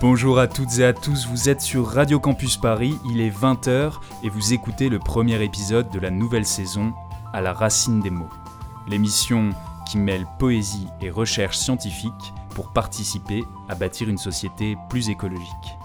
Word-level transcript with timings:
Bonjour 0.00 0.38
à 0.38 0.46
toutes 0.46 0.78
et 0.78 0.84
à 0.84 0.92
tous, 0.92 1.26
vous 1.26 1.48
êtes 1.48 1.60
sur 1.60 1.84
Radio 1.84 2.20
Campus 2.20 2.56
Paris, 2.56 2.96
il 3.04 3.20
est 3.20 3.36
20h 3.36 3.94
et 4.22 4.28
vous 4.28 4.52
écoutez 4.52 4.88
le 4.88 5.00
premier 5.00 5.42
épisode 5.42 5.90
de 5.90 5.98
la 5.98 6.10
nouvelle 6.10 6.46
saison 6.46 6.94
À 7.32 7.40
la 7.40 7.52
racine 7.52 8.00
des 8.00 8.10
mots. 8.10 8.28
L'émission 8.86 9.50
qui 9.90 9.98
mêle 9.98 10.24
poésie 10.38 10.86
et 11.00 11.10
recherche 11.10 11.56
scientifique 11.56 12.32
pour 12.50 12.72
participer 12.72 13.42
à 13.68 13.74
bâtir 13.74 14.08
une 14.08 14.18
société 14.18 14.76
plus 14.88 15.08
écologique. 15.08 15.76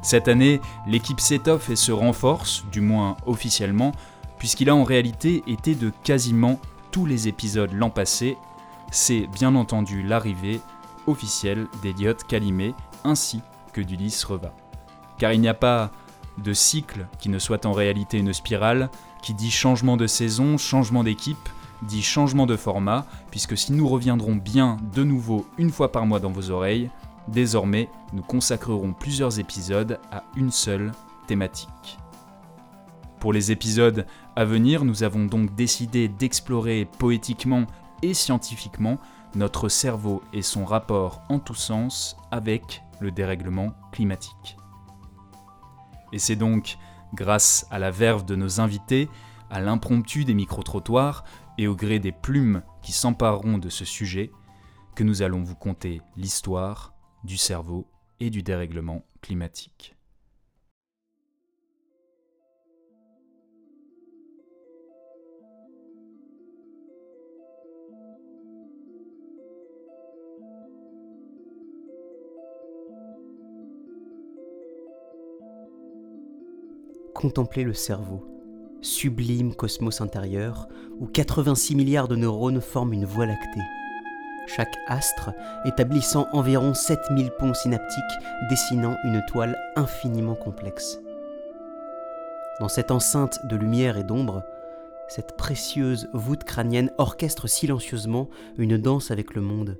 Cette 0.00 0.28
année, 0.28 0.62
l'équipe 0.86 1.20
s'étoffe 1.20 1.68
et 1.68 1.76
se 1.76 1.92
renforce, 1.92 2.64
du 2.72 2.80
moins 2.80 3.18
officiellement, 3.26 3.92
puisqu'il 4.38 4.70
a 4.70 4.74
en 4.74 4.84
réalité 4.84 5.44
été 5.46 5.74
de 5.74 5.92
quasiment 6.02 6.58
tous 6.92 7.04
les 7.04 7.28
épisodes 7.28 7.74
l'an 7.74 7.90
passé. 7.90 8.38
C'est 8.90 9.26
bien 9.26 9.54
entendu 9.54 10.02
l'arrivée 10.02 10.62
officielle 11.06 11.66
d'Eliot 11.82 12.14
Calimé 12.26 12.74
ainsi 13.04 13.42
que 13.72 13.80
d'Ulysse 13.80 14.24
Reva. 14.24 14.52
Car 15.18 15.32
il 15.32 15.40
n'y 15.40 15.48
a 15.48 15.54
pas 15.54 15.90
de 16.38 16.52
cycle 16.52 17.06
qui 17.18 17.28
ne 17.28 17.38
soit 17.38 17.66
en 17.66 17.72
réalité 17.72 18.18
une 18.18 18.32
spirale, 18.32 18.90
qui 19.22 19.34
dit 19.34 19.50
changement 19.50 19.96
de 19.96 20.06
saison, 20.06 20.56
changement 20.56 21.04
d'équipe, 21.04 21.48
dit 21.82 22.02
changement 22.02 22.46
de 22.46 22.56
format, 22.56 23.06
puisque 23.30 23.56
si 23.56 23.72
nous 23.72 23.88
reviendrons 23.88 24.36
bien 24.36 24.76
de 24.94 25.04
nouveau 25.04 25.46
une 25.58 25.70
fois 25.70 25.92
par 25.92 26.06
mois 26.06 26.20
dans 26.20 26.30
vos 26.30 26.50
oreilles, 26.50 26.90
désormais 27.28 27.88
nous 28.12 28.22
consacrerons 28.22 28.92
plusieurs 28.92 29.38
épisodes 29.38 29.98
à 30.10 30.24
une 30.36 30.50
seule 30.50 30.92
thématique. 31.26 31.98
Pour 33.18 33.32
les 33.32 33.52
épisodes 33.52 34.06
à 34.34 34.44
venir, 34.44 34.84
nous 34.84 35.02
avons 35.02 35.26
donc 35.26 35.54
décidé 35.54 36.08
d'explorer 36.08 36.86
poétiquement 36.98 37.66
et 38.02 38.14
scientifiquement 38.14 38.98
notre 39.34 39.68
cerveau 39.68 40.22
et 40.32 40.42
son 40.42 40.64
rapport 40.64 41.20
en 41.28 41.38
tous 41.38 41.54
sens 41.54 42.16
avec 42.30 42.82
le 43.00 43.10
dérèglement 43.10 43.74
climatique. 43.92 44.56
Et 46.12 46.18
c'est 46.18 46.36
donc 46.36 46.76
grâce 47.14 47.66
à 47.70 47.78
la 47.78 47.90
verve 47.90 48.24
de 48.24 48.36
nos 48.36 48.60
invités, 48.60 49.08
à 49.50 49.60
l'impromptu 49.60 50.24
des 50.24 50.34
micro-trottoirs 50.34 51.24
et 51.58 51.66
au 51.66 51.74
gré 51.74 51.98
des 51.98 52.12
plumes 52.12 52.62
qui 52.82 52.92
s'empareront 52.92 53.58
de 53.58 53.68
ce 53.68 53.84
sujet 53.84 54.30
que 54.94 55.04
nous 55.04 55.22
allons 55.22 55.42
vous 55.42 55.56
conter 55.56 56.00
l'histoire 56.16 56.94
du 57.24 57.36
cerveau 57.36 57.86
et 58.20 58.30
du 58.30 58.42
dérèglement 58.42 59.04
climatique. 59.22 59.96
Contempler 77.20 77.64
le 77.64 77.74
cerveau, 77.74 78.24
sublime 78.80 79.54
cosmos 79.54 80.00
intérieur 80.00 80.68
où 81.00 81.06
86 81.06 81.76
milliards 81.76 82.08
de 82.08 82.16
neurones 82.16 82.62
forment 82.62 82.94
une 82.94 83.04
voie 83.04 83.26
lactée. 83.26 83.60
Chaque 84.46 84.74
astre 84.86 85.30
établissant 85.66 86.28
environ 86.32 86.72
7000 86.72 87.30
ponts 87.38 87.52
synaptiques 87.52 88.02
dessinant 88.48 88.96
une 89.04 89.22
toile 89.26 89.58
infiniment 89.76 90.34
complexe. 90.34 90.98
Dans 92.58 92.68
cette 92.68 92.90
enceinte 92.90 93.44
de 93.44 93.56
lumière 93.56 93.98
et 93.98 94.04
d'ombre, 94.04 94.42
cette 95.06 95.36
précieuse 95.36 96.08
voûte 96.14 96.44
crânienne 96.44 96.90
orchestre 96.96 97.48
silencieusement 97.48 98.30
une 98.56 98.78
danse 98.78 99.10
avec 99.10 99.34
le 99.34 99.42
monde, 99.42 99.76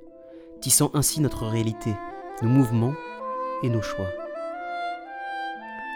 tissant 0.59 0.91
ainsi 0.93 1.21
notre 1.21 1.47
réalité, 1.47 1.95
nos 2.43 2.49
mouvements 2.49 2.93
et 3.63 3.69
nos 3.69 3.81
choix. 3.81 4.20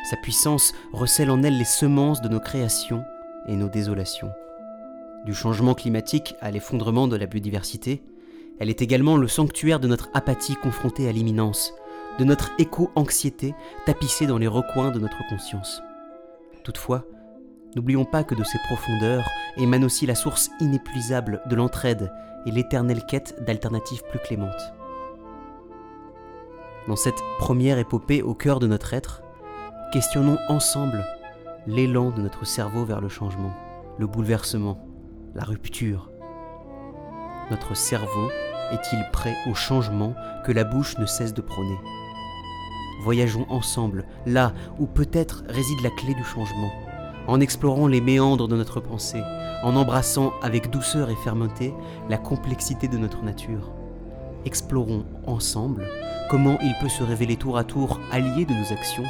Sa 0.09 0.17
puissance 0.17 0.73
recèle 0.93 1.31
en 1.31 1.41
elle 1.41 1.57
les 1.57 1.65
semences 1.65 2.21
de 2.21 2.29
nos 2.29 2.39
créations 2.39 3.03
et 3.47 3.55
nos 3.55 3.69
désolations. 3.69 4.29
Du 5.25 5.33
changement 5.33 5.73
climatique 5.73 6.35
à 6.41 6.51
l'effondrement 6.51 7.07
de 7.07 7.15
la 7.15 7.25
biodiversité, 7.25 8.03
elle 8.59 8.69
est 8.69 8.83
également 8.83 9.17
le 9.17 9.27
sanctuaire 9.27 9.79
de 9.79 9.87
notre 9.87 10.09
apathie 10.13 10.57
confrontée 10.57 11.09
à 11.09 11.11
l'imminence, 11.11 11.73
de 12.19 12.23
notre 12.23 12.51
éco-anxiété 12.59 13.55
tapissée 13.87 14.27
dans 14.27 14.37
les 14.37 14.45
recoins 14.45 14.91
de 14.91 14.99
notre 14.99 15.27
conscience. 15.27 15.81
Toutefois, 16.63 17.05
n'oublions 17.75 18.05
pas 18.05 18.23
que 18.23 18.35
de 18.35 18.43
ces 18.43 18.59
profondeurs 18.67 19.27
émane 19.57 19.83
aussi 19.83 20.05
la 20.05 20.13
source 20.13 20.51
inépuisable 20.59 21.41
de 21.49 21.55
l'entraide 21.55 22.11
et 22.45 22.51
l'éternelle 22.51 23.03
quête 23.07 23.43
d'alternatives 23.43 24.03
plus 24.11 24.19
clémentes. 24.19 24.71
Dans 26.87 26.95
cette 26.95 27.23
première 27.39 27.79
épopée 27.79 28.21
au 28.21 28.35
cœur 28.35 28.59
de 28.59 28.67
notre 28.67 28.93
être, 28.93 29.23
Questionnons 29.95 30.37
ensemble 30.49 31.05
l'élan 31.67 32.09
de 32.09 32.21
notre 32.21 32.45
cerveau 32.45 32.83
vers 32.83 32.99
le 32.99 33.07
changement, 33.07 33.53
le 33.97 34.07
bouleversement, 34.07 34.85
la 35.33 35.45
rupture. 35.45 36.11
Notre 37.49 37.77
cerveau 37.77 38.29
est-il 38.73 38.99
prêt 39.13 39.37
au 39.49 39.53
changement 39.53 40.13
que 40.45 40.51
la 40.51 40.65
bouche 40.65 40.97
ne 40.97 41.05
cesse 41.05 41.33
de 41.33 41.39
prôner? 41.39 41.77
Voyageons 43.03 43.45
ensemble, 43.47 44.03
là 44.25 44.51
où 44.79 44.85
peut-être 44.85 45.45
réside 45.47 45.81
la 45.81 45.91
clé 45.91 46.13
du 46.13 46.25
changement, 46.25 46.73
en 47.27 47.39
explorant 47.39 47.87
les 47.87 48.01
méandres 48.01 48.49
de 48.49 48.57
notre 48.57 48.81
pensée, 48.81 49.23
en 49.63 49.77
embrassant 49.77 50.33
avec 50.41 50.71
douceur 50.71 51.09
et 51.09 51.15
fermeté 51.23 51.73
la 52.09 52.17
complexité 52.17 52.89
de 52.89 52.97
notre 52.97 53.23
nature. 53.23 53.71
Explorons 54.43 55.05
ensemble 55.25 55.87
comment 56.29 56.57
il 56.61 56.75
peut 56.81 56.89
se 56.89 57.01
révéler 57.01 57.37
tour 57.37 57.57
à 57.57 57.63
tour 57.63 58.01
allié 58.11 58.43
de 58.43 58.53
nos 58.53 58.73
actions 58.73 59.05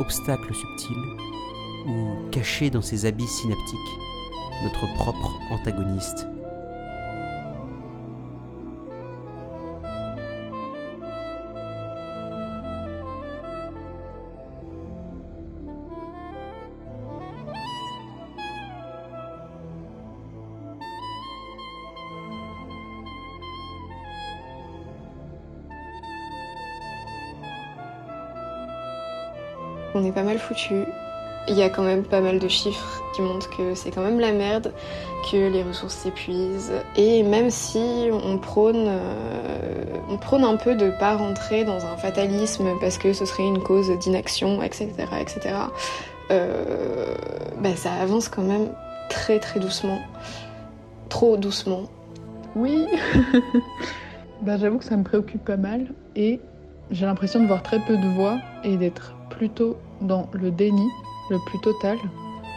obstacle 0.00 0.54
subtil 0.54 0.96
ou 1.86 2.30
caché 2.30 2.70
dans 2.70 2.82
ses 2.82 3.06
habits 3.06 3.26
synaptiques, 3.26 3.78
notre 4.62 4.86
propre 4.96 5.38
antagoniste. 5.50 6.26
On 29.94 30.04
est 30.04 30.12
pas 30.12 30.22
mal 30.22 30.38
foutu. 30.38 30.84
Il 31.48 31.56
y 31.56 31.62
a 31.62 31.70
quand 31.70 31.82
même 31.82 32.04
pas 32.04 32.20
mal 32.20 32.38
de 32.38 32.48
chiffres 32.48 33.02
qui 33.14 33.22
montrent 33.22 33.48
que 33.56 33.74
c'est 33.74 33.90
quand 33.90 34.02
même 34.02 34.20
la 34.20 34.32
merde, 34.32 34.72
que 35.30 35.50
les 35.50 35.62
ressources 35.62 35.94
s'épuisent. 35.94 36.72
Et 36.96 37.22
même 37.22 37.48
si 37.48 38.10
on 38.12 38.36
prône, 38.36 38.84
euh, 38.86 39.84
on 40.10 40.18
prône 40.18 40.44
un 40.44 40.56
peu 40.56 40.74
de 40.74 40.90
pas 40.98 41.16
rentrer 41.16 41.64
dans 41.64 41.86
un 41.86 41.96
fatalisme 41.96 42.68
parce 42.80 42.98
que 42.98 43.14
ce 43.14 43.24
serait 43.24 43.44
une 43.46 43.62
cause 43.62 43.90
d'inaction, 43.98 44.62
etc., 44.62 44.88
etc., 45.18 45.54
euh, 46.30 47.14
bah, 47.60 47.74
ça 47.76 47.92
avance 47.94 48.28
quand 48.28 48.42
même 48.42 48.68
très 49.08 49.38
très 49.38 49.58
doucement. 49.58 50.00
Trop 51.08 51.38
doucement. 51.38 51.84
Oui 52.54 52.86
bah, 54.42 54.58
J'avoue 54.58 54.78
que 54.78 54.84
ça 54.84 54.96
me 54.96 55.04
préoccupe 55.04 55.44
pas 55.44 55.56
mal 55.56 55.86
et 56.14 56.40
j'ai 56.90 57.06
l'impression 57.06 57.40
de 57.40 57.46
voir 57.46 57.62
très 57.62 57.80
peu 57.80 57.96
de 57.96 58.08
voix 58.08 58.38
et 58.64 58.76
d'être 58.76 59.14
plutôt 59.38 59.76
dans 60.02 60.28
le 60.32 60.50
déni 60.50 60.88
le 61.30 61.38
plus 61.46 61.60
total. 61.60 61.96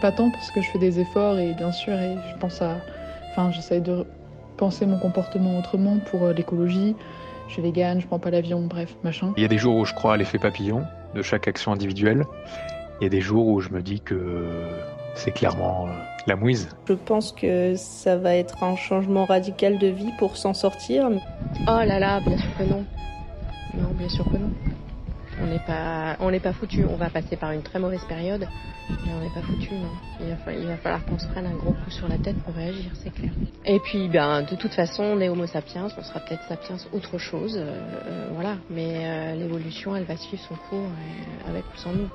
Pas 0.01 0.11
tant 0.11 0.31
parce 0.31 0.49
que 0.51 0.61
je 0.61 0.69
fais 0.71 0.79
des 0.79 0.99
efforts 0.99 1.37
et 1.37 1.53
bien 1.53 1.71
sûr, 1.71 1.93
et 1.93 2.15
je 2.33 2.37
pense 2.39 2.61
à. 2.61 2.77
Enfin, 3.31 3.51
j'essaye 3.51 3.81
de 3.81 4.05
penser 4.57 4.85
mon 4.85 4.97
comportement 4.97 5.57
autrement 5.59 5.97
pour 6.09 6.23
euh, 6.23 6.33
l'écologie. 6.33 6.95
Je 7.47 7.53
suis 7.53 7.61
végane, 7.61 8.01
je 8.01 8.07
prends 8.07 8.19
pas 8.19 8.31
l'avion, 8.31 8.61
bref, 8.61 8.95
machin. 9.03 9.33
Il 9.37 9.43
y 9.43 9.45
a 9.45 9.49
des 9.49 9.57
jours 9.57 9.75
où 9.77 9.85
je 9.85 9.93
crois 9.93 10.15
à 10.15 10.17
l'effet 10.17 10.37
papillon 10.37 10.83
de 11.15 11.21
chaque 11.21 11.47
action 11.47 11.71
individuelle. 11.71 12.25
Il 12.99 13.03
y 13.03 13.07
a 13.07 13.09
des 13.09 13.21
jours 13.21 13.47
où 13.47 13.61
je 13.61 13.69
me 13.69 13.81
dis 13.81 13.99
que 14.01 14.47
c'est 15.15 15.31
clairement 15.31 15.87
euh, 15.87 15.91
la 16.27 16.35
mouise. 16.35 16.69
Je 16.87 16.93
pense 16.93 17.31
que 17.31 17.75
ça 17.75 18.17
va 18.17 18.35
être 18.35 18.63
un 18.63 18.75
changement 18.75 19.25
radical 19.25 19.77
de 19.77 19.87
vie 19.87 20.11
pour 20.17 20.37
s'en 20.37 20.53
sortir. 20.53 21.09
Oh 21.61 21.81
là 21.85 21.99
là, 21.99 22.19
bien 22.21 22.37
sûr 22.37 22.57
que 22.57 22.63
non. 22.63 22.85
Non, 23.73 23.89
bien 23.93 24.09
sûr 24.09 24.25
que 24.25 24.37
non. 24.37 24.51
On 25.41 25.47
n'est 25.47 25.59
pas, 25.59 26.17
on 26.19 26.29
n'est 26.29 26.39
pas 26.39 26.53
foutu. 26.53 26.85
On 26.87 26.95
va 26.95 27.09
passer 27.09 27.35
par 27.35 27.51
une 27.51 27.63
très 27.63 27.79
mauvaise 27.79 28.03
période, 28.07 28.47
mais 28.89 29.11
on 29.13 29.21
n'est 29.21 29.33
pas 29.33 29.41
foutu. 29.41 29.73
Non. 29.73 29.89
Il 30.19 30.27
va, 30.27 30.53
il 30.53 30.67
va 30.67 30.77
falloir 30.77 31.03
qu'on 31.05 31.17
se 31.17 31.27
prenne 31.27 31.47
un 31.47 31.55
gros 31.55 31.71
coup 31.71 31.89
sur 31.89 32.07
la 32.07 32.17
tête 32.17 32.37
pour 32.43 32.53
réagir, 32.53 32.91
c'est 33.03 33.11
clair. 33.11 33.31
Et 33.65 33.79
puis, 33.79 34.07
ben, 34.07 34.43
de 34.43 34.55
toute 34.55 34.73
façon, 34.73 35.03
on 35.03 35.19
est 35.19 35.29
Homo 35.29 35.47
sapiens. 35.47 35.87
On 35.97 36.03
sera 36.03 36.19
peut-être 36.19 36.43
sapiens 36.47 36.77
autre 36.93 37.17
chose, 37.17 37.57
euh, 37.57 37.71
euh, 38.07 38.29
voilà. 38.33 38.57
Mais 38.69 39.03
euh, 39.03 39.35
l'évolution, 39.35 39.95
elle 39.95 40.03
va 40.03 40.17
suivre 40.17 40.43
son 40.47 40.55
cours 40.69 40.79
euh, 40.79 41.49
avec 41.49 41.63
ou 41.73 41.77
sans 41.77 41.93
nous. 41.93 42.09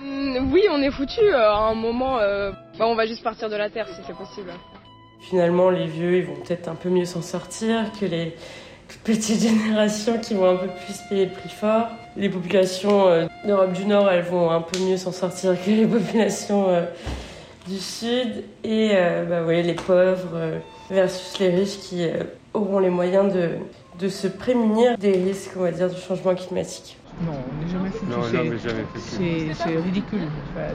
Mm, 0.00 0.52
oui, 0.52 0.64
on 0.70 0.82
est 0.82 0.90
foutu. 0.90 1.32
à 1.32 1.58
un 1.58 1.74
moment, 1.74 2.16
bah, 2.16 2.86
on 2.86 2.94
va 2.94 3.06
juste 3.06 3.22
partir 3.22 3.48
de 3.48 3.56
la 3.56 3.70
terre 3.70 3.86
si 3.88 4.00
c'est 4.06 4.16
possible. 4.16 4.50
Finalement, 5.20 5.70
les 5.70 5.86
vieux, 5.86 6.18
ils 6.18 6.24
vont 6.24 6.34
peut-être 6.34 6.66
un 6.68 6.74
peu 6.74 6.88
mieux 6.88 7.04
s'en 7.04 7.22
sortir 7.22 7.92
que 8.00 8.06
les 8.06 8.34
petites 9.04 9.40
générations 9.48 10.18
qui 10.18 10.34
vont 10.34 10.50
un 10.50 10.56
peu 10.56 10.68
plus 10.68 10.96
payer 11.08 11.26
le 11.26 11.32
prix 11.32 11.48
fort. 11.48 11.88
Les 12.16 12.28
populations 12.28 13.08
euh, 13.08 13.26
d'Europe 13.46 13.72
du 13.72 13.84
Nord, 13.86 14.10
elles 14.10 14.24
vont 14.24 14.50
un 14.50 14.60
peu 14.60 14.78
mieux 14.80 14.96
s'en 14.96 15.12
sortir 15.12 15.56
que 15.62 15.70
les 15.70 15.86
populations 15.98 16.68
euh, 16.68 16.84
du 17.66 17.78
Sud. 17.78 18.44
Et 18.64 18.90
euh, 18.92 19.24
bah, 19.24 19.44
ouais, 19.44 19.62
les 19.62 19.74
pauvres 19.74 20.60
versus 20.90 21.38
les 21.38 21.48
riches 21.48 21.78
qui 21.78 22.06
auront 22.54 22.78
les 22.78 22.90
moyens 22.90 23.32
de, 23.32 23.50
de 23.98 24.08
se 24.08 24.26
prémunir 24.26 24.98
des 24.98 25.12
risques, 25.12 25.52
on 25.56 25.62
va 25.62 25.70
dire, 25.70 25.88
du 25.88 26.00
changement 26.00 26.34
climatique. 26.34 26.98
Non, 27.20 27.32
on 27.32 27.64
n'est 27.64 27.70
jamais 27.70 27.90
foutu. 27.90 29.54
C'est 29.54 29.76
ridicule. 29.76 30.28
Enfin, 30.54 30.74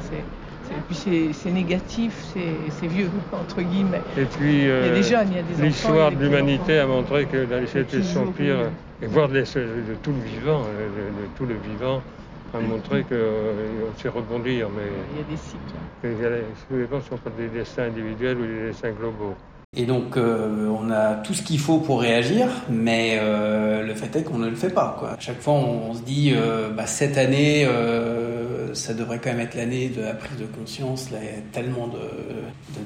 et 0.72 0.82
puis 0.88 1.34
c'est 1.34 1.52
négatif, 1.52 2.14
c'est 2.34 2.88
vieux, 2.88 3.10
entre 3.34 3.62
guillemets. 3.62 4.02
Et 4.18 4.26
puis, 4.26 4.64
il 4.64 4.68
y 4.68 4.72
a 4.72 4.90
des 4.90 5.04
jeunes, 5.04 5.28
il 5.32 5.38
y 5.38 5.40
a 5.40 5.44
des 5.44 5.64
L'histoire 5.64 6.12
de 6.12 6.18
l'humanité 6.18 6.80
a 6.80 6.88
montré 6.88 7.26
que 7.26 7.38
la 7.38 7.62
sociétés 7.62 8.04
sont 8.04 8.28
pires, 8.32 8.70
et 9.02 9.08
voir 9.08 9.30
de, 9.30 9.44
tout 10.02 10.12
le 10.12 10.30
vivant, 10.30 10.62
euh, 10.64 10.88
de, 10.88 11.28
tout 11.38 11.46
le 11.46 11.56
vivant, 11.56 12.02
a 12.54 12.60
montré 12.60 13.04
qu'on 13.04 13.14
euh, 13.14 13.92
sait 14.02 14.10
rebondir. 14.10 14.70
Mais 14.76 14.84
il 15.14 15.20
y 15.20 15.22
a 15.22 15.30
des 15.30 15.38
cycles. 15.38 16.40
Ça 16.70 16.76
dépend 16.76 17.02
si 17.02 17.14
on 17.14 17.18
parle 17.18 17.36
des 17.38 17.48
destins 17.48 17.84
individuels 17.84 18.38
ou 18.38 18.46
des 18.46 18.68
destins 18.70 18.92
globaux. 18.92 19.36
Et 19.76 19.86
donc, 19.86 20.16
euh, 20.16 20.70
on 20.70 20.90
a 20.90 21.16
tout 21.16 21.34
ce 21.34 21.44
qu'il 21.44 21.60
faut 21.60 21.80
pour 21.80 22.02
réagir, 22.02 22.48
mais 22.70 23.18
euh, 23.20 23.84
le 23.84 23.94
fait 23.94 24.16
est 24.16 24.24
qu'on 24.24 24.38
ne 24.38 24.50
le 24.50 24.56
fait 24.56 24.70
pas. 24.70 24.96
Quoi. 24.98 25.12
À 25.12 25.20
chaque 25.20 25.42
fois, 25.42 25.54
on, 25.54 25.94
se 25.94 26.02
dit, 26.02 26.32
euh, 26.34 26.70
bah, 26.70 26.88
cette 26.88 27.18
année, 27.18 27.66
euh, 27.68 28.27
ça 28.78 28.94
devrait 28.94 29.20
quand 29.20 29.32
même 29.32 29.42
être 29.42 29.56
l'année 29.56 29.90
de 29.90 30.02
la 30.02 30.14
prise 30.14 30.38
de 30.38 30.46
conscience. 30.46 31.10
Il 31.12 31.26
y 31.26 31.30
a 31.30 31.42
tellement 31.52 31.90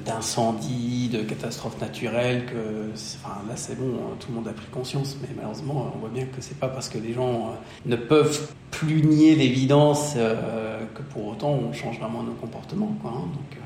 d'incendies, 0.04 1.08
de, 1.08 1.18
de, 1.18 1.22
catastrophes 1.22 1.80
naturelles 1.80 2.46
que, 2.46 2.90
enfin, 2.94 3.42
là, 3.48 3.54
c'est 3.56 3.78
bon, 3.78 3.94
tout 4.18 4.28
le 4.30 4.34
monde 4.34 4.48
a 4.48 4.52
pris 4.52 4.66
conscience. 4.66 5.16
Mais 5.22 5.28
malheureusement, 5.36 5.92
on 5.94 5.98
voit 5.98 6.10
bien 6.10 6.24
que 6.24 6.40
c'est 6.40 6.58
pas 6.58 6.68
parce 6.68 6.88
que 6.88 6.98
les 6.98 7.12
gens 7.12 7.54
ne 7.86 7.96
peuvent 7.96 8.52
plus 8.70 9.02
nier 9.02 9.34
l'évidence 9.34 10.14
que 10.14 11.02
pour 11.02 11.28
autant 11.28 11.50
on 11.50 11.72
change 11.72 11.98
vraiment 11.98 12.22
nos 12.22 12.32
comportements. 12.32 12.96
Hein. 13.04 13.28
donc, 13.34 13.58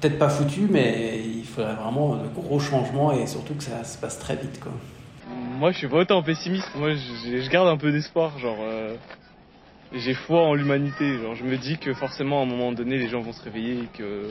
peut-être 0.00 0.18
pas 0.18 0.28
foutu, 0.28 0.68
mais 0.70 1.20
il 1.24 1.44
faudrait 1.44 1.74
vraiment 1.74 2.16
de 2.16 2.28
gros 2.28 2.60
changements 2.60 3.12
et 3.12 3.26
surtout 3.26 3.54
que 3.54 3.64
ça 3.64 3.84
se 3.84 3.98
passe 3.98 4.18
très 4.18 4.36
vite. 4.36 4.60
Moi, 5.58 5.72
je 5.72 5.78
suis 5.78 5.88
pas 5.88 5.98
autant 5.98 6.22
pessimiste. 6.22 6.68
Moi, 6.76 6.94
je, 6.94 7.50
garde 7.50 7.68
un 7.68 7.76
peu 7.76 7.90
d'espoir. 7.90 8.38
Genre, 8.38 8.58
euh, 8.60 8.94
j'ai 9.92 10.14
foi 10.14 10.42
en 10.42 10.54
l'humanité. 10.54 11.18
Genre, 11.18 11.34
je 11.34 11.44
me 11.44 11.56
dis 11.56 11.78
que 11.78 11.94
forcément, 11.94 12.40
à 12.40 12.42
un 12.42 12.46
moment 12.46 12.72
donné, 12.72 12.98
les 12.98 13.08
gens 13.08 13.20
vont 13.20 13.32
se 13.32 13.42
réveiller 13.42 13.82
et 13.82 13.88
que 13.98 14.28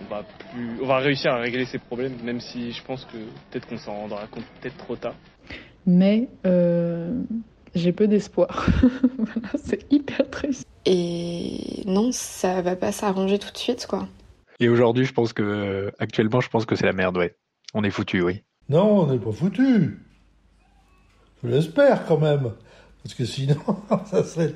on 0.00 0.14
va 0.14 0.24
plus, 0.50 0.82
on 0.82 0.86
va 0.86 0.98
réussir 0.98 1.32
à 1.32 1.38
régler 1.38 1.66
ces 1.66 1.78
problèmes, 1.78 2.14
même 2.24 2.40
si 2.40 2.72
je 2.72 2.82
pense 2.82 3.04
que 3.04 3.16
peut-être 3.50 3.66
qu'on 3.68 3.78
s'en 3.78 3.94
rendra 3.94 4.26
compte 4.26 4.44
peut-être 4.60 4.76
trop 4.76 4.96
tard. 4.96 5.14
Mais 5.86 6.28
euh, 6.46 7.22
j'ai 7.74 7.92
peu 7.92 8.08
d'espoir. 8.08 8.66
c'est 9.64 9.86
hyper 9.92 10.28
triste. 10.30 10.66
Et 10.86 11.82
non, 11.86 12.10
ça 12.12 12.62
va 12.62 12.76
pas 12.76 12.92
s'arranger 12.92 13.38
tout 13.38 13.50
de 13.52 13.58
suite, 13.58 13.86
quoi. 13.86 14.08
Et 14.60 14.68
aujourd'hui, 14.68 15.04
je 15.04 15.12
pense 15.12 15.32
que, 15.32 15.92
actuellement, 15.98 16.40
je 16.40 16.48
pense 16.48 16.66
que 16.66 16.76
c'est 16.76 16.86
la 16.86 16.92
merde, 16.92 17.16
ouais. 17.16 17.36
On 17.72 17.82
est 17.84 17.90
foutu, 17.90 18.22
oui. 18.22 18.42
Non, 18.68 19.00
on 19.00 19.06
n'est 19.12 19.18
pas 19.18 19.32
foutu. 19.32 19.98
Je 21.42 21.48
l'espère 21.48 22.06
quand 22.06 22.18
même. 22.18 22.52
Parce 23.02 23.14
que 23.14 23.24
sinon, 23.24 23.56
ça 24.06 24.24
serait, 24.24 24.54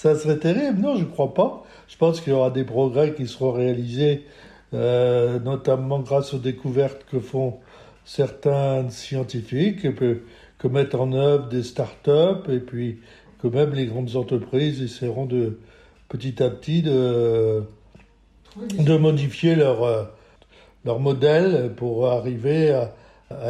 ça 0.00 0.14
serait 0.14 0.38
terrible. 0.38 0.80
Non, 0.80 0.96
je 0.96 1.04
ne 1.04 1.10
crois 1.10 1.34
pas. 1.34 1.62
Je 1.86 1.98
pense 1.98 2.22
qu'il 2.22 2.32
y 2.32 2.36
aura 2.36 2.50
des 2.50 2.64
progrès 2.64 3.12
qui 3.12 3.26
seront 3.26 3.52
réalisés, 3.52 4.24
euh, 4.72 5.38
notamment 5.40 6.00
grâce 6.00 6.32
aux 6.32 6.38
découvertes 6.38 7.04
que 7.10 7.20
font 7.20 7.58
certains 8.06 8.88
scientifiques, 8.88 9.84
et 9.84 9.92
que, 9.92 10.22
que 10.58 10.68
mettent 10.68 10.94
en 10.94 11.12
œuvre 11.12 11.48
des 11.48 11.62
start-up, 11.62 12.48
et 12.48 12.60
puis 12.60 13.00
que 13.42 13.48
même 13.48 13.74
les 13.74 13.84
grandes 13.84 14.16
entreprises 14.16 14.80
essaieront 14.80 15.26
de 15.26 15.58
petit 16.08 16.42
à 16.42 16.48
petit 16.48 16.80
de 16.80 17.62
de 18.56 18.96
modifier 18.96 19.54
leur, 19.54 19.84
euh, 19.84 20.04
leur 20.86 20.98
modèle 20.98 21.74
pour 21.76 22.08
arriver 22.08 22.70
à, 22.70 22.94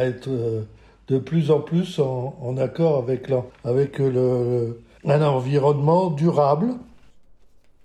être 0.03 0.27
euh, 0.27 0.63
de 1.07 1.17
plus 1.17 1.49
en 1.49 1.61
plus 1.61 1.97
en, 1.99 2.57
accord 2.57 2.97
avec, 2.97 3.31
avec 3.63 3.99
le, 3.99 4.77
un 5.05 5.21
environnement 5.21 6.09
durable. 6.09 6.75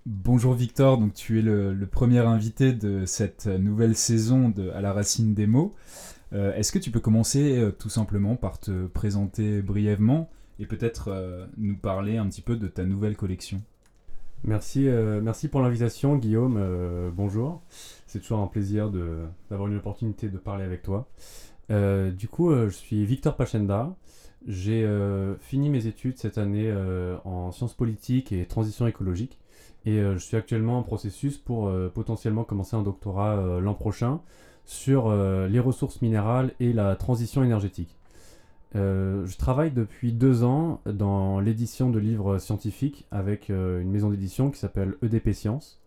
Bonjour 0.05 0.53
Victor, 0.53 0.97
donc 0.97 1.13
tu 1.13 1.39
es 1.39 1.41
le, 1.41 1.75
premier 1.91 2.19
invité 2.19 2.73
de 2.73 3.05
cette 3.05 3.47
nouvelle 3.47 3.95
saison 3.95 4.49
de 4.49 4.69
À 4.69 4.81
la 4.81 4.93
racine 4.93 5.33
des 5.33 5.47
mots. 5.47 5.75
Euh, 6.33 6.53
est-ce 6.55 6.71
que 6.71 6.79
tu 6.79 6.91
peux 6.91 6.99
commencer 6.99 7.71
tout 7.79 7.89
simplement 7.89 8.35
par 8.35 8.59
te 8.59 8.87
présenter 8.87 9.61
brièvement 9.61 10.29
et 10.59 10.65
peut-être 10.65 11.47
nous 11.57 11.75
parler 11.75 12.17
un 12.17 12.27
petit 12.27 12.41
peu 12.41 12.55
de 12.55 12.67
ta 12.67 12.85
nouvelle 12.85 13.15
collection? 13.15 13.61
Merci, 14.43 14.87
euh, 14.87 15.19
merci 15.21 15.47
pour 15.47 15.61
l'invitation, 15.61 16.15
Guillaume. 16.15 16.57
Euh, 16.57 17.09
bonjour. 17.13 17.61
C'est 18.05 18.19
toujours 18.19 18.39
un 18.39 18.47
plaisir 18.47 18.89
d'avoir 19.49 19.67
une 19.67 19.77
opportunité 19.77 20.29
de 20.29 20.37
parler 20.37 20.63
avec 20.63 20.83
toi. 20.83 21.07
Euh, 21.69 22.11
du 22.11 22.27
coup, 22.27 22.53
je 22.53 22.69
suis 22.69 23.03
Victor 23.05 23.35
Pachenda. 23.35 23.95
J'ai 24.45 24.87
fini 25.39 25.69
mes 25.69 25.87
études 25.87 26.17
cette 26.17 26.37
année 26.37 26.73
en 27.25 27.51
sciences 27.51 27.73
politiques 27.73 28.31
et 28.31 28.45
transition 28.45 28.87
écologique. 28.87 29.39
Et 29.85 29.99
je 29.99 30.17
suis 30.17 30.37
actuellement 30.37 30.77
en 30.77 30.83
processus 30.83 31.37
pour 31.37 31.71
potentiellement 31.93 32.43
commencer 32.43 32.75
un 32.75 32.83
doctorat 32.83 33.59
l'an 33.59 33.73
prochain 33.73 34.21
sur 34.63 35.11
les 35.11 35.59
ressources 35.59 36.01
minérales 36.01 36.53
et 36.59 36.71
la 36.71 36.95
transition 36.95 37.43
énergétique. 37.43 37.97
Euh, 38.75 39.25
je 39.25 39.37
travaille 39.37 39.71
depuis 39.71 40.11
deux 40.11 40.43
ans 40.43 40.81
dans 40.85 41.39
l'édition 41.39 41.89
de 41.89 41.99
livres 41.99 42.37
scientifiques 42.37 43.05
avec 43.11 43.49
euh, 43.49 43.81
une 43.81 43.89
maison 43.89 44.09
d'édition 44.09 44.51
qui 44.51 44.59
s'appelle 44.59 44.95
EDP 45.01 45.31
Science. 45.31 45.81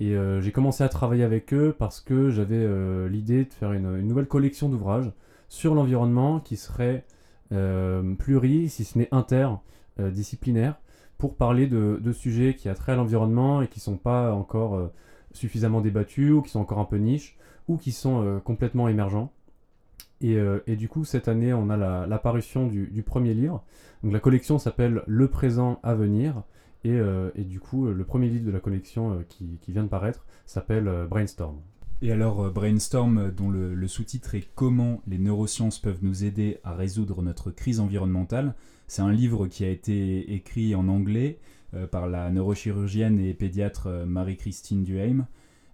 Et 0.00 0.14
euh, 0.14 0.40
j'ai 0.40 0.52
commencé 0.52 0.82
à 0.82 0.88
travailler 0.88 1.24
avec 1.24 1.52
eux 1.54 1.74
parce 1.78 2.00
que 2.00 2.30
j'avais 2.30 2.66
l'idée 3.08 3.44
de 3.44 3.52
faire 3.52 3.72
une, 3.72 4.00
nouvelle 4.00 4.26
collection 4.26 4.68
d'ouvrages 4.68 5.10
sur 5.48 5.74
l'environnement 5.74 6.40
qui 6.40 6.56
serait 6.56 7.04
pluri, 7.50 8.68
si 8.68 8.84
ce 8.84 8.98
n'est 8.98 9.08
interdisciplinaire, 9.12 10.80
pour 11.18 11.36
parler 11.36 11.66
de, 11.66 12.12
sujets 12.12 12.54
qui 12.54 12.72
trait 12.74 12.92
à 12.92 12.96
l'environnement 12.96 13.62
et 13.62 13.68
qui 13.68 13.78
ne 13.78 13.84
sont 13.84 13.96
pas 13.96 14.32
encore 14.32 14.90
suffisamment 15.32 15.80
débattus 15.80 16.32
ou 16.32 16.42
qui 16.42 16.50
sont 16.50 16.60
encore 16.60 16.78
un 16.78 16.84
peu 16.84 16.96
niches 16.96 17.36
ou 17.68 17.76
qui 17.76 17.92
sont 17.92 18.40
complètement 18.44 18.88
émergents. 18.88 19.32
Euh, 20.24 20.60
et, 20.66 20.76
du 20.76 20.88
coup, 20.88 21.04
cette 21.04 21.28
année, 21.28 21.52
on 21.52 21.70
a 21.70 22.06
l'apparition 22.06 22.66
du, 22.66 23.02
premier 23.02 23.34
livre. 23.34 23.64
Donc 24.02 24.12
la 24.12 24.20
collection 24.20 24.58
s'appelle 24.58 25.02
Le 25.06 25.28
présent 25.28 25.80
à 25.82 25.94
venir. 25.94 26.42
Et, 26.84 26.92
euh, 26.92 27.30
du 27.36 27.60
coup, 27.60 27.86
le 27.86 28.04
premier 28.04 28.28
livre 28.28 28.46
de 28.46 28.50
la 28.50 28.60
collection 28.60 29.12
euh, 29.12 29.22
qui, 29.28 29.58
vient 29.68 29.82
de 29.82 29.88
paraître 29.88 30.26
s'appelle 30.46 31.06
Brainstorm. 31.08 31.60
Et 32.02 32.12
alors, 32.12 32.50
Brainstorm, 32.50 33.30
dont 33.30 33.50
le, 33.50 33.88
sous-titre 33.88 34.34
est 34.34 34.48
Comment 34.54 35.00
les 35.06 35.18
neurosciences 35.18 35.78
peuvent 35.78 36.02
nous 36.02 36.24
aider 36.24 36.58
à 36.62 36.74
résoudre 36.74 37.22
notre 37.22 37.50
crise 37.50 37.80
environnementale, 37.80 38.54
c'est 38.86 39.02
un 39.02 39.12
livre 39.12 39.46
qui 39.46 39.64
a 39.64 39.70
été 39.70 40.34
écrit 40.34 40.74
en 40.74 40.88
anglais 40.88 41.38
par 41.90 42.06
la 42.06 42.30
neurochirurgienne 42.30 43.18
et 43.18 43.34
pédiatre 43.34 44.04
Marie-Christine 44.06 44.84
Duheim. 44.84 45.26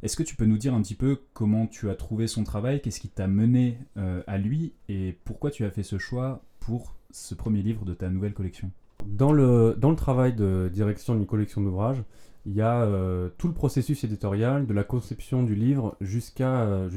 Est-ce 0.02 0.17
que 0.17 0.25
tu 0.25 0.35
peux 0.35 0.47
nous 0.47 0.59
dire 0.59 0.75
un 0.75 0.83
petit 0.83 0.97
peu 0.97 1.21
comment 1.33 1.69
tu 1.69 1.88
as 1.88 1.95
trouvé 1.95 2.26
son 2.26 2.43
travail, 2.43 2.83
qu'est-ce 2.83 2.99
qui 2.99 3.09
t'a 3.09 3.29
mené 3.29 3.79
euh, 3.97 4.23
à 4.26 4.37
lui 4.37 4.73
et 4.88 5.17
pourquoi 5.25 5.52
tu 5.52 5.64
as 5.64 5.71
fait 5.71 5.85
ce 5.85 5.97
choix 5.97 6.43
pour 6.59 6.97
ce 7.12 7.37
premier 7.37 7.62
livre 7.62 7.85
de 7.85 7.95
ta 7.95 8.11
nouvelle 8.11 8.35
collection? 8.35 8.73
Dans 9.07 9.33
le, 9.33 9.76
dans 9.79 9.91
le 9.91 9.97
travail 9.97 10.35
de 10.35 10.69
direction 10.73 11.14
d'une 11.14 11.26
collection 11.26 11.61
d'ouvrages, 11.61 12.02
il 12.47 12.55
y 12.55 12.61
a 12.61 12.83
euh, 12.83 13.29
tout 13.39 13.49
le 13.49 13.55
processus 13.55 14.05
éditorial 14.05 14.67
de 14.67 14.75
la 14.75 14.85
conception 14.85 15.43
du 15.43 15.55
livre 15.55 15.97
jusqu'à 16.01 16.63
euh, 16.63 16.89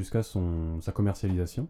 sa 0.80 0.92
commercialisation. 0.92 1.68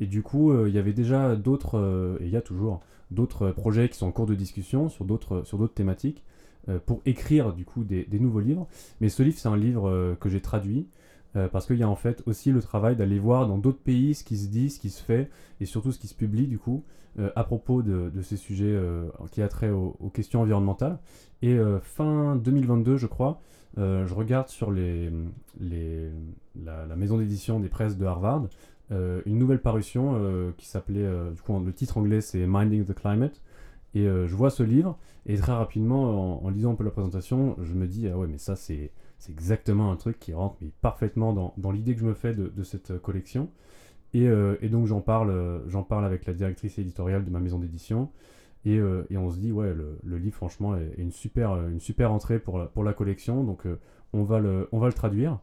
Et 0.00 0.06
du 0.06 0.22
coup, 0.22 0.52
il 0.66 0.74
y 0.74 0.78
avait 0.78 0.92
déjà 0.92 1.36
d'autres, 1.36 2.18
et 2.20 2.24
il 2.24 2.30
y 2.30 2.36
a 2.36 2.42
toujours 2.42 2.80
d'autres 3.12 3.52
projets 3.52 3.88
qui 3.88 3.96
sont 3.96 4.06
en 4.06 4.12
cours 4.12 4.26
de 4.26 4.34
discussion 4.34 4.88
sur 4.88 5.04
d'autres 5.04 5.44
thématiques. 5.72 6.24
Euh, 6.70 6.78
pour 6.78 7.02
écrire 7.04 7.52
du 7.52 7.66
coup 7.66 7.84
des, 7.84 8.06
nouveaux 8.12 8.40
livres. 8.40 8.66
Mais 9.00 9.10
ce 9.10 9.22
livre, 9.22 9.36
c'est 9.38 9.48
un 9.48 9.56
livre 9.56 9.90
euh, 9.90 10.14
que 10.18 10.30
j'ai 10.30 10.40
traduit 10.40 10.88
euh, 11.36 11.46
parce 11.46 11.66
qu'il 11.66 11.76
y 11.76 11.82
a 11.82 11.88
en 11.88 11.96
fait 11.96 12.22
aussi 12.24 12.52
le 12.52 12.62
travail 12.62 12.96
d'aller 12.96 13.18
voir 13.18 13.46
dans 13.46 13.58
d'autres 13.58 13.82
pays 13.82 14.14
ce 14.14 14.24
qui 14.24 14.38
se 14.38 14.48
dit, 14.48 14.70
ce 14.70 14.80
qui 14.80 14.88
se 14.88 15.02
fait 15.02 15.28
et 15.60 15.66
surtout 15.66 15.92
ce 15.92 15.98
qui 15.98 16.08
se 16.08 16.14
publie 16.14 16.46
du 16.46 16.58
coup 16.58 16.84
à 17.36 17.44
propos 17.44 17.80
de, 17.80 18.10
ces 18.22 18.36
sujets 18.36 18.76
qui 19.30 19.40
a 19.40 19.46
trait 19.46 19.70
aux, 19.70 20.10
questions 20.12 20.40
environnementales. 20.40 20.98
Et 21.46 21.58
fin 21.82 22.36
2022, 22.36 22.96
je 22.96 23.06
crois, 23.06 23.38
je 23.76 24.14
regarde 24.14 24.48
sur 24.48 24.70
la, 24.70 25.10
maison 26.96 27.18
d'édition 27.18 27.60
des 27.60 27.68
presses 27.68 27.98
de 27.98 28.06
Harvard 28.06 28.46
une 28.90 29.38
nouvelle 29.38 29.60
parution 29.60 30.52
qui 30.56 30.66
s'appelait, 30.66 31.06
du 31.34 31.42
coup, 31.42 31.62
le 31.62 31.72
titre 31.74 31.98
anglais 31.98 32.22
c'est 32.22 32.46
Minding 32.46 32.86
the 32.86 32.94
Climate. 32.94 33.42
Et 33.94 34.06
euh, 34.08 34.26
je 34.26 34.34
vois 34.34 34.50
ce 34.50 34.62
livre, 34.62 34.98
et 35.26 35.36
très 35.36 35.52
rapidement, 35.52 36.44
en, 36.44 36.50
lisant 36.50 36.72
un 36.72 36.74
peu 36.74 36.84
la 36.84 36.90
présentation, 36.90 37.56
je 37.62 37.72
me 37.72 37.86
dis, 37.86 38.08
ah 38.08 38.18
ouais, 38.18 38.26
mais 38.26 38.38
ça, 38.38 38.56
c'est 38.56 38.90
exactement 39.28 39.90
un 39.90 39.96
truc 39.96 40.18
qui 40.18 40.34
rentre 40.34 40.56
parfaitement 40.80 41.32
dans, 41.56 41.70
l'idée 41.70 41.94
que 41.94 42.00
je 42.00 42.06
me 42.06 42.14
fais 42.14 42.34
de, 42.34 42.62
cette 42.62 42.90
euh, 42.90 42.98
collection. 42.98 43.48
Et, 44.12 44.28
euh, 44.28 44.56
et 44.60 44.68
donc 44.68 44.86
j'en 44.86 45.00
parle, 45.00 45.62
j'en 45.66 45.82
parle 45.82 46.04
avec 46.04 46.26
la 46.26 46.34
directrice 46.34 46.78
éditoriale 46.78 47.24
de 47.24 47.30
ma 47.30 47.40
maison 47.40 47.58
d'édition. 47.58 48.10
Et, 48.64 48.80
on 48.80 49.30
se 49.30 49.38
dit, 49.38 49.52
ouais, 49.52 49.74
le, 49.74 50.16
livre, 50.16 50.36
franchement, 50.36 50.76
est, 50.76 50.94
une, 50.98 51.12
super, 51.12 51.54
une 51.68 51.80
super 51.80 52.12
entrée 52.12 52.38
pour 52.38 52.58
la, 52.58 52.66
pour 52.66 52.82
la 52.82 52.92
collection. 52.92 53.44
Donc, 53.44 53.66
on, 54.12 54.22
va 54.22 54.38
le, 54.38 54.68
on 54.72 54.78
va 54.78 54.86
le 54.86 54.92
traduire. 54.92 55.38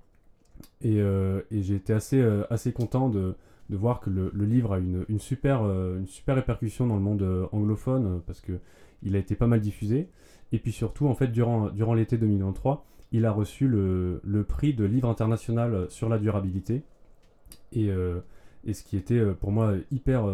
Et, 0.81 0.97
et 0.97 1.61
j'ai 1.61 1.75
été 1.75 1.93
assez, 1.93 2.21
assez 2.49 2.71
content 2.73 3.09
de, 3.09 3.35
de 3.69 3.77
voir 3.77 3.99
que 3.99 4.09
le, 4.09 4.31
livre 4.45 4.73
a 4.73 4.79
une, 4.79 5.05
une, 5.07 5.19
super, 5.19 5.61
une 5.63 6.07
super 6.07 6.35
répercussion 6.35 6.87
dans 6.87 6.95
le 6.95 7.01
monde 7.01 7.49
anglophone 7.51 8.21
parce 8.25 8.41
que 8.41 8.59
il 9.03 9.15
a 9.15 9.19
été 9.19 9.35
pas 9.35 9.47
mal 9.47 9.61
diffusé. 9.61 10.09
Et 10.51 10.59
puis 10.59 10.71
surtout, 10.71 11.07
en 11.07 11.15
fait, 11.15 11.27
durant, 11.27 11.69
durant 11.69 11.93
l'été 11.93 12.17
2023, 12.17 12.85
il 13.11 13.25
a 13.25 13.31
reçu 13.31 13.67
le, 13.67 14.21
le, 14.23 14.43
prix 14.43 14.73
de 14.73 14.85
livre 14.85 15.09
international 15.09 15.87
sur 15.89 16.09
la 16.09 16.17
durabilité. 16.17 16.83
Et, 17.71 17.89
euh, 17.89 18.19
et 18.65 18.73
ce 18.73 18.83
qui 18.83 18.97
était 18.97 19.19
euh, 19.19 19.33
pour 19.33 19.51
moi 19.51 19.73
hyper. 19.91 20.25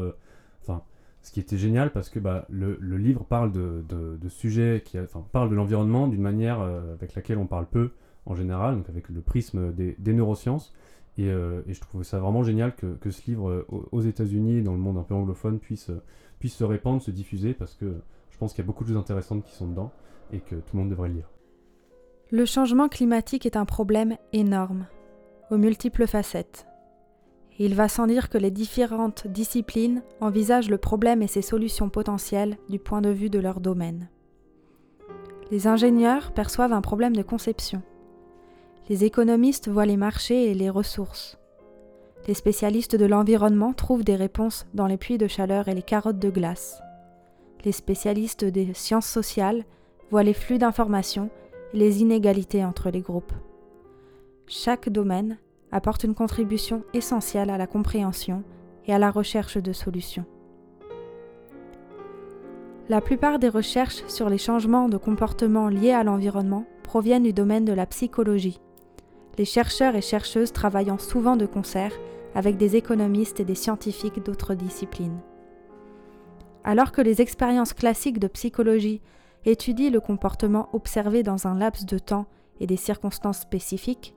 Euh, 1.22 1.28
ce 1.28 1.32
qui 1.32 1.40
était 1.40 1.58
génial 1.58 1.92
parce 1.92 2.10
que 2.10 2.20
bah, 2.20 2.46
le, 2.50 2.78
livre 2.98 3.24
parle 3.24 3.52
de, 3.52 4.30
sujets 4.30 4.82
qui. 4.86 4.98
Parle 5.32 5.50
de 5.50 5.56
l'environnement 5.56 6.08
d'une 6.08 6.22
manière 6.22 6.62
avec 6.62 7.16
laquelle 7.16 7.38
on 7.38 7.48
parle 7.48 7.68
peu 7.68 7.92
en 8.26 8.36
général, 8.36 8.76
donc 8.76 8.90
avec 8.90 9.10
le 9.10 9.22
prisme 9.22 9.74
des, 9.74 10.14
neurosciences. 10.14 10.74
Et, 11.18 11.26
et, 11.26 11.74
je 11.74 11.82
trouve 11.82 12.04
ça 12.04 12.20
vraiment 12.20 12.44
génial 12.44 12.74
que, 12.76 13.12
ce 13.12 13.30
livre 13.30 13.66
aux 13.92 14.02
États-Unis, 14.02 14.62
dans 14.62 14.72
le 14.72 14.78
monde 14.78 14.98
un 14.98 15.04
peu 15.04 15.16
anglophone, 15.16 15.60
puisse, 15.60 15.92
puisse 16.40 16.56
se 16.56 16.64
répandre, 16.64 17.02
se 17.02 17.12
diffuser 17.12 17.54
parce 17.54 17.76
que 17.76 18.02
je 18.30 18.38
pense 18.38 18.54
qu'il 18.54 18.64
y 18.64 18.66
a 18.66 18.68
beaucoup 18.68 18.84
de 18.84 18.90
choses 18.90 18.98
intéressantes 18.98 19.44
qui 19.44 19.56
sont 19.56 19.68
dedans 19.68 19.92
et 20.32 20.40
que 20.40 20.56
tout 20.56 20.76
le 20.76 20.80
monde 20.80 20.90
devrait 20.90 21.10
lire. 21.10 21.30
Le 22.30 22.46
changement 22.46 22.88
climatique 22.88 23.46
est 23.46 23.56
un 23.56 23.66
problème 23.66 24.18
énorme, 24.34 24.86
aux 25.50 25.58
multiples 25.58 26.08
facettes. 26.08 26.68
Il 27.60 27.76
va 27.76 27.88
sans 27.88 28.08
dire 28.08 28.30
que 28.30 28.38
les 28.38 28.52
différentes 28.52 29.28
disciplines 29.28 30.04
envisagent 30.22 30.70
le 30.70 30.78
problème 30.78 31.22
et 31.22 31.28
ses 31.28 31.42
solutions 31.42 31.90
potentielles 31.90 32.58
du 32.70 32.80
point 32.80 33.02
de 33.02 33.10
vue 33.10 33.30
de 33.30 33.40
leur 33.40 33.60
domaine. 33.60 34.10
Les 35.52 35.68
ingénieurs 35.68 36.34
perçoivent 36.34 36.74
un 36.74 36.82
problème 36.82 37.16
de 37.16 37.24
conception. 37.24 37.82
Les 38.90 39.06
économistes 39.06 39.70
voient 39.70 39.86
les 39.86 39.98
marchés 39.98 40.52
et 40.52 40.54
les 40.54 40.70
ressources. 40.70 41.38
Les 42.28 42.34
spécialistes 42.34 42.96
de 42.96 43.06
l'environnement 43.06 43.74
trouvent 43.74 44.04
des 44.04 44.16
réponses 44.16 44.66
dans 44.74 44.88
les 44.88 44.98
puits 44.98 45.18
de 45.18 45.28
chaleur 45.28 45.68
et 45.68 45.74
les 45.74 45.84
carottes 45.84 46.20
de 46.20 46.30
glace 46.30 46.82
les 47.68 47.74
spécialistes 47.74 48.46
des 48.46 48.74
sciences 48.74 49.10
sociales 49.10 49.66
voient 50.10 50.24
les 50.24 50.34
flux 50.34 50.58
d'informations 50.58 51.30
et 51.74 51.78
les 51.78 52.02
inégalités 52.02 52.64
entre 52.64 52.90
les 52.90 53.02
groupes. 53.02 53.34
Chaque 54.48 54.88
domaine 54.88 55.38
apporte 55.72 56.04
une 56.04 56.16
contribution 56.16 56.84
essentielle 56.94 57.50
à 57.50 57.58
la 57.58 57.68
compréhension 57.68 58.44
et 58.86 58.94
à 58.94 59.00
la 59.00 59.12
recherche 59.12 59.58
de 59.58 59.74
solutions. 59.74 60.26
La 62.90 63.02
plupart 63.02 63.38
des 63.38 63.50
recherches 63.50 64.06
sur 64.08 64.30
les 64.30 64.38
changements 64.38 64.88
de 64.88 64.98
comportement 64.98 65.68
liés 65.68 65.92
à 65.92 66.04
l'environnement 66.04 66.66
proviennent 66.84 67.24
du 67.24 67.34
domaine 67.34 67.66
de 67.66 67.74
la 67.74 67.86
psychologie, 67.86 68.62
les 69.38 69.46
chercheurs 69.46 69.96
et 69.96 70.02
chercheuses 70.02 70.52
travaillant 70.52 70.98
souvent 70.98 71.36
de 71.36 71.46
concert 71.46 71.92
avec 72.34 72.58
des 72.58 72.76
économistes 72.76 73.40
et 73.40 73.46
des 73.46 73.56
scientifiques 73.56 74.24
d'autres 74.24 74.56
disciplines. 74.56 75.20
Alors 76.64 76.92
que 76.92 77.02
les 77.02 77.22
expériences 77.22 77.74
classiques 77.74 78.20
de 78.20 78.28
psychologie 78.28 79.02
étudient 79.46 79.92
le 79.92 80.02
comportement 80.02 80.70
observé 80.74 81.24
dans 81.24 81.48
un 81.48 81.58
laps 81.58 81.86
de 81.86 82.00
temps 82.00 82.26
et 82.60 82.68
des 82.68 82.78
circonstances 82.78 83.40
spécifiques, 83.40 84.16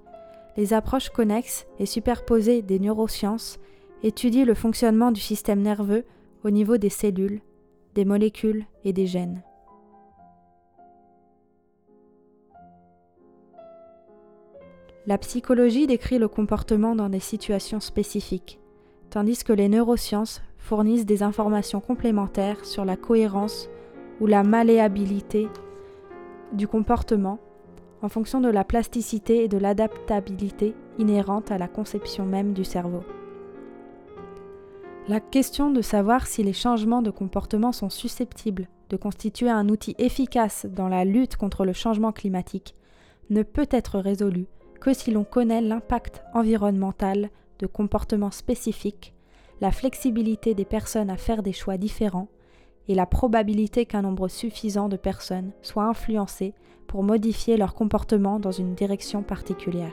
les 0.56 0.72
approches 0.72 1.10
connexes 1.10 1.66
et 1.78 1.86
superposées 1.86 2.62
des 2.62 2.78
neurosciences 2.78 3.58
étudient 4.02 4.44
le 4.44 4.54
fonctionnement 4.54 5.12
du 5.12 5.20
système 5.20 5.60
nerveux 5.60 6.04
au 6.44 6.50
niveau 6.50 6.76
des 6.76 6.88
cellules, 6.88 7.40
des 7.94 8.04
molécules 8.04 8.64
et 8.84 8.92
des 8.92 9.06
gènes. 9.06 9.42
La 15.06 15.18
psychologie 15.18 15.86
décrit 15.86 16.18
le 16.18 16.28
comportement 16.28 16.94
dans 16.94 17.08
des 17.08 17.20
situations 17.20 17.80
spécifiques, 17.80 18.60
tandis 19.08 19.42
que 19.42 19.52
les 19.52 19.68
neurosciences 19.68 20.42
fournissent 20.58 21.06
des 21.06 21.22
informations 21.22 21.80
complémentaires 21.80 22.64
sur 22.64 22.84
la 22.84 22.96
cohérence 22.96 23.68
ou 24.20 24.26
la 24.26 24.44
malléabilité 24.44 25.48
du 26.52 26.68
comportement 26.68 27.38
en 28.02 28.08
fonction 28.08 28.40
de 28.40 28.48
la 28.48 28.64
plasticité 28.64 29.44
et 29.44 29.48
de 29.48 29.58
l'adaptabilité 29.58 30.74
inhérentes 30.98 31.50
à 31.50 31.58
la 31.58 31.68
conception 31.68 32.24
même 32.24 32.52
du 32.52 32.64
cerveau. 32.64 33.02
La 35.08 35.20
question 35.20 35.70
de 35.70 35.82
savoir 35.82 36.26
si 36.26 36.42
les 36.42 36.52
changements 36.52 37.02
de 37.02 37.10
comportement 37.10 37.72
sont 37.72 37.90
susceptibles 37.90 38.68
de 38.90 38.96
constituer 38.96 39.50
un 39.50 39.68
outil 39.68 39.94
efficace 39.98 40.66
dans 40.66 40.88
la 40.88 41.04
lutte 41.04 41.36
contre 41.36 41.64
le 41.64 41.72
changement 41.72 42.12
climatique 42.12 42.74
ne 43.28 43.42
peut 43.42 43.68
être 43.70 43.98
résolue 43.98 44.46
que 44.80 44.92
si 44.92 45.10
l'on 45.10 45.24
connaît 45.24 45.60
l'impact 45.60 46.22
environnemental 46.34 47.30
de 47.58 47.66
comportements 47.66 48.30
spécifiques 48.30 49.14
la 49.60 49.70
flexibilité 49.70 50.54
des 50.54 50.64
personnes 50.64 51.10
à 51.10 51.16
faire 51.16 51.42
des 51.42 51.52
choix 51.52 51.76
différents 51.76 52.28
et 52.90 52.94
la 52.96 53.06
probabilité 53.06 53.86
qu'un 53.86 54.02
nombre 54.02 54.26
suffisant 54.26 54.88
de 54.88 54.96
personnes 54.96 55.52
soient 55.62 55.84
influencées 55.84 56.54
pour 56.88 57.04
modifier 57.04 57.56
leur 57.56 57.74
comportement 57.74 58.40
dans 58.40 58.50
une 58.50 58.74
direction 58.74 59.22
particulière. 59.22 59.92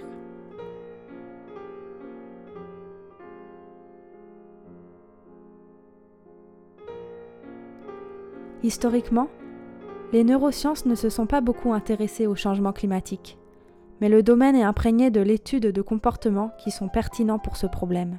Historiquement, 8.64 9.28
les 10.12 10.24
neurosciences 10.24 10.88
ne 10.88 10.96
se 10.96 11.12
sont 11.12 11.28
pas 11.28 11.42
beaucoup 11.42 11.74
intéressées 11.74 12.26
au 12.26 12.34
changement 12.34 12.74
climatique, 12.74 13.38
mais 14.02 14.10
le 14.10 14.24
domaine 14.24 14.56
est 14.56 14.64
imprégné 14.64 15.12
de 15.12 15.22
l'étude 15.22 15.68
de 15.68 15.82
comportements 15.84 16.52
qui 16.58 16.72
sont 16.72 16.90
pertinents 16.90 17.38
pour 17.38 17.58
ce 17.58 17.68
problème. 17.68 18.18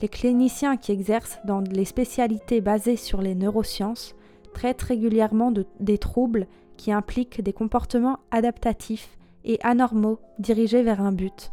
Les 0.00 0.08
cliniciens 0.08 0.76
qui 0.76 0.92
exercent 0.92 1.38
dans 1.44 1.60
les 1.60 1.84
spécialités 1.84 2.60
basées 2.60 2.96
sur 2.96 3.22
les 3.22 3.34
neurosciences 3.34 4.14
traitent 4.52 4.82
régulièrement 4.82 5.50
de, 5.50 5.66
des 5.80 5.98
troubles 5.98 6.46
qui 6.76 6.92
impliquent 6.92 7.42
des 7.42 7.52
comportements 7.52 8.18
adaptatifs 8.30 9.16
et 9.44 9.58
anormaux 9.62 10.18
dirigés 10.38 10.82
vers 10.82 11.00
un 11.00 11.12
but, 11.12 11.52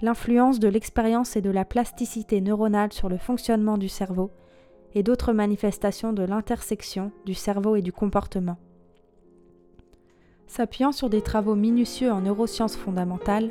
l'influence 0.00 0.58
de 0.58 0.68
l'expérience 0.68 1.36
et 1.36 1.40
de 1.40 1.50
la 1.50 1.64
plasticité 1.64 2.40
neuronale 2.40 2.92
sur 2.92 3.08
le 3.08 3.18
fonctionnement 3.18 3.78
du 3.78 3.88
cerveau, 3.88 4.30
et 4.94 5.02
d'autres 5.02 5.32
manifestations 5.32 6.12
de 6.12 6.22
l'intersection 6.22 7.12
du 7.26 7.34
cerveau 7.34 7.76
et 7.76 7.82
du 7.82 7.92
comportement. 7.92 8.56
S'appuyant 10.46 10.92
sur 10.92 11.10
des 11.10 11.22
travaux 11.22 11.54
minutieux 11.54 12.12
en 12.12 12.20
neurosciences 12.20 12.76
fondamentales, 12.76 13.50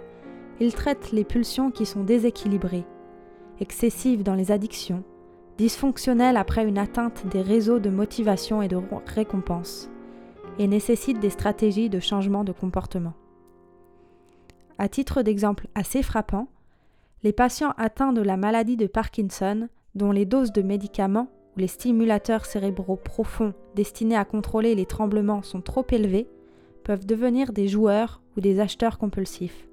ils 0.59 0.73
traitent 0.73 1.11
les 1.11 1.25
pulsions 1.25 1.69
qui 1.69 1.85
sont 1.85 2.03
déséquilibrées, 2.03 2.85
excessive 3.59 4.23
dans 4.23 4.35
les 4.35 4.51
addictions, 4.51 5.03
dysfonctionnelle 5.57 6.37
après 6.37 6.65
une 6.65 6.77
atteinte 6.77 7.25
des 7.27 7.41
réseaux 7.41 7.79
de 7.79 7.89
motivation 7.89 8.61
et 8.61 8.67
de 8.67 8.79
récompense, 9.07 9.89
et 10.59 10.67
nécessite 10.67 11.19
des 11.19 11.29
stratégies 11.29 11.89
de 11.89 11.99
changement 11.99 12.43
de 12.43 12.51
comportement. 12.51 13.13
À 14.77 14.89
titre 14.89 15.21
d'exemple 15.21 15.67
assez 15.73 16.03
frappant, 16.03 16.47
les 17.23 17.33
patients 17.33 17.73
atteints 17.77 18.13
de 18.13 18.21
la 18.21 18.37
maladie 18.37 18.77
de 18.77 18.87
Parkinson, 18.87 19.69
dont 19.95 20.11
les 20.11 20.25
doses 20.25 20.51
de 20.51 20.61
médicaments 20.61 21.29
ou 21.55 21.59
les 21.59 21.67
stimulateurs 21.67 22.45
cérébraux 22.45 22.97
profonds 22.97 23.53
destinés 23.75 24.17
à 24.17 24.25
contrôler 24.25 24.75
les 24.75 24.85
tremblements 24.85 25.41
sont 25.41 25.61
trop 25.61 25.85
élevés, 25.89 26.27
peuvent 26.83 27.05
devenir 27.05 27.53
des 27.53 27.67
joueurs 27.67 28.21
ou 28.35 28.41
des 28.41 28.59
acheteurs 28.59 28.97
compulsifs. 28.97 29.67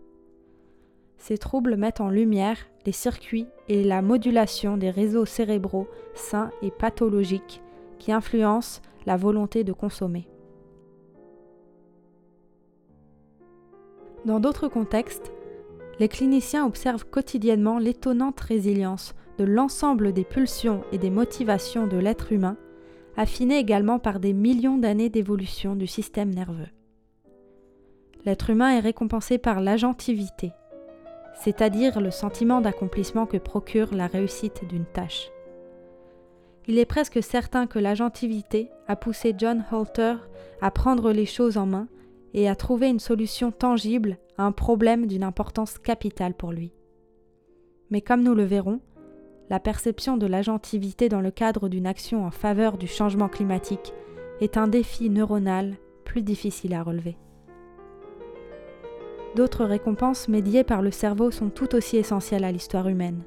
Ces 1.19 1.39
troubles 1.39 1.77
mettent 1.77 2.01
en 2.01 2.09
lumière 2.09 2.57
les 2.87 2.93
circuits 2.93 3.47
et 3.73 3.83
la 3.83 4.03
modulation 4.03 4.77
des 4.77 4.91
réseaux 4.91 5.25
cérébraux 5.25 5.89
sains 6.15 6.51
et 6.61 6.71
pathologiques 6.71 7.63
qui 7.99 8.13
influencent 8.13 8.83
la 9.07 9.17
volonté 9.17 9.65
de 9.65 9.73
consommer. 9.73 10.29
Dans 14.27 14.41
d'autres 14.41 14.69
contextes, 14.69 15.33
les 15.99 16.09
cliniciens 16.09 16.67
observent 16.67 17.07
quotidiennement 17.07 17.79
l'étonnante 17.79 18.39
résilience 18.41 19.15
de 19.39 19.45
l'ensemble 19.45 20.13
des 20.13 20.25
pulsions 20.25 20.85
et 20.93 20.99
des 20.99 21.11
motivations 21.11 21.87
de 21.87 21.97
l'être 21.97 22.31
humain, 22.31 22.59
affinées 23.17 23.59
également 23.59 23.99
par 23.99 24.21
des 24.21 24.35
millions 24.35 24.77
d'années 24.77 25.09
d'évolution 25.09 25.77
du 25.77 25.87
système 25.87 26.35
nerveux. 26.35 26.69
L'être 28.27 28.51
humain 28.51 28.77
est 28.77 28.81
récompensé 28.81 29.39
par 29.39 29.61
l'agentivité, 29.61 30.53
c'est-à-dire 31.35 32.01
le 32.01 32.11
sentiment 32.11 32.61
d'accomplissement 32.61 33.27
que 33.27 33.37
procure 33.37 33.95
la 33.95 34.07
réussite 34.07 34.67
d'une 34.69 34.85
tâche. 34.85 35.31
Il 36.69 36.79
est 36.79 36.87
presque 36.87 37.23
certain 37.23 37.67
que 37.67 37.79
l'agentivité 37.79 38.71
a 38.87 38.95
poussé 38.95 39.35
John 39.37 39.65
Holter 39.73 40.15
à 40.61 40.71
prendre 40.71 41.13
les 41.13 41.27
choses 41.27 41.59
en 41.59 41.67
main 41.67 41.89
et 42.35 42.49
à 42.49 42.55
trouver 42.55 42.89
une 42.89 43.01
solution 43.01 43.51
tangible 43.51 44.19
à 44.39 44.45
un 44.45 44.53
problème 44.53 45.07
d'une 45.07 45.25
importance 45.25 45.79
capitale 45.79 46.35
pour 46.35 46.53
lui. 46.53 46.73
Mais 47.91 48.01
comme 48.01 48.23
nous 48.23 48.35
le 48.35 48.45
verrons, 48.45 48.81
la 49.51 49.61
perception 49.61 50.17
de 50.17 50.27
l'agentivité 50.27 51.09
dans 51.09 51.21
le 51.21 51.31
cadre 51.31 51.69
d'une 51.69 51.87
action 51.87 52.25
en 52.25 52.31
faveur 52.31 52.79
du 52.79 52.87
changement 52.87 53.29
climatique 53.29 53.93
est 54.41 54.57
un 54.57 54.69
défi 54.69 55.11
neuronal 55.11 55.77
plus 56.05 56.23
difficile 56.23 56.75
à 56.75 56.83
relever. 56.83 57.17
D'autres 59.35 59.65
récompenses 59.65 60.29
médiées 60.29 60.65
par 60.65 60.83
le 60.83 60.91
cerveau 60.91 61.31
sont 61.31 61.49
tout 61.49 61.75
aussi 61.75 61.97
essentielles 61.97 62.45
à 62.45 62.53
l'histoire 62.53 62.89
humaine. 62.89 63.25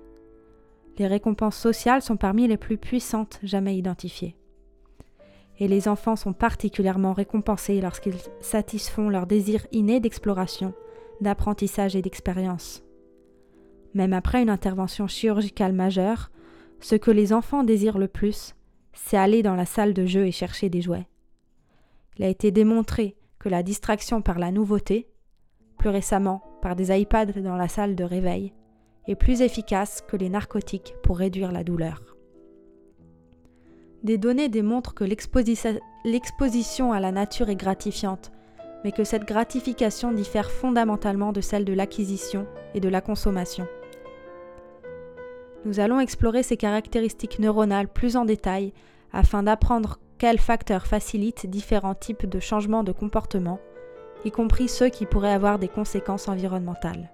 Les 0.97 1.07
récompenses 1.07 1.57
sociales 1.57 2.03
sont 2.03 2.15
parmi 2.15 2.47
les 2.47 2.57
plus 2.57 2.77
puissantes 2.77 3.39
jamais 3.41 3.75
identifiées. 3.75 4.35
Et 5.59 5.67
les 5.67 5.87
enfants 5.87 6.15
sont 6.15 6.33
particulièrement 6.33 7.13
récompensés 7.13 7.81
lorsqu'ils 7.81 8.19
satisfont 8.39 9.09
leur 9.09 9.25
désir 9.25 9.65
inné 9.71 9.99
d'exploration, 9.99 10.73
d'apprentissage 11.21 11.95
et 11.95 12.01
d'expérience. 12.01 12.83
Même 13.93 14.13
après 14.13 14.41
une 14.41 14.49
intervention 14.49 15.07
chirurgicale 15.07 15.73
majeure, 15.73 16.29
ce 16.81 16.95
que 16.95 17.11
les 17.11 17.33
enfants 17.33 17.63
désirent 17.63 17.97
le 17.97 18.09
plus, 18.09 18.53
c'est 18.93 19.17
aller 19.17 19.41
dans 19.41 19.55
la 19.55 19.65
salle 19.65 19.93
de 19.93 20.05
jeu 20.05 20.27
et 20.27 20.31
chercher 20.31 20.69
des 20.69 20.81
jouets. 20.81 21.07
Il 22.17 22.25
a 22.25 22.29
été 22.29 22.51
démontré 22.51 23.15
que 23.39 23.49
la 23.49 23.63
distraction 23.63 24.21
par 24.21 24.39
la 24.39 24.51
nouveauté, 24.51 25.07
récemment 25.89 26.43
par 26.61 26.75
des 26.75 26.97
iPads 26.97 27.41
dans 27.41 27.55
la 27.55 27.67
salle 27.67 27.95
de 27.95 28.03
réveil, 28.03 28.53
est 29.07 29.15
plus 29.15 29.41
efficace 29.41 30.01
que 30.07 30.17
les 30.17 30.29
narcotiques 30.29 30.95
pour 31.03 31.17
réduire 31.17 31.51
la 31.51 31.63
douleur. 31.63 32.15
Des 34.03 34.17
données 34.17 34.49
démontrent 34.49 34.93
que 34.93 35.03
l'exposition 35.03 36.93
à 36.93 36.99
la 36.99 37.11
nature 37.11 37.49
est 37.49 37.55
gratifiante, 37.55 38.31
mais 38.83 38.91
que 38.91 39.03
cette 39.03 39.25
gratification 39.25 40.11
diffère 40.11 40.51
fondamentalement 40.51 41.31
de 41.31 41.41
celle 41.41 41.65
de 41.65 41.73
l'acquisition 41.73 42.45
et 42.75 42.79
de 42.79 42.89
la 42.89 43.01
consommation. 43.01 43.67
Nous 45.65 45.79
allons 45.79 45.99
explorer 45.99 46.43
ces 46.43 46.57
caractéristiques 46.57 47.39
neuronales 47.39 47.87
plus 47.87 48.15
en 48.15 48.25
détail 48.25 48.73
afin 49.11 49.41
d'apprendre 49.41 49.97
quels 50.19 50.39
facteurs 50.39 50.85
facilitent 50.85 51.49
différents 51.49 51.95
types 51.95 52.27
de 52.27 52.39
changements 52.39 52.83
de 52.83 52.91
comportement, 52.91 53.59
y 54.25 54.31
compris 54.31 54.67
ceux 54.67 54.89
qui 54.89 55.05
pourraient 55.05 55.31
avoir 55.31 55.59
des 55.59 55.67
conséquences 55.69 56.27
environnementales. 56.27 57.09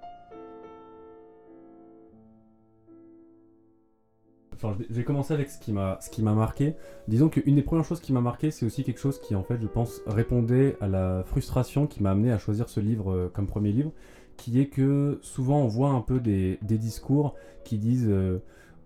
Je 4.89 5.33
avec 5.33 5.49
ce 5.49 5.59
qui 5.59 5.71
m'a 5.71 5.97
ce 6.01 6.09
qui 6.09 6.21
m'a 6.21 6.33
marqué. 6.33 6.75
Disons 7.07 7.29
qu'une 7.29 7.55
des 7.55 7.61
premières 7.61 7.85
choses 7.85 7.99
qui 7.99 8.13
m'a 8.13 8.21
marqué, 8.21 8.51
c'est 8.51 8.65
aussi 8.65 8.83
quelque 8.83 8.99
chose 8.99 9.19
qui 9.19 9.35
en 9.35 9.43
fait, 9.43 9.59
je 9.59 9.67
pense, 9.67 10.01
répondait 10.05 10.77
à 10.81 10.87
la 10.87 11.23
frustration 11.25 11.87
qui 11.87 12.03
m'a 12.03 12.11
amené 12.11 12.31
à 12.31 12.37
choisir 12.37 12.69
ce 12.69 12.79
livre 12.79 13.11
euh, 13.11 13.31
comme 13.33 13.47
premier 13.47 13.71
livre, 13.71 13.91
qui 14.37 14.59
est 14.59 14.67
que 14.67 15.19
souvent 15.21 15.61
on 15.61 15.67
voit 15.67 15.89
un 15.89 16.01
peu 16.01 16.19
des, 16.19 16.59
discours 16.61 17.35
qui 17.63 17.77
disent 17.77 18.07
euh, 18.07 18.41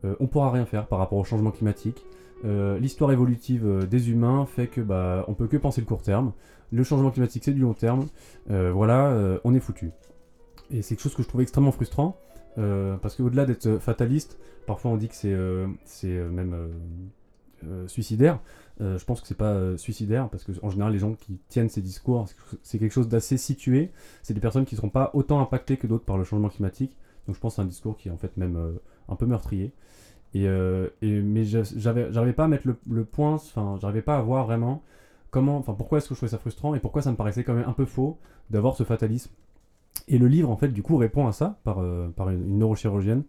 euh, 0.06 0.16
on 0.20 0.28
pourra 0.28 0.52
rien 0.52 0.66
faire 0.66 0.88
par 0.88 1.00
rapport 1.00 1.18
au 1.18 1.24
changement 1.24 1.52
climatique. 1.52 2.06
L'histoire 2.44 3.12
évolutive 3.12 3.88
des 3.90 4.12
humains 4.12 4.46
fait 4.46 4.68
que 4.68 4.82
bah 4.82 5.26
on 5.28 5.34
peut 5.34 5.48
que 5.48 5.58
penser 5.58 5.82
le 5.82 5.88
court 5.88 6.04
terme. 6.04 6.32
Le 6.72 6.84
changement 6.84 7.10
climatique 7.10 7.44
c'est 7.44 7.54
du 7.54 7.62
long 7.62 7.74
terme. 7.74 8.06
voilà, 8.48 9.40
on 9.44 9.56
est 9.56 9.60
foutu. 9.60 9.92
Et 10.70 10.82
c'est 10.82 10.96
quelque 10.96 11.04
chose 11.04 11.16
que 11.16 11.24
je 11.24 11.28
trouvais 11.28 11.44
extrêmement 11.44 11.72
frustrant. 11.72 12.20
Euh, 12.58 12.98
parce 12.98 13.16
qu'au-delà 13.16 13.46
d'être 13.46 13.78
fataliste, 13.80 14.40
parfois 14.66 14.92
on 14.92 14.98
dit 14.98 15.10
que 15.10 15.16
c'est 15.16 15.34
euh, 15.34 15.68
euh, 16.06 16.30
même 16.30 16.56
suicidaire. 17.88 18.40
je 18.80 19.04
pense 19.06 19.22
que 19.22 19.28
c'est 19.28 19.38
pas 19.38 19.78
suicidaire 19.78 20.30
parce 20.30 20.44
que 20.44 20.52
en 20.62 20.70
général 20.70 20.94
les 20.94 21.00
gens 21.00 21.14
qui 21.14 21.40
tiennent 21.50 21.70
ces 21.70 21.82
discours, 21.82 22.28
c'est 22.64 22.80
quelque 22.80 22.92
chose 22.92 23.10
d'assez 23.10 23.38
situé. 23.38 23.92
C'est 24.24 24.34
des 24.34 24.40
personnes 24.40 24.66
qui 24.66 24.76
ne 24.76 24.78
seront 24.78 24.90
pas 24.90 25.12
autant 25.14 25.42
impactées 25.42 25.78
que 25.78 25.88
d'autres 25.88 26.06
par 26.06 26.18
le 26.18 26.24
changement 26.24 26.50
climatique. 26.50 26.96
Donc 27.26 27.36
je 27.36 27.42
pense 27.42 27.54
que 27.54 27.56
c'est 27.56 27.62
un 27.64 27.66
discours 27.66 27.98
qui 27.98 28.10
est 28.10 28.12
en 28.12 28.18
fait 28.18 28.38
même 28.38 28.78
un 29.10 29.16
peu 29.16 29.26
meurtrier. 29.26 29.74
Et, 30.36 30.48
mais 31.02 31.46
j'arrivais 31.46 32.34
pas 32.34 32.44
à 32.44 32.48
mettre 32.48 32.68
le, 32.68 32.76
le 32.92 33.06
point, 33.06 33.36
enfin 33.36 33.78
j'arrivais 33.80 34.02
pas 34.02 34.18
à 34.18 34.22
voir 34.22 34.46
vraiment 34.46 34.84
comment, 35.32 35.58
enfin 35.58 35.74
pourquoi 35.74 35.98
est-ce 35.98 36.10
que 36.10 36.14
je 36.14 36.20
trouvais 36.20 36.32
ça 36.32 36.38
frustrant 36.38 36.76
et 36.76 36.80
pourquoi 36.80 37.02
ça 37.02 37.10
me 37.12 37.16
paraissait 37.16 37.44
quand 37.44 37.54
même 37.54 37.68
un 37.68 37.74
peu 37.74 37.86
faux 37.86 38.18
d'avoir 38.50 38.76
ce 38.76 38.84
fatalisme 38.84 39.32
et 40.08 40.18
le 40.18 40.28
livre, 40.28 40.50
en 40.50 40.58
fait, 40.58 40.70
du 40.70 40.84
coup, 40.84 40.98
répond 40.98 41.28
à 41.28 41.32
ça 41.32 41.60
par, 41.64 41.80
euh, 41.80 42.10
par 42.16 42.30
une, 42.30 42.60
neurochirurgienne 42.60 43.24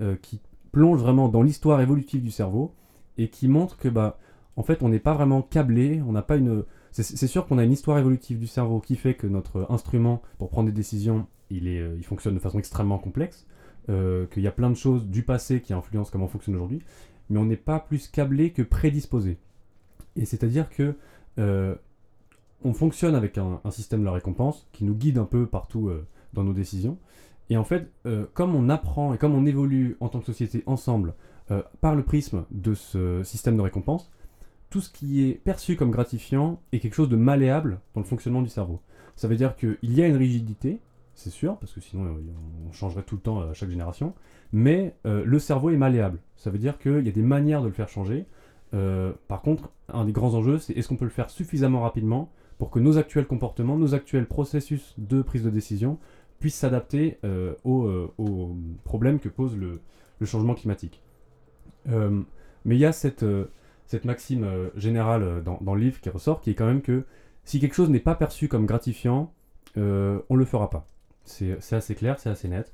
euh, 0.00 0.16
qui 0.20 0.40
plonge 0.72 1.00
vraiment 1.00 1.28
dans 1.28 1.42
l'histoire 1.42 1.80
évolutive 1.80 2.22
du 2.22 2.30
cerveau 2.30 2.74
et 3.16 3.28
qui 3.28 3.48
montre 3.48 3.78
que, 3.78 3.88
bah, 3.88 4.18
en 4.56 4.62
fait, 4.62 4.82
on 4.82 4.88
n'est 4.88 4.98
pas 4.98 5.14
vraiment 5.14 5.42
câblé, 5.42 6.02
on 6.06 6.12
n'a 6.12 6.22
pas 6.22 6.36
une. 6.36 6.64
C'est 6.90 7.28
sûr 7.28 7.46
qu'on 7.46 7.58
a 7.58 7.64
une 7.64 7.70
histoire 7.70 7.98
évolutive 7.98 8.38
du 8.40 8.48
cerveau 8.48 8.80
qui 8.80 8.96
fait 8.96 9.14
que 9.14 9.26
notre 9.26 9.66
instrument 9.70 10.20
pour 10.38 10.48
prendre 10.48 10.66
des 10.66 10.74
décisions, 10.74 11.26
il, 11.50 11.68
est, 11.68 11.80
euh, 11.80 11.94
il 11.96 12.04
fonctionne 12.04 12.34
de 12.34 12.40
façon 12.40 12.58
extrêmement 12.58 12.98
complexe, 12.98 13.46
qu'il 13.88 14.42
y 14.42 14.46
a 14.46 14.52
plein 14.52 14.70
de 14.70 14.76
choses 14.76 15.06
du 15.06 15.22
passé 15.22 15.60
qui 15.60 15.72
influencent 15.72 16.10
comment 16.12 16.26
on 16.26 16.28
fonctionne 16.28 16.54
aujourd'hui, 16.56 16.82
mais 17.30 17.38
on 17.38 17.46
n'est 17.46 17.56
pas 17.56 17.80
plus 17.80 18.08
câblé 18.08 18.50
que 18.52 18.62
prédisposé. 18.62 19.38
Et 20.14 20.26
c'est-à-dire 20.26 20.68
que 20.68 20.94
on 21.36 22.72
fonctionne 22.74 23.14
avec 23.14 23.38
un, 23.38 23.60
système 23.70 24.04
de 24.04 24.08
récompense 24.08 24.68
qui 24.72 24.84
nous 24.84 24.94
guide 24.94 25.18
un 25.18 25.24
peu 25.24 25.46
partout 25.46 25.90
dans 26.34 26.44
nos 26.44 26.52
décisions. 26.52 26.98
Et 27.50 27.56
en 27.56 27.64
fait, 27.64 27.90
euh, 28.06 28.26
comme 28.34 28.54
on 28.54 28.68
apprend 28.68 29.14
et 29.14 29.18
comme 29.18 29.34
on 29.34 29.46
évolue 29.46 29.96
en 30.00 30.08
tant 30.08 30.20
que 30.20 30.26
société 30.26 30.62
ensemble 30.66 31.14
euh, 31.50 31.62
par 31.80 31.94
le 31.94 32.02
prisme 32.02 32.44
de 32.50 32.74
ce 32.74 33.22
système 33.22 33.56
de 33.56 33.62
récompense, 33.62 34.10
tout 34.70 34.80
ce 34.80 34.90
qui 34.90 35.24
est 35.24 35.32
perçu 35.32 35.76
comme 35.76 35.90
gratifiant 35.90 36.60
est 36.72 36.78
quelque 36.78 36.94
chose 36.94 37.08
de 37.08 37.16
malléable 37.16 37.80
dans 37.94 38.02
le 38.02 38.06
fonctionnement 38.06 38.42
du 38.42 38.50
cerveau. 38.50 38.80
Ça 39.16 39.28
veut 39.28 39.36
dire 39.36 39.56
qu'il 39.56 39.78
y 39.82 40.02
a 40.02 40.06
une 40.06 40.16
rigidité, 40.16 40.78
c'est 41.18 41.30
sûr, 41.30 41.56
parce 41.58 41.72
que 41.72 41.80
sinon 41.80 42.04
euh, 42.06 42.20
on 42.68 42.72
changerait 42.72 43.02
tout 43.02 43.16
le 43.16 43.20
temps 43.20 43.40
à 43.40 43.52
chaque 43.54 43.70
génération, 43.70 44.14
mais 44.52 44.94
le 45.04 45.38
cerveau 45.38 45.70
est 45.70 45.76
malléable. 45.76 46.20
Ça 46.36 46.50
veut 46.50 46.58
dire 46.58 46.78
qu'il 46.78 47.04
y 47.04 47.08
a 47.08 47.12
des 47.12 47.22
manières 47.22 47.62
de 47.62 47.66
le 47.66 47.72
faire 47.72 47.88
changer. 47.88 48.26
par 48.72 49.42
contre, 49.42 49.70
un 49.92 50.04
des 50.04 50.12
grands 50.12 50.34
enjeux, 50.34 50.58
c'est 50.58 50.72
est-ce 50.72 50.88
qu'on 50.88 50.96
peut 50.96 51.04
le 51.04 51.10
faire 51.10 51.30
suffisamment 51.30 51.80
rapidement 51.80 52.30
pour 52.58 52.70
que 52.70 52.80
nos 52.80 52.98
actuels 52.98 53.26
comportements, 53.26 53.76
nos 53.76 53.94
actuels 53.94 54.26
processus 54.26 54.94
de 54.98 55.22
prise 55.22 55.44
de 55.44 55.50
décision 55.50 55.98
puisse 56.40 56.56
s'adapter 56.56 57.18
euh, 57.24 57.54
euh, 57.66 58.08
aux, 58.18 58.56
problèmes 58.84 59.20
que 59.20 59.28
pose 59.28 59.56
le, 59.56 59.80
changement 60.24 60.54
climatique. 60.54 61.02
Euh, 61.88 62.22
mais 62.64 62.76
il 62.76 62.80
y 62.80 62.84
a 62.84 62.92
cette, 62.92 63.24
cette 63.86 64.04
maxime 64.04 64.46
générale 64.74 65.42
dans, 65.44 65.74
le 65.74 65.80
livre 65.80 66.00
qui 66.00 66.10
ressort, 66.10 66.40
qui 66.40 66.50
est 66.50 66.54
quand 66.54 66.66
même 66.66 66.82
que 66.82 67.04
si 67.44 67.60
quelque 67.60 67.74
chose 67.74 67.88
n'est 67.88 68.00
pas 68.00 68.16
perçu 68.16 68.48
comme 68.48 68.66
gratifiant, 68.66 69.32
on 69.76 69.80
ne 69.80 70.36
le 70.36 70.44
fera 70.44 70.70
pas. 70.70 70.86
C'est 71.28 71.76
assez 71.76 71.94
clair, 71.94 72.18
c'est 72.18 72.30
assez 72.30 72.48
net. 72.48 72.72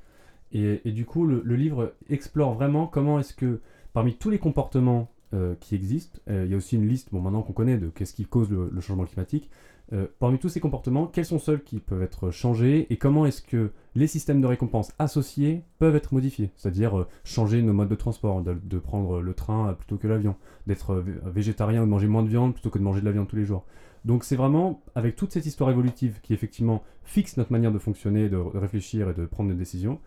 Et, 0.52 0.92
du 0.92 1.04
coup, 1.04 1.26
le, 1.26 1.56
livre 1.56 1.94
explore 2.08 2.54
vraiment 2.54 2.86
comment 2.86 3.18
est-ce 3.18 3.34
que, 3.34 3.60
parmi 3.92 4.14
tous 4.14 4.30
les 4.30 4.38
comportements 4.38 5.10
qui 5.58 5.74
existent, 5.74 6.20
il 6.28 6.46
y 6.46 6.54
a 6.54 6.56
aussi 6.56 6.76
une 6.76 6.86
liste, 6.86 7.08
bon 7.10 7.20
maintenant 7.20 7.42
qu'on 7.42 7.52
connaît, 7.52 7.76
de 7.76 7.88
qu'est-ce 7.88 8.14
qui 8.14 8.24
cause 8.24 8.50
le, 8.50 8.80
changement 8.80 9.04
climatique, 9.04 9.50
euh, 9.92 10.06
parmi 10.18 10.38
tous 10.38 10.48
ces 10.48 10.60
comportements, 10.60 11.06
quels 11.06 11.26
sont 11.26 11.38
ceux 11.38 11.58
qui 11.58 11.78
peuvent 11.78 12.02
être 12.02 12.30
changés 12.30 12.86
et 12.90 12.96
comment 12.96 13.26
est-ce 13.26 13.42
que 13.42 13.70
les 13.94 14.06
systèmes 14.06 14.40
de 14.40 14.46
récompense 14.46 14.92
associés 14.98 15.62
peuvent 15.78 15.94
être 15.94 16.14
modifiés? 16.14 16.50
C'est-à-dire 16.56 16.98
euh, 16.98 17.06
changer 17.22 17.60
nos 17.60 17.74
modes 17.74 17.90
de 17.90 17.94
transport, 17.94 18.42
de, 18.42 18.78
prendre 18.78 19.20
le 19.20 19.34
train 19.34 19.74
plutôt 19.74 19.98
que 19.98 20.08
l'avion, 20.08 20.36
d'être 20.66 20.94
euh, 20.94 21.04
végétarien 21.26 21.82
ou 21.82 21.84
de 21.84 21.90
manger 21.90 22.06
moins 22.06 22.22
de 22.22 22.28
viande 22.28 22.54
plutôt 22.54 22.70
que 22.70 22.78
de 22.78 22.84
manger 22.84 23.00
de 23.00 23.04
la 23.04 23.12
viande 23.12 23.28
tous 23.28 23.36
les 23.36 23.44
jours. 23.44 23.66
Donc 24.04 24.24
c'est 24.24 24.36
vraiment 24.36 24.82
avec 24.94 25.16
toute 25.16 25.32
cette 25.32 25.46
histoire 25.46 25.70
évolutive 25.70 26.20
qui 26.22 26.34
effectivement 26.34 26.82
fixe 27.02 27.36
notre 27.36 27.52
manière 27.52 27.72
de 27.72 27.78
fonctionner, 27.78 28.28
de, 28.28 28.36
réfléchir 28.36 29.10
et 29.10 29.14
de 29.14 29.26
prendre 29.26 29.50
des 29.50 29.56
décisions, 29.56 30.00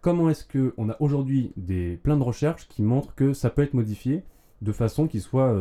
comment 0.00 0.30
est-ce 0.30 0.46
qu'on 0.46 0.88
a 0.88 0.96
aujourd'hui 1.00 1.52
des, 1.56 1.96
plein 1.96 2.16
de 2.16 2.22
recherches 2.22 2.68
qui 2.68 2.82
montrent 2.82 3.14
que 3.14 3.32
ça 3.32 3.50
peut 3.50 3.62
être 3.62 3.74
modifié 3.74 4.24
de 4.62 4.72
façon 4.72 5.06
qui 5.06 5.20
soit 5.20 5.54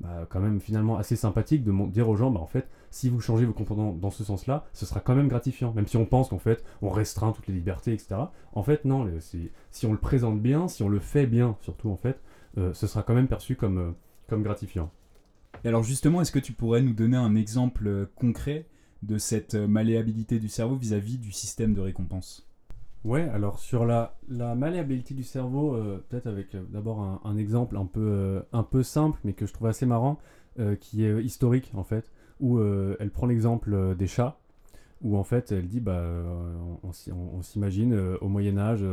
bah, 0.00 0.26
quand 0.30 0.40
même 0.40 0.60
finalement 0.60 0.96
assez 0.96 1.14
sympathique 1.14 1.62
de 1.62 1.72
dire 1.90 2.08
aux 2.08 2.16
gens, 2.16 2.30
bah, 2.30 2.40
en 2.40 2.46
fait, 2.46 2.68
si 2.90 3.10
vous 3.10 3.20
changez 3.20 3.44
vos 3.44 3.52
comportements 3.52 3.92
dans 3.92 4.10
ce 4.10 4.24
sens-là, 4.24 4.64
ce 4.72 4.86
sera 4.86 5.00
quand 5.00 5.14
même 5.14 5.28
gratifiant, 5.28 5.74
même 5.74 5.86
si 5.86 5.98
on 5.98 6.06
pense 6.06 6.30
qu'en 6.30 6.38
fait, 6.38 6.64
on 6.80 6.88
restreint 6.88 7.32
toutes 7.32 7.46
les 7.48 7.54
libertés, 7.54 7.92
etc. 7.92 8.16
En 8.54 8.62
fait, 8.62 8.86
non, 8.86 9.06
si 9.70 9.86
on 9.86 9.92
le 9.92 9.98
présente 9.98 10.40
bien, 10.40 10.68
si 10.68 10.82
on 10.82 10.88
le 10.88 11.00
fait 11.00 11.26
bien, 11.26 11.56
surtout 11.60 11.90
en 11.90 11.96
fait, 11.96 12.18
euh, 12.56 12.72
ce 12.72 12.86
sera 12.86 13.02
quand 13.02 13.14
même 13.14 13.28
perçu 13.28 13.56
comme, 13.56 13.78
euh, 13.78 13.90
comme 14.26 14.42
gratifiant. 14.42 14.90
Et 15.64 15.68
alors 15.68 15.82
justement, 15.82 16.20
est-ce 16.20 16.32
que 16.32 16.38
tu 16.38 16.52
pourrais 16.52 16.82
nous 16.82 16.92
donner 16.92 17.16
un 17.16 17.34
exemple 17.34 17.86
euh, 17.86 18.06
concret 18.16 18.66
de 19.02 19.18
cette 19.18 19.54
malléabilité 19.54 20.38
du 20.38 20.48
cerveau 20.48 20.76
vis-à-vis 20.76 21.18
du 21.18 21.32
système 21.32 21.74
de 21.74 21.80
récompense? 21.80 22.46
Ouais, 23.04 23.28
alors 23.30 23.58
sur 23.58 23.86
la, 23.86 24.14
malléabilité 24.28 25.14
du 25.14 25.22
cerveau, 25.22 25.74
peut-être 26.10 26.26
avec 26.26 26.54
d'abord 26.70 27.00
un, 27.24 27.36
exemple 27.38 27.78
un 27.78 27.86
peu, 27.86 28.42
un 28.52 28.62
peu 28.62 28.82
simple, 28.82 29.18
mais 29.24 29.32
que 29.32 29.46
je 29.46 29.54
trouve 29.54 29.68
assez 29.68 29.86
marrant, 29.86 30.18
qui 30.80 31.04
est 31.06 31.24
historique 31.24 31.72
en 31.72 31.82
fait 31.82 32.10
où 32.40 32.58
euh, 32.58 32.96
elle 32.98 33.10
prend 33.10 33.26
l'exemple 33.26 33.72
euh, 33.72 33.94
des 33.94 34.06
chats, 34.06 34.38
où 35.02 35.16
en 35.16 35.24
fait 35.24 35.52
elle 35.52 35.68
dit 35.68 35.80
bah 35.80 35.92
euh, 35.92 36.56
on, 36.82 37.42
s'imagine 37.42 37.94
au 38.20 38.28
Moyen 38.28 38.58
Âge, 38.58 38.84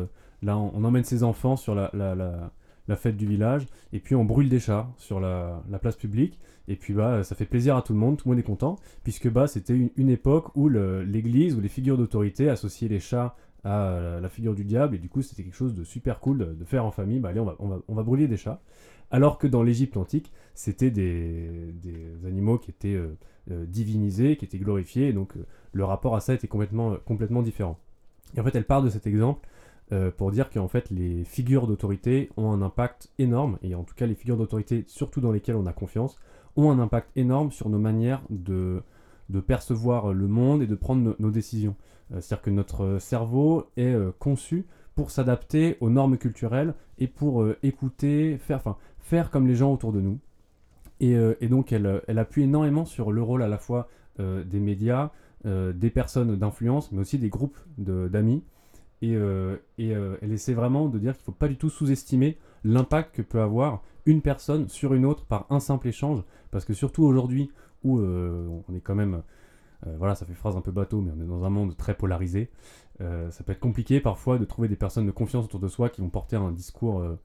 là 0.42 0.58
on, 0.58 0.84
emmène 0.84 1.04
ses 1.04 1.24
enfants 1.24 1.56
sur 1.56 1.76
la, 1.76 1.90
la, 1.94 2.96
fête 2.96 3.18
du 3.18 3.26
village, 3.26 3.66
et 3.92 4.00
puis 4.00 4.16
on 4.16 4.24
brûle 4.24 4.50
des 4.50 4.60
chats 4.60 4.90
sur 4.98 5.20
la, 5.20 5.62
place 5.82 5.96
publique, 5.96 6.40
et 6.68 6.76
puis 6.76 6.94
bah 6.94 7.24
ça 7.24 7.36
fait 7.36 7.46
plaisir 7.46 7.76
à 7.76 7.82
tout 7.82 7.94
le 7.94 8.00
monde, 8.00 8.18
tout 8.18 8.28
le 8.28 8.36
monde 8.36 8.40
est 8.40 8.48
content, 8.48 8.78
puisque 9.04 9.30
bah 9.30 9.48
c'était 9.48 9.90
une, 9.96 10.10
époque 10.10 10.56
où 10.56 10.70
l'église 10.70 11.56
ou 11.56 11.62
les 11.62 11.70
figures 11.70 11.98
d'autorité 11.98 12.50
associaient 12.50 12.90
les 12.90 13.00
chats 13.00 13.36
à 13.64 14.20
la 14.22 14.30
figure 14.30 14.54
du 14.54 14.64
diable, 14.64 14.96
et 14.96 15.00
du 15.00 15.10
coup 15.10 15.22
c'était 15.22 15.44
quelque 15.44 15.56
chose 15.56 15.74
de 15.74 15.84
super 15.84 16.20
cool 16.20 16.58
de, 16.58 16.66
faire 16.66 16.86
en 16.86 16.92
famille, 16.92 17.20
bah 17.20 17.30
allez 17.30 17.40
on 17.40 17.46
va, 17.46 17.56
on 17.60 17.68
va, 17.68 17.80
on 17.88 17.96
va 17.96 18.04
brûler 18.04 18.28
des 18.28 18.38
chats. 18.38 18.62
Alors 19.10 19.38
que 19.38 19.48
dans 19.48 19.64
l'Égypte 19.64 19.96
antique, 19.96 20.34
c'était 20.54 20.92
des, 20.92 21.50
des, 21.82 22.28
animaux 22.28 22.58
qui 22.58 22.72
étaient 22.72 23.00
divinisés, 23.48 24.36
qui 24.36 24.44
étaient 24.44 24.58
glorifiés, 24.58 25.14
donc 25.14 25.34
le 25.72 25.84
rapport 25.86 26.16
à 26.16 26.20
ça 26.20 26.34
était 26.34 26.50
complètement, 26.50 26.98
complètement 27.06 27.42
différent. 27.42 27.80
Et 28.36 28.42
en 28.42 28.44
fait 28.44 28.56
elle 28.56 28.66
part 28.66 28.82
de 28.82 28.90
cet 28.90 29.08
exemple 29.08 29.48
pour 30.18 30.32
dire 30.32 30.50
qu'en 30.50 30.68
fait 30.68 30.90
les 30.90 31.24
figures 31.24 31.66
d'autorité 31.66 32.30
ont 32.36 32.52
un 32.52 32.62
impact 32.62 33.10
énorme, 33.20 33.58
et 33.64 33.74
en 33.76 33.84
tout 33.84 33.96
cas 33.96 34.06
les 34.06 34.16
figures 34.16 34.36
d'autorité, 34.36 34.84
surtout 34.88 35.22
dans 35.22 35.32
lesquelles 35.32 35.56
on 35.56 35.66
a 35.66 35.74
confiance, 35.74 36.20
ont 36.58 36.72
un 36.72 36.80
impact 36.80 37.10
énorme 37.16 37.52
sur 37.52 37.70
nos 37.70 37.80
manières 37.80 38.22
de, 38.30 38.82
de 39.30 39.40
percevoir 39.40 40.14
le 40.14 40.28
monde 40.28 40.62
et 40.62 40.68
de 40.68 40.76
prendre 40.76 41.16
nos 41.18 41.32
décisions. 41.32 41.76
Euh, 42.14 42.22
c'est-à-dire 42.22 42.42
que 42.42 42.50
notre 42.50 42.98
cerveau 43.00 43.66
est 43.76 43.94
euh, 43.94 44.12
conçu 44.20 44.66
pour 44.96 45.12
s'adapter 45.12 45.78
aux 45.80 45.90
normes 45.90 46.18
culturelles 46.18 46.74
et 46.98 47.08
pour 47.08 47.44
euh, 47.44 47.58
écouter, 47.64 48.38
faire, 48.38 48.58
enfin, 48.58 48.78
faire 49.00 49.30
comme 49.30 49.48
les 49.48 49.56
gens 49.56 49.74
autour 49.74 49.92
de 49.92 50.02
nous. 50.02 50.20
Et, 51.00 51.48
donc 51.48 51.72
elle, 51.72 52.02
elle, 52.08 52.18
appuie 52.18 52.42
énormément 52.42 52.84
sur 52.84 53.12
le 53.12 53.22
rôle 53.22 53.44
à 53.44 53.48
la 53.48 53.60
fois 53.60 53.88
des 54.18 54.60
médias, 54.60 55.12
des 55.46 55.92
personnes 55.92 56.36
d'influence, 56.36 56.92
mais 56.92 57.02
aussi 57.02 57.20
des 57.20 57.30
groupes 57.30 57.60
d'amis. 57.78 58.44
Et 59.04 59.12
elle 59.12 60.32
essaie 60.32 60.56
vraiment 60.56 60.90
de 60.90 60.98
dire 60.98 61.14
qu'il 61.14 61.22
ne 61.22 61.26
faut 61.26 61.32
pas 61.34 61.50
du 61.50 61.56
tout 61.56 61.70
sous-estimer 61.70 62.40
l'impact 62.64 63.16
que 63.16 63.22
peut 63.22 63.42
avoir 63.42 63.84
une 64.08 64.24
personne 64.24 64.70
sur 64.70 64.96
une 64.96 65.06
autre 65.06 65.24
par 65.26 65.46
un 65.52 65.60
simple 65.60 65.88
échange. 65.88 66.24
Parce 66.58 66.66
que 66.66 66.74
surtout 66.74 67.04
aujourd'hui, 67.04 67.52
où 67.84 68.00
on 68.00 68.76
est 68.76 68.82
quand 68.82 68.96
même 68.96 69.22
euh, 69.86 69.96
voilà, 69.98 70.16
ça 70.16 70.26
fait 70.26 70.34
phrase 70.34 70.56
un 70.56 70.62
peu 70.62 70.72
bateau, 70.72 71.02
mais 71.02 71.12
on 71.16 71.22
est 71.22 71.28
dans 71.28 71.44
un 71.44 71.50
monde 71.50 71.76
très 71.78 71.96
polarisé. 71.96 72.50
Euh, 73.02 73.30
ça 73.32 73.44
peut 73.44 73.52
être 73.52 73.60
compliqué 73.60 74.00
parfois 74.00 74.40
de 74.40 74.46
trouver 74.46 74.68
des 74.68 74.76
personnes 74.76 75.06
de 75.06 75.12
confiance 75.12 75.46
autour 75.46 75.60
de 75.60 75.68
soi 75.68 75.90
qui 75.90 76.02
vont 76.02 76.10
porter 76.10 76.36
un 76.36 76.52
discours 76.52 77.00
euh, 77.00 77.16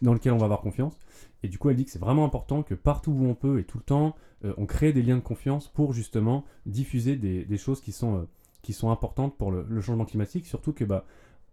dans 0.00 0.14
lequel 0.14 0.32
on 0.32 0.38
va 0.38 0.44
avoir 0.44 0.60
confiance. 0.60 0.96
Et 1.42 1.48
du 1.48 1.58
coup, 1.58 1.70
elle 1.70 1.76
dit 1.76 1.84
que 1.84 1.90
c'est 1.90 1.98
vraiment 1.98 2.24
important 2.24 2.62
que 2.62 2.74
partout 2.74 3.12
où 3.12 3.26
on 3.26 3.34
peut 3.34 3.58
et 3.58 3.64
tout 3.64 3.78
le 3.78 3.84
temps, 3.84 4.14
on 4.56 4.66
crée 4.66 4.92
des 4.92 5.02
liens 5.02 5.16
de 5.16 5.22
confiance 5.22 5.68
pour 5.68 5.92
justement 5.92 6.44
diffuser 6.66 7.16
des, 7.16 7.56
choses 7.58 7.80
qui 7.80 7.92
sont, 7.92 8.26
qui 8.62 8.72
sont 8.72 8.90
importantes 8.90 9.36
pour 9.36 9.52
le, 9.52 9.80
changement 9.82 10.06
climatique. 10.06 10.46
Surtout 10.46 10.72
que, 10.72 10.84
bah, 10.84 11.04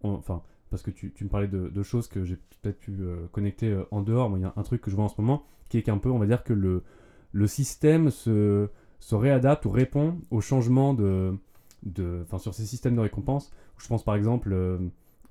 enfin, 0.04 0.42
parce 0.70 0.82
que 0.82 0.90
tu, 0.90 1.14
me 1.22 1.28
parlais 1.28 1.50
de, 1.50 1.84
choses 1.84 2.08
que 2.08 2.24
j'ai 2.24 2.38
peut-être 2.62 2.80
pu 2.80 2.98
connecter 3.34 3.78
en 3.92 4.02
dehors, 4.02 4.30
mais 4.30 4.40
il 4.40 4.44
y 4.44 4.46
a 4.46 4.54
un 4.56 4.64
truc 4.64 4.82
que 4.82 4.90
je 4.90 4.96
vois 4.96 5.06
en 5.06 5.10
ce 5.10 5.20
moment 5.20 5.44
qu'un 5.70 5.98
peu, 5.98 6.10
on 6.10 6.20
va 6.20 6.26
dire 6.26 6.44
que 6.44 6.54
le, 6.54 6.84
le 7.32 7.48
système 7.48 8.10
se 8.10 8.70
se 9.00 9.16
réadapte 9.16 9.66
ou 9.66 9.72
répond 9.72 10.20
aux 10.30 10.42
changements 10.42 10.94
de, 10.94 11.38
de, 11.84 12.26
sur 12.38 12.54
ces 12.54 12.66
systèmes 12.66 12.96
de 12.96 13.02
récompense. 13.02 13.52
Je 13.78 13.88
pense 13.88 14.04
par 14.04 14.16
exemple 14.16 14.52
euh, 14.52 14.78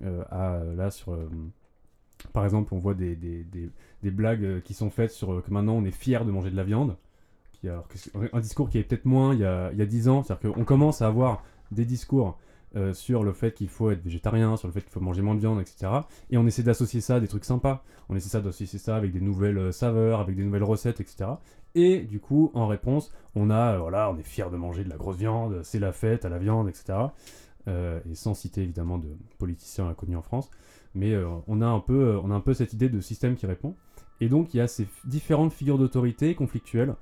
euh, 0.03 0.25
à 0.31 0.63
là 0.75 0.91
sur 0.91 1.13
euh, 1.13 1.29
par 2.33 2.45
exemple, 2.45 2.75
on 2.75 2.79
voit 2.79 2.95
des, 2.95 3.15
des, 3.15 3.47
des, 4.03 4.11
blagues 4.11 4.61
qui 4.63 4.75
sont 4.75 4.91
faites 4.91 5.13
sur 5.13 5.41
que 5.41 5.53
maintenant 5.53 5.75
on 5.75 5.85
est 5.85 5.93
fier 5.93 6.25
de 6.25 6.33
manger 6.33 6.51
de 6.51 6.57
la 6.57 6.65
viande. 6.65 6.97
Qui, 7.53 7.69
alors, 7.69 7.87
un 8.33 8.41
discours 8.41 8.71
qui 8.71 8.79
est 8.79 8.83
peut-être 8.83 9.05
moins 9.05 9.35
il 9.35 9.41
y 9.41 9.45
a, 9.45 9.71
il 9.71 9.79
y 9.79 9.83
a 9.83 9.87
10 9.87 10.09
ans. 10.09 10.23
C'est-à-dire 10.25 10.53
qu'on 10.53 10.65
commence 10.65 11.01
à 11.01 11.07
avoir 11.07 11.45
des 11.71 11.85
discours 11.85 12.37
euh, 12.77 12.93
sur 12.93 13.25
le 13.25 13.33
fait 13.33 13.55
qu'il 13.55 13.69
faut 13.69 13.91
être 13.91 14.03
végétarien, 14.03 14.59
sur 14.59 14.69
le 14.69 14.75
fait 14.75 14.83
qu'il 14.83 14.91
faut 14.91 15.01
manger 15.01 15.23
moins 15.23 15.35
de 15.35 15.41
viande, 15.41 15.59
etc. 15.59 15.91
Et 16.31 16.37
on 16.37 16.47
essaie 16.47 16.63
d'associer 16.63 17.01
ça 17.01 17.17
à 17.17 17.21
des 17.21 17.29
trucs 17.29 17.47
sympas. 17.47 17.83
On 18.11 18.17
essaie 18.17 18.29
ça 18.29 18.43
d'associer 18.43 18.79
ça 18.79 18.95
avec 18.95 19.11
des 19.11 19.23
nouvelles 19.23 19.57
euh, 19.57 19.73
saveurs, 19.73 20.21
avec 20.21 20.37
des 20.37 20.45
nouvelles 20.45 20.65
recettes, 20.65 21.01
etc. 21.01 21.31
Et 21.75 22.01
du 22.01 22.21
coup, 22.21 22.51
en 22.53 22.67
réponse, 22.67 23.11
on 23.35 23.49
a, 23.49 23.75
euh, 23.75 23.79
voilà, 23.79 24.11
on 24.11 24.19
est 24.19 24.23
fier 24.23 24.51
de 24.51 24.59
manger 24.59 24.85
de 24.85 24.91
la 24.91 24.97
grosse 24.97 25.17
viande, 25.17 25.61
c'est 25.63 25.79
la 25.79 25.93
fête 25.93 26.27
à 26.27 26.29
la 26.29 26.39
viande, 26.39 26.69
etc. 26.69 26.99
et 27.67 28.15
sans 28.15 28.33
citer 28.33 28.63
évidemment 28.63 28.97
de 28.97 29.09
politiciens 29.39 29.89
inconnus 29.89 30.17
en 30.17 30.23
France. 30.23 30.51
Mais 30.95 31.15
on, 31.47 31.61
a 31.61 31.67
un 31.67 31.81
peu, 31.81 32.19
on 32.23 32.31
a 32.31 32.35
un 32.35 32.41
peu 32.41 32.55
cette 32.55 32.73
idée 32.73 32.89
de 32.89 33.01
système 33.03 33.37
qui 33.37 33.45
répond. 33.45 33.77
Et 34.23 34.31
donc, 34.31 34.55
il 34.55 34.57
y 34.57 34.61
a 34.61 34.67
ces 34.67 34.89
différentes 35.05 35.53
figures 35.53 35.77
d'autorité 35.77 36.35
conflictuelles 36.35 36.95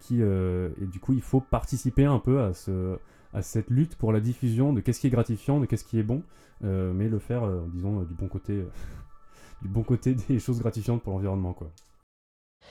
qui, 0.00 0.22
et 0.22 0.86
du 0.86 1.00
coup, 1.00 1.12
il 1.12 1.20
faut 1.20 1.40
participer 1.40 2.06
un 2.06 2.18
peu 2.18 2.40
à 2.40 2.54
ce, 2.54 2.96
à 3.32 3.42
cette 3.42 3.70
lutte 3.70 3.96
pour 3.96 4.12
la 4.12 4.20
diffusion 4.20 4.72
de 4.72 4.80
qu'est-ce 4.80 5.00
qui 5.00 5.06
est 5.06 5.10
gratifiant, 5.10 5.60
de 5.60 5.66
qu'est-ce 5.66 5.84
qui 5.84 5.98
est 5.98 6.02
bon, 6.02 6.22
euh, 6.64 6.92
mais 6.94 7.08
le 7.08 7.18
faire, 7.18 7.44
euh, 7.44 7.60
disons, 7.72 8.00
du 8.02 8.14
bon 8.14 8.26
côté, 8.26 8.54
euh, 8.54 8.70
du 9.62 9.68
bon 9.68 9.82
côté 9.82 10.14
des 10.28 10.38
choses 10.38 10.60
gratifiantes 10.60 11.02
pour 11.02 11.12
l'environnement, 11.12 11.52
quoi. 11.52 11.70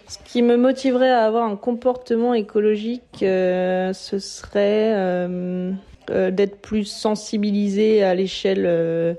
Ce 0.08 0.18
qui 0.20 0.42
me 0.42 0.56
motiverait 0.56 1.10
à 1.10 1.26
avoir 1.26 1.46
un 1.46 1.56
comportement 1.56 2.34
écologique, 2.34 3.18
ce 3.20 4.18
serait 4.20 5.28
d'être 6.08 6.62
plus 6.62 6.86
sensibilisé 6.86 8.04
à 8.04 8.16
l'échelle 8.16 9.18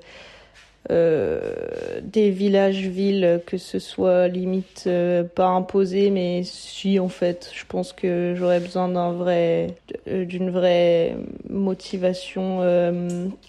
euh, 0.91 2.01
des 2.03 2.31
villages-villes, 2.31 3.43
que 3.47 3.59
ce 3.59 3.79
soit 3.79 4.29
limite 4.29 4.85
euh, 4.87 5.23
pas 5.25 5.49
imposé, 5.49 6.11
mais 6.11 6.43
si 6.43 6.99
en 6.99 7.09
fait, 7.09 7.51
je 7.55 7.65
pense 7.67 7.93
que 7.93 8.35
j'aurais 8.35 8.61
besoin 8.61 8.89
d'un 8.89 9.13
vrai, 9.13 9.77
euh, 10.09 10.25
d'une 10.25 10.51
vraie 10.51 11.17
motivation 11.49 12.61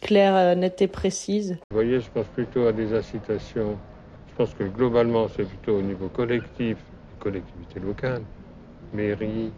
claire, 0.01 0.55
nette 0.55 0.81
et 0.81 0.87
précise. 0.87 1.57
Vous 1.71 1.77
voyez, 1.77 2.01
je 2.01 2.09
pense 2.09 2.27
plutôt 2.27 2.67
à 2.67 2.73
des 2.73 2.93
incitations. 2.93 3.77
Je 4.29 4.35
pense 4.35 4.53
que 4.53 4.63
globalement, 4.63 5.27
c'est 5.29 5.47
plutôt 5.47 5.77
au 5.77 5.81
niveau 5.81 6.09
collectif, 6.09 6.77
collectivités 7.19 7.79
locales, 7.79 8.23
mairies, 8.93 9.51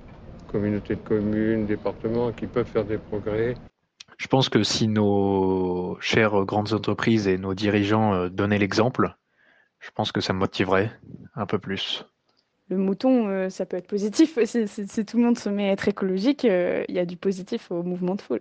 communautés 0.48 0.96
de 0.96 1.02
communes, 1.02 1.66
départements, 1.66 2.32
qui 2.32 2.46
peuvent 2.46 2.68
faire 2.68 2.86
des 2.86 2.98
progrès. 2.98 3.56
Je 4.24 4.30
pense 4.30 4.48
que 4.48 4.64
si 4.64 4.88
nos 4.88 5.98
chères 6.00 6.46
grandes 6.46 6.72
entreprises 6.72 7.28
et 7.28 7.38
nos 7.38 7.54
dirigeants 7.54 8.14
euh, 8.14 8.30
donnaient 8.30 8.58
l'exemple, 8.58 9.18
je 9.82 9.92
pense 9.92 10.14
que 10.14 10.22
ça 10.22 10.32
me 10.32 10.40
motiverait 10.40 10.98
un 11.36 11.46
peu 11.46 11.60
plus. 11.60 12.06
Le 12.70 12.78
mouton, 12.78 13.28
euh, 13.28 13.50
ça 13.50 13.66
peut 13.66 13.76
être 13.76 13.88
positif. 13.88 14.40
Si, 14.46 15.06
tout 15.06 15.18
le 15.18 15.24
monde 15.24 15.38
se 15.38 15.50
met 15.50 15.68
à 15.68 15.74
être 15.74 15.90
écologique, 15.90 16.46
euh, 16.46 16.86
il 16.88 16.96
y 16.96 17.00
a 17.00 17.06
du 17.06 17.18
positif 17.18 17.70
au 17.70 17.84
mouvement 17.84 18.16
de 18.16 18.22
foule. 18.22 18.40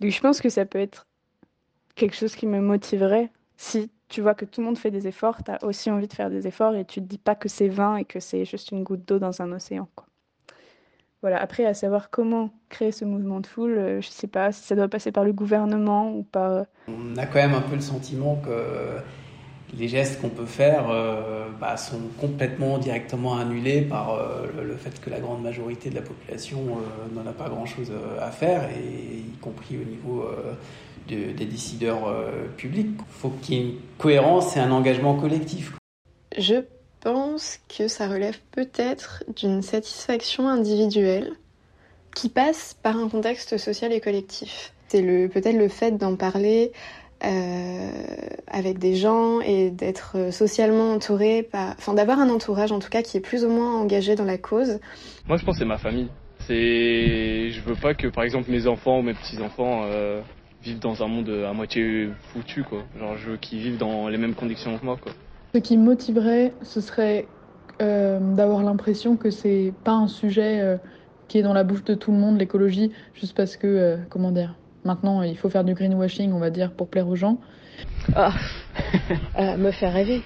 Donc 0.00 0.10
je 0.10 0.20
pense 0.20 0.40
que 0.40 0.48
ça 0.48 0.66
peut 0.66 0.80
être 0.80 1.06
quelque 1.94 2.16
chose 2.16 2.34
qui 2.34 2.48
me 2.48 2.60
motiverait. 2.60 3.30
Si 3.56 3.92
tu 4.08 4.20
vois 4.20 4.34
que 4.34 4.46
tout 4.46 4.60
le 4.62 4.66
monde 4.66 4.78
fait 4.78 4.90
des 4.90 5.06
efforts, 5.06 5.44
tu 5.44 5.52
as 5.52 5.62
aussi 5.62 5.92
envie 5.92 6.08
de 6.08 6.12
faire 6.12 6.28
des 6.28 6.48
efforts 6.48 6.74
et 6.74 6.84
tu 6.84 7.00
te 7.00 7.06
dis 7.06 7.18
pas 7.18 7.36
que 7.36 7.48
c'est 7.48 7.68
vain 7.68 7.98
et 7.98 8.04
que 8.04 8.18
c'est 8.18 8.44
juste 8.44 8.72
une 8.72 8.82
goutte 8.82 9.06
d'eau 9.06 9.20
dans 9.20 9.42
un 9.42 9.52
océan. 9.52 9.88
Quoi. 9.94 10.07
Voilà, 11.20 11.40
après, 11.40 11.64
à 11.64 11.74
savoir 11.74 12.10
comment 12.10 12.50
créer 12.68 12.92
ce 12.92 13.04
mouvement 13.04 13.40
de 13.40 13.46
foule, 13.46 13.76
euh, 13.76 14.00
je 14.00 14.06
ne 14.06 14.12
sais 14.12 14.28
pas 14.28 14.52
si 14.52 14.62
ça 14.62 14.76
doit 14.76 14.86
passer 14.86 15.10
par 15.10 15.24
le 15.24 15.32
gouvernement 15.32 16.12
ou 16.12 16.22
par... 16.22 16.52
Euh, 16.52 16.62
On 16.86 17.16
a 17.16 17.26
quand 17.26 17.40
même 17.40 17.54
un 17.54 17.60
peu 17.60 17.74
le 17.74 17.80
sentiment 17.80 18.36
que 18.36 19.00
les 19.76 19.88
gestes 19.88 20.20
qu'on 20.20 20.28
peut 20.28 20.46
faire 20.46 20.90
euh, 20.90 21.48
bah, 21.60 21.76
sont 21.76 22.00
complètement 22.20 22.78
directement 22.78 23.36
annulés 23.36 23.82
par 23.82 24.16
le 24.56 24.76
fait 24.76 25.00
que 25.00 25.10
la 25.10 25.18
grande 25.18 25.42
majorité 25.42 25.90
de 25.90 25.96
la 25.96 26.02
population 26.02 26.60
n'en 27.12 27.26
a 27.28 27.32
pas 27.32 27.48
grand-chose 27.48 27.92
à 28.20 28.30
faire, 28.30 28.70
et 28.70 29.18
y 29.18 29.36
compris 29.40 29.76
au 29.76 29.84
niveau 29.84 30.24
des 31.08 31.34
décideurs 31.34 32.10
publics. 32.56 32.96
Il 32.96 33.04
faut 33.08 33.30
qu'il 33.42 33.54
y 33.54 33.58
ait 33.58 33.62
une 33.64 33.74
cohérence 33.98 34.56
et 34.56 34.60
un 34.60 34.70
engagement 34.70 35.14
collectif. 35.16 35.74
Je 36.38 36.62
pense 37.10 37.58
que 37.74 37.88
ça 37.88 38.06
relève 38.06 38.36
peut-être 38.50 39.24
d'une 39.34 39.62
satisfaction 39.62 40.46
individuelle 40.46 41.32
qui 42.14 42.28
passe 42.28 42.76
par 42.82 42.98
un 42.98 43.08
contexte 43.08 43.56
social 43.56 43.94
et 43.94 44.00
collectif. 44.00 44.74
C'est 44.88 45.02
peut-être 45.28 45.56
le 45.56 45.68
fait 45.68 45.92
d'en 45.92 46.16
parler 46.16 46.70
euh, 47.24 47.90
avec 48.46 48.78
des 48.78 48.94
gens 48.94 49.40
et 49.40 49.70
d'être 49.70 50.30
socialement 50.32 50.92
entouré, 50.92 51.48
enfin 51.54 51.94
d'avoir 51.94 52.18
un 52.18 52.28
entourage 52.28 52.72
en 52.72 52.78
tout 52.78 52.90
cas 52.90 53.00
qui 53.00 53.16
est 53.16 53.20
plus 53.20 53.42
ou 53.42 53.48
moins 53.48 53.80
engagé 53.80 54.14
dans 54.14 54.24
la 54.24 54.36
cause. 54.36 54.78
Moi 55.26 55.38
je 55.38 55.46
pense 55.46 55.54
que 55.54 55.60
c'est 55.60 55.64
ma 55.64 55.78
famille. 55.78 56.08
C'est, 56.46 57.50
je 57.50 57.60
veux 57.62 57.74
pas 57.74 57.94
que 57.94 58.08
par 58.08 58.24
exemple 58.24 58.50
mes 58.50 58.66
enfants 58.66 58.98
ou 58.98 59.02
mes 59.02 59.14
petits 59.14 59.38
enfants 59.38 59.84
euh, 59.84 60.20
vivent 60.62 60.78
dans 60.78 61.02
un 61.02 61.08
monde 61.08 61.30
à 61.48 61.54
moitié 61.54 62.10
foutu 62.34 62.64
quoi. 62.64 62.82
Genre 62.98 63.16
je 63.16 63.30
veux 63.30 63.36
qu'ils 63.38 63.60
vivent 63.60 63.78
dans 63.78 64.08
les 64.08 64.18
mêmes 64.18 64.34
conditions 64.34 64.76
que 64.76 64.84
moi 64.84 64.98
quoi. 65.00 65.12
Ce 65.54 65.58
qui 65.58 65.78
me 65.78 65.84
motiverait, 65.84 66.52
ce 66.62 66.80
serait 66.82 67.26
euh, 67.80 68.18
d'avoir 68.34 68.62
l'impression 68.62 69.16
que 69.16 69.30
c'est 69.30 69.72
pas 69.82 69.92
un 69.92 70.08
sujet 70.08 70.60
euh, 70.60 70.76
qui 71.26 71.38
est 71.38 71.42
dans 71.42 71.54
la 71.54 71.64
bouche 71.64 71.84
de 71.84 71.94
tout 71.94 72.12
le 72.12 72.18
monde, 72.18 72.38
l'écologie, 72.38 72.92
juste 73.14 73.34
parce 73.34 73.56
que, 73.56 73.66
euh, 73.66 73.96
comment 74.10 74.30
dire, 74.30 74.56
maintenant 74.84 75.22
il 75.22 75.38
faut 75.38 75.48
faire 75.48 75.64
du 75.64 75.72
greenwashing, 75.72 76.32
on 76.32 76.38
va 76.38 76.50
dire, 76.50 76.72
pour 76.72 76.88
plaire 76.88 77.08
aux 77.08 77.16
gens. 77.16 77.38
Ah, 78.14 78.34
me 79.56 79.70
faire 79.70 79.94
rêver, 79.94 80.22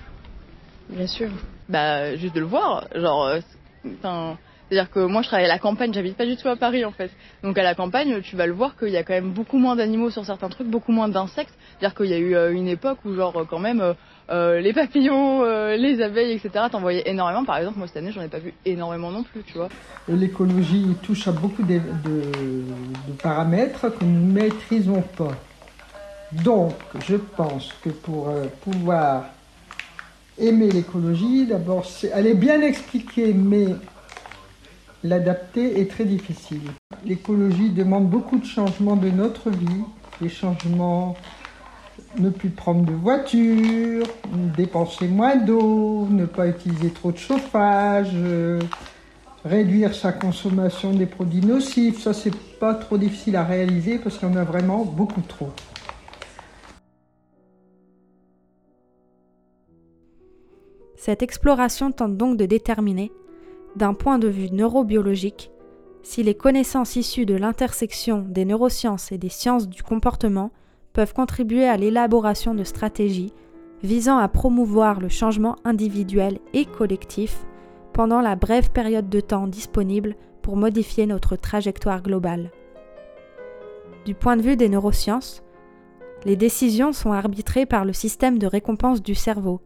bien 0.88 1.06
sûr. 1.06 1.30
Bah, 1.68 2.16
juste 2.16 2.34
de 2.34 2.40
le 2.40 2.46
voir, 2.46 2.88
genre, 2.94 3.30
c'est-à-dire 4.72 4.90
que 4.90 5.00
moi 5.00 5.20
je 5.20 5.28
travaille 5.28 5.44
à 5.44 5.48
la 5.48 5.58
campagne, 5.58 5.92
j'habite 5.92 6.16
pas 6.16 6.24
du 6.24 6.36
tout 6.36 6.48
à 6.48 6.56
Paris 6.56 6.84
en 6.86 6.92
fait. 6.92 7.10
Donc 7.42 7.58
à 7.58 7.62
la 7.62 7.74
campagne, 7.74 8.22
tu 8.22 8.36
vas 8.36 8.46
le 8.46 8.54
voir 8.54 8.74
qu'il 8.76 8.88
y 8.88 8.96
a 8.96 9.04
quand 9.04 9.12
même 9.12 9.32
beaucoup 9.32 9.58
moins 9.58 9.76
d'animaux 9.76 10.08
sur 10.08 10.24
certains 10.24 10.48
trucs, 10.48 10.66
beaucoup 10.66 10.92
moins 10.92 11.08
d'insectes. 11.08 11.54
C'est-à-dire 11.78 11.94
qu'il 11.94 12.06
y 12.06 12.14
a 12.14 12.18
eu 12.18 12.34
euh, 12.34 12.54
une 12.54 12.68
époque 12.68 13.04
où 13.04 13.14
genre 13.14 13.46
quand 13.50 13.58
même 13.58 13.94
euh, 14.32 14.56
euh, 14.56 14.60
les 14.60 14.72
papillons, 14.72 15.44
les 15.76 16.02
abeilles, 16.02 16.32
etc. 16.32 16.66
T'en 16.70 16.80
voyais 16.80 17.02
énormément. 17.06 17.44
Par 17.44 17.58
exemple, 17.58 17.78
moi 17.78 17.86
cette 17.86 17.98
année 17.98 18.12
j'en 18.12 18.22
ai 18.22 18.28
pas 18.28 18.38
vu 18.38 18.54
énormément 18.64 19.10
non 19.10 19.22
plus, 19.22 19.42
tu 19.42 19.54
vois. 19.54 19.68
L'écologie 20.08 20.96
touche 21.02 21.28
à 21.28 21.32
beaucoup 21.32 21.62
de, 21.62 21.76
de 21.76 23.12
paramètres 23.22 23.88
que 23.88 24.04
nous 24.04 24.26
ne 24.26 24.32
maîtrisons 24.32 25.02
pas. 25.16 25.32
Donc, 26.32 26.72
je 27.06 27.16
pense 27.16 27.74
que 27.82 27.90
pour 27.90 28.30
euh, 28.30 28.46
pouvoir 28.62 29.26
aimer 30.38 30.70
l'écologie, 30.70 31.46
d'abord, 31.46 31.84
elle 32.14 32.26
est 32.26 32.34
bien 32.34 32.62
expliquée, 32.62 33.34
mais 33.34 33.66
l'adapter 35.04 35.80
est 35.80 35.90
très 35.90 36.04
difficile. 36.06 36.62
L'écologie 37.04 37.68
demande 37.68 38.08
beaucoup 38.08 38.38
de 38.38 38.46
changements 38.46 38.96
de 38.96 39.10
notre 39.10 39.50
vie, 39.50 39.84
des 40.22 40.30
changements 40.30 41.16
ne 42.18 42.30
plus 42.30 42.50
prendre 42.50 42.84
de 42.84 42.92
voiture, 42.92 44.06
dépenser 44.56 45.08
moins 45.08 45.36
d'eau, 45.36 46.06
ne 46.10 46.26
pas 46.26 46.48
utiliser 46.48 46.90
trop 46.90 47.12
de 47.12 47.18
chauffage, 47.18 48.10
euh, 48.14 48.60
réduire 49.44 49.94
sa 49.94 50.12
consommation 50.12 50.92
des 50.92 51.06
produits 51.06 51.40
nocifs. 51.40 52.02
Ça, 52.02 52.12
c'est 52.12 52.34
pas 52.58 52.74
trop 52.74 52.98
difficile 52.98 53.36
à 53.36 53.44
réaliser 53.44 53.98
parce 53.98 54.18
qu'on 54.18 54.36
a 54.36 54.44
vraiment 54.44 54.84
beaucoup 54.84 55.22
trop. 55.22 55.50
Cette 60.96 61.22
exploration 61.22 61.90
tente 61.90 62.16
donc 62.16 62.36
de 62.36 62.46
déterminer, 62.46 63.10
d'un 63.74 63.94
point 63.94 64.20
de 64.20 64.28
vue 64.28 64.50
neurobiologique, 64.52 65.50
si 66.04 66.22
les 66.22 66.34
connaissances 66.34 66.94
issues 66.94 67.26
de 67.26 67.34
l'intersection 67.34 68.24
des 68.28 68.44
neurosciences 68.44 69.10
et 69.10 69.18
des 69.18 69.28
sciences 69.28 69.68
du 69.68 69.82
comportement 69.82 70.52
peuvent 70.92 71.14
contribuer 71.14 71.66
à 71.66 71.76
l'élaboration 71.76 72.54
de 72.54 72.64
stratégies 72.64 73.32
visant 73.82 74.18
à 74.18 74.28
promouvoir 74.28 75.00
le 75.00 75.08
changement 75.08 75.56
individuel 75.64 76.38
et 76.52 76.64
collectif 76.64 77.44
pendant 77.92 78.20
la 78.20 78.36
brève 78.36 78.70
période 78.70 79.08
de 79.08 79.20
temps 79.20 79.46
disponible 79.46 80.16
pour 80.40 80.56
modifier 80.56 81.06
notre 81.06 81.36
trajectoire 81.36 82.02
globale. 82.02 82.50
Du 84.04 84.14
point 84.14 84.36
de 84.36 84.42
vue 84.42 84.56
des 84.56 84.68
neurosciences, 84.68 85.42
les 86.24 86.36
décisions 86.36 86.92
sont 86.92 87.12
arbitrées 87.12 87.66
par 87.66 87.84
le 87.84 87.92
système 87.92 88.38
de 88.38 88.46
récompense 88.46 89.02
du 89.02 89.14
cerveau, 89.14 89.60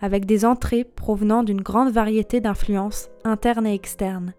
avec 0.00 0.26
des 0.26 0.44
entrées 0.44 0.84
provenant 0.84 1.42
d'une 1.42 1.60
grande 1.60 1.90
variété 1.90 2.40
d'influences 2.40 3.08
internes 3.24 3.66
et 3.66 3.74
externes. 3.74 4.34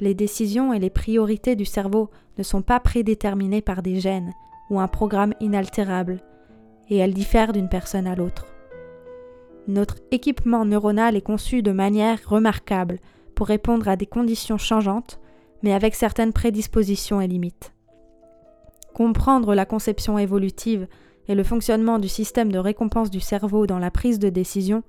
Les 0.00 0.14
décisions 0.14 0.72
et 0.72 0.78
les 0.78 0.90
priorités 0.90 1.56
du 1.56 1.64
cerveau 1.64 2.10
ne 2.36 2.42
sont 2.42 2.62
pas 2.62 2.78
prédéterminées 2.78 3.62
par 3.62 3.82
des 3.82 4.00
gènes 4.00 4.32
ou 4.70 4.80
un 4.80 4.88
programme 4.88 5.34
inaltérable, 5.40 6.20
et 6.88 6.96
elles 6.96 7.14
diffèrent 7.14 7.52
d'une 7.52 7.68
personne 7.68 8.06
à 8.06 8.14
l'autre. 8.14 8.46
Notre 9.66 9.96
équipement 10.10 10.64
neuronal 10.64 11.16
est 11.16 11.22
conçu 11.22 11.62
de 11.62 11.72
manière 11.72 12.18
remarquable 12.26 12.98
pour 13.34 13.46
répondre 13.46 13.86
à 13.88 13.96
des 13.96 14.06
conditions 14.06 14.58
changeantes, 14.58 15.20
mais 15.62 15.74
avec 15.74 15.94
certaines 15.94 16.32
prédispositions 16.32 17.20
et 17.20 17.28
limites. 17.28 17.74
Comprendre 18.94 19.54
la 19.54 19.66
conception 19.66 20.18
évolutive 20.18 20.88
et 21.28 21.34
le 21.34 21.44
fonctionnement 21.44 21.98
du 21.98 22.08
système 22.08 22.50
de 22.50 22.58
récompense 22.58 23.10
du 23.10 23.20
cerveau 23.20 23.66
dans 23.66 23.78
la 23.78 23.90
prise 23.90 24.18
de 24.18 24.30
décision 24.30 24.82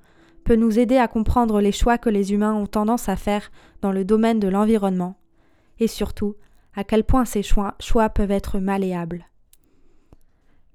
peut 0.46 0.56
nous 0.56 0.80
aider 0.80 0.98
à 0.98 1.08
comprendre 1.08 1.60
les 1.60 1.74
choix 1.74 1.98
que 1.98 2.10
les 2.10 2.34
humains 2.34 2.54
ont 2.54 2.66
tendance 2.66 3.10
à 3.10 3.16
faire 3.16 3.52
dans 3.82 3.92
le 3.92 4.06
domaine 4.06 4.40
de 4.40 4.48
l'environnement, 4.48 5.16
et 5.80 5.88
surtout 5.88 6.36
à 6.76 6.84
quel 6.84 7.04
point 7.04 7.26
ces 7.26 7.44
choix, 7.44 7.76
choix 7.80 8.10
peuvent 8.10 8.32
être 8.32 8.60
malléables. 8.60 9.26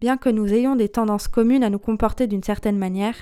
Bien 0.05 0.19
que 0.19 0.29
nous 0.29 0.53
ayons 0.53 0.77
des 0.77 0.91
tendances 0.91 1.29
communes 1.29 1.65
à 1.65 1.71
nous 1.71 1.79
comporter 1.79 2.27
d'une 2.27 2.43
certaine 2.43 2.77
manière, 2.77 3.15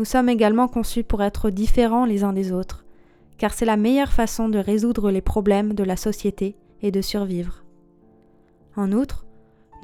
nous 0.00 0.04
sommes 0.04 0.28
également 0.28 0.66
conçus 0.66 1.04
pour 1.04 1.22
être 1.22 1.50
différents 1.50 2.04
les 2.04 2.24
uns 2.24 2.32
des 2.32 2.50
autres, 2.50 2.84
car 3.38 3.54
c'est 3.54 3.64
la 3.64 3.76
meilleure 3.76 4.12
façon 4.12 4.48
de 4.48 4.58
résoudre 4.58 5.12
les 5.12 5.20
problèmes 5.20 5.72
de 5.72 5.84
la 5.84 5.96
société 5.96 6.56
et 6.82 6.90
de 6.90 7.00
survivre. 7.00 7.62
En 8.74 8.90
outre, 8.90 9.24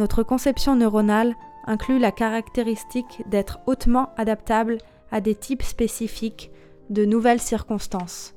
notre 0.01 0.25
conception 0.25 0.75
neuronale 0.75 1.37
inclut 1.69 2.01
la 2.01 2.11
caractéristique 2.11 3.23
d'être 3.31 3.61
hautement 3.67 4.13
adaptable 4.17 4.79
à 5.13 5.21
des 5.21 5.37
types 5.37 5.63
spécifiques 5.63 6.51
de 6.91 7.05
nouvelles 7.05 7.41
circonstances, 7.41 8.35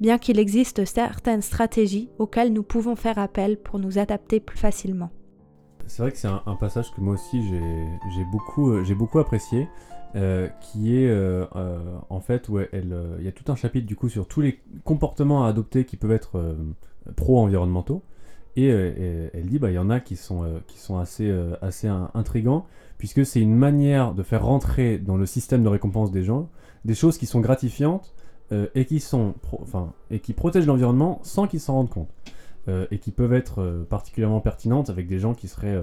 bien 0.00 0.18
qu'il 0.18 0.40
existe 0.40 0.84
certaines 0.84 1.42
stratégies 1.42 2.10
auxquelles 2.18 2.52
nous 2.52 2.64
pouvons 2.64 2.96
faire 2.96 3.20
appel 3.20 3.56
pour 3.56 3.78
nous 3.78 3.98
adapter 4.00 4.40
plus 4.40 4.58
facilement. 4.58 5.12
C'est 5.86 6.02
vrai 6.02 6.12
que 6.12 6.18
c'est 6.18 6.28
un, 6.28 6.56
passage 6.58 6.92
que 6.92 7.00
moi 7.00 7.14
aussi 7.14 7.42
j'ai 7.46 8.24
beaucoup, 8.30 8.72
euh, 8.72 8.94
beaucoup 8.94 9.18
apprécié, 9.18 9.68
euh, 10.16 10.48
qui 10.60 10.96
est 10.96 11.08
euh, 11.08 11.44
en 12.08 12.20
fait 12.20 12.48
où 12.48 12.58
il 12.58 13.24
y 13.24 13.28
a 13.28 13.32
tout 13.32 13.50
un 13.50 13.56
chapitre 13.56 13.86
du 13.86 13.96
coup 13.96 14.08
sur 14.08 14.26
tous 14.26 14.40
les 14.40 14.60
comportements 14.84 15.44
à 15.44 15.48
adopter 15.48 15.84
qui 15.84 15.96
peuvent 15.96 16.12
être 16.12 16.56
pro-environnementaux. 17.16 18.02
Et, 18.56 18.68
elle 18.68 19.46
dit, 19.46 19.58
bah, 19.58 19.70
il 19.70 19.74
y 19.74 19.78
en 19.78 19.90
a 19.90 19.98
qui 19.98 20.14
sont, 20.14 20.44
qui 20.68 20.78
sont 20.78 20.98
assez, 20.98 21.28
assez 21.60 21.88
intrigants, 21.88 22.66
puisque 22.98 23.26
c'est 23.26 23.40
une 23.40 23.56
manière 23.56 24.14
de 24.14 24.22
faire 24.22 24.44
rentrer 24.44 24.98
dans 24.98 25.16
le 25.16 25.26
système 25.26 25.64
de 25.64 25.68
récompense 25.68 26.12
des 26.12 26.22
gens 26.22 26.48
des 26.84 26.94
choses 26.94 27.16
qui 27.18 27.26
sont 27.26 27.40
gratifiantes 27.40 28.14
et, 28.74 28.84
qui 28.84 29.00
sont 29.00 29.34
enfin, 29.60 29.92
et 30.10 30.20
qui 30.20 30.34
protègent 30.34 30.66
l'environnement 30.66 31.18
sans 31.22 31.48
qu'ils 31.48 31.60
s'en 31.60 31.74
rendent 31.74 31.90
compte. 31.90 32.08
Et 32.68 32.98
qui 32.98 33.10
peuvent 33.10 33.34
être 33.34 33.86
particulièrement 33.90 34.40
pertinentes 34.40 34.88
avec 34.90 35.06
des 35.06 35.18
gens 35.18 35.34
qui 35.34 35.48
seraient 35.48 35.82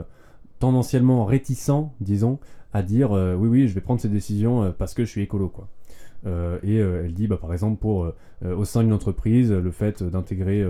tendanciellement 0.59 1.25
réticents, 1.25 1.93
disons, 2.01 2.39
à 2.73 2.81
dire 2.81 3.11
oui, 3.11 3.47
oui, 3.47 3.67
je 3.67 3.73
vais 3.73 3.81
prendre 3.81 4.01
ces 4.01 4.09
décisions 4.09 4.73
parce 4.77 4.93
que 4.93 5.05
je 5.05 5.09
suis 5.09 5.21
écolo. 5.21 5.51
Euh, 6.25 6.59
et 6.63 6.79
euh, 6.79 7.03
elle 7.05 7.13
dit, 7.13 7.27
bah, 7.27 7.37
par 7.37 7.53
exemple, 7.53 7.79
pour 7.79 8.05
euh, 8.05 8.55
au 8.55 8.65
sein 8.65 8.83
d'une 8.83 8.93
entreprise, 8.93 9.51
le 9.51 9.71
fait 9.71 10.03
d'intégrer, 10.03 10.65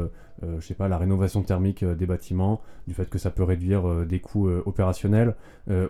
je 0.60 0.66
sais 0.66 0.74
pas, 0.74 0.88
la 0.88 0.98
rénovation 0.98 1.44
thermique 1.44 1.84
des 1.84 2.06
bâtiments, 2.06 2.62
du 2.88 2.94
fait 2.94 3.10
que 3.10 3.18
ça 3.18 3.32
peut 3.32 3.44
réduire 3.44 4.06
des 4.06 4.20
coûts 4.20 4.50
opérationnels, 4.50 5.36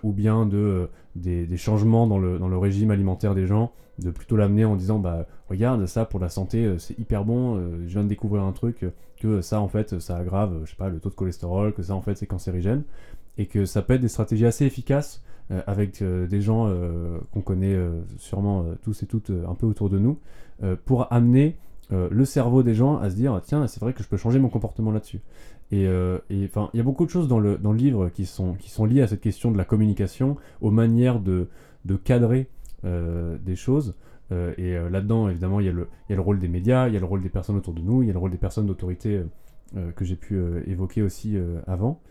ou 0.03 0.11
bien 0.11 0.45
de 0.45 0.89
des, 1.15 1.57
changements 1.57 2.07
dans 2.07 2.17
le, 2.17 2.57
régime 2.57 2.91
alimentaire 2.91 3.35
des 3.35 3.47
gens, 3.47 3.71
de 3.99 4.11
plutôt 4.11 4.35
l'amener 4.35 4.65
en 4.65 4.75
disant, 4.75 4.99
bah 4.99 5.25
regarde 5.49 5.85
ça 5.85 6.05
pour 6.05 6.19
la 6.19 6.29
santé, 6.29 6.75
c'est 6.79 6.97
hyper 6.99 7.23
bon, 7.25 7.57
je 7.85 7.87
viens 7.87 8.03
de 8.03 8.09
découvrir 8.09 8.43
un 8.43 8.51
truc 8.51 8.85
que 9.19 9.41
ça 9.41 9.61
en 9.61 9.67
fait 9.67 9.99
ça 9.99 10.17
aggrave, 10.17 10.61
je 10.65 10.71
sais 10.71 10.77
pas, 10.77 10.89
le 10.89 10.99
taux 10.99 11.09
de 11.09 11.15
cholestérol, 11.15 11.73
que 11.73 11.83
ça 11.83 11.95
en 11.95 12.01
fait 12.01 12.15
c'est 12.15 12.27
cancérigène, 12.27 12.83
et 13.37 13.45
que 13.45 13.65
ça 13.65 13.81
peut 13.81 13.93
être 13.93 14.01
des 14.01 14.07
stratégies 14.07 14.45
assez 14.45 14.65
efficaces 14.65 15.23
euh, 15.51 15.61
avec 15.67 16.01
euh, 16.01 16.27
des 16.27 16.41
gens 16.41 16.67
euh, 16.67 17.19
qu'on 17.33 17.41
connaît 17.41 17.77
sûrement 18.17 18.65
tous 18.83 19.03
et 19.03 19.05
toutes 19.05 19.31
un 19.31 19.55
peu 19.55 19.65
autour 19.65 19.89
de 19.89 19.99
nous, 19.99 20.19
pour 20.85 21.11
amener 21.11 21.57
le 21.91 22.25
cerveau 22.25 22.63
des 22.63 22.73
gens 22.73 22.97
à 22.97 23.09
se 23.09 23.15
dire 23.15 23.41
tiens 23.43 23.67
c'est 23.67 23.79
vrai 23.79 23.93
que 23.93 24.01
je 24.01 24.07
peux 24.07 24.17
changer 24.17 24.39
mon 24.39 24.49
comportement 24.49 24.91
là-dessus. 24.91 25.21
Et 25.71 25.87
enfin 26.45 26.69
il 26.73 26.77
y 26.77 26.79
a 26.79 26.83
beaucoup 26.83 27.05
de 27.05 27.09
choses 27.09 27.27
dans 27.27 27.39
le, 27.39 27.57
dans 27.57 27.71
le 27.71 27.77
livre 27.77 28.09
qui 28.09 28.25
sont, 28.25 28.53
qui 28.53 28.69
sont 28.69 28.85
liées 28.85 29.01
à 29.01 29.07
cette 29.07 29.21
question 29.21 29.51
de 29.51 29.57
la 29.57 29.65
communication, 29.65 30.37
aux 30.61 30.71
manières 30.71 31.19
de, 31.19 31.47
de 31.85 31.95
cadrer 31.95 32.47
des 32.83 33.55
choses. 33.55 33.95
et 34.31 34.73
là-dedans, 34.89 35.29
évidemment, 35.29 35.59
il 35.59 35.65
y, 35.65 35.69
a 35.69 35.73
le, 35.73 35.87
il 36.07 36.11
y, 36.11 36.13
a 36.13 36.15
le, 36.15 36.21
rôle 36.21 36.39
des 36.39 36.47
médias, 36.47 36.87
il 36.87 36.93
y 36.93 36.97
a 36.97 36.99
le 36.99 37.05
rôle 37.05 37.21
des 37.21 37.29
personnes 37.29 37.57
autour 37.57 37.73
de 37.73 37.81
nous, 37.81 38.03
il 38.03 38.07
y 38.07 38.09
a 38.09 38.13
le 38.13 38.19
rôle 38.19 38.31
des 38.31 38.37
personnes 38.37 38.65
d'autorité 38.65 39.21
que 39.95 40.05
j'ai 40.05 40.15
pu 40.15 40.39
évoquer 40.67 41.01
aussi 41.01 41.37
avant. 41.67 42.01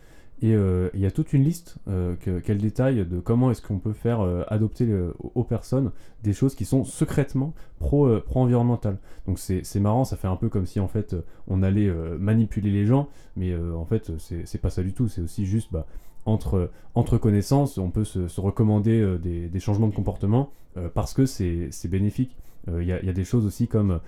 Et 0.43 0.55
euh, 0.55 0.89
il 0.95 1.01
y 1.01 1.07
a 1.07 1.11
toute 1.11 1.35
une 1.35 1.45
liste 1.45 1.77
euh, 1.87 2.15
qu'elle 2.17 2.59
détaille 2.59 3.05
de 3.05 3.21
comment 3.21 3.51
est-ce 3.51 3.61
qu'on 3.61 3.79
peut 3.79 3.93
faire 3.93 4.21
euh, 4.21 4.43
adopter 4.49 4.89
aux 5.35 5.45
personnes 5.45 5.91
des 6.23 6.33
choses 6.33 6.55
qui 6.55 6.65
sont 6.65 6.85
secrètement 6.85 7.53
pro, 7.79 8.19
pro-environnementales. 8.21 8.99
Donc 9.27 9.39
c'est 9.39 9.81
marrant, 9.81 10.05
ça 10.05 10.17
fait 10.17 10.29
un 10.29 10.37
peu 10.37 10.49
comme 10.49 10.67
si 10.67 10.81
en 10.81 10.89
fait 10.89 11.15
on 11.47 11.63
allait 11.63 11.91
manipuler 12.19 12.71
les 12.71 12.87
gens, 12.87 13.09
mais 13.37 13.55
en 13.57 13.85
fait 13.85 14.13
c'est 14.19 14.61
pas 14.61 14.71
ça 14.71 14.83
du 14.83 14.93
tout, 14.93 15.09
c'est 15.09 15.21
aussi 15.21 15.47
juste 15.47 15.73
bah, 15.73 15.87
entre, 16.25 16.71
connaissances, 17.19 17.79
on 17.79 17.91
peut 17.91 18.05
se, 18.05 18.41
recommander 18.41 19.19
des, 19.19 19.61
changements 19.61 19.89
de 19.89 19.95
comportement 19.95 20.51
parce 20.95 21.15
que 21.15 21.27
c'est 21.27 21.89
bénéfique. 21.89 22.37
Il 22.69 22.85
y, 22.85 22.93
a 22.93 23.13
des 23.13 23.25
choses 23.25 23.47
aussi 23.47 23.69
comme, 23.69 24.01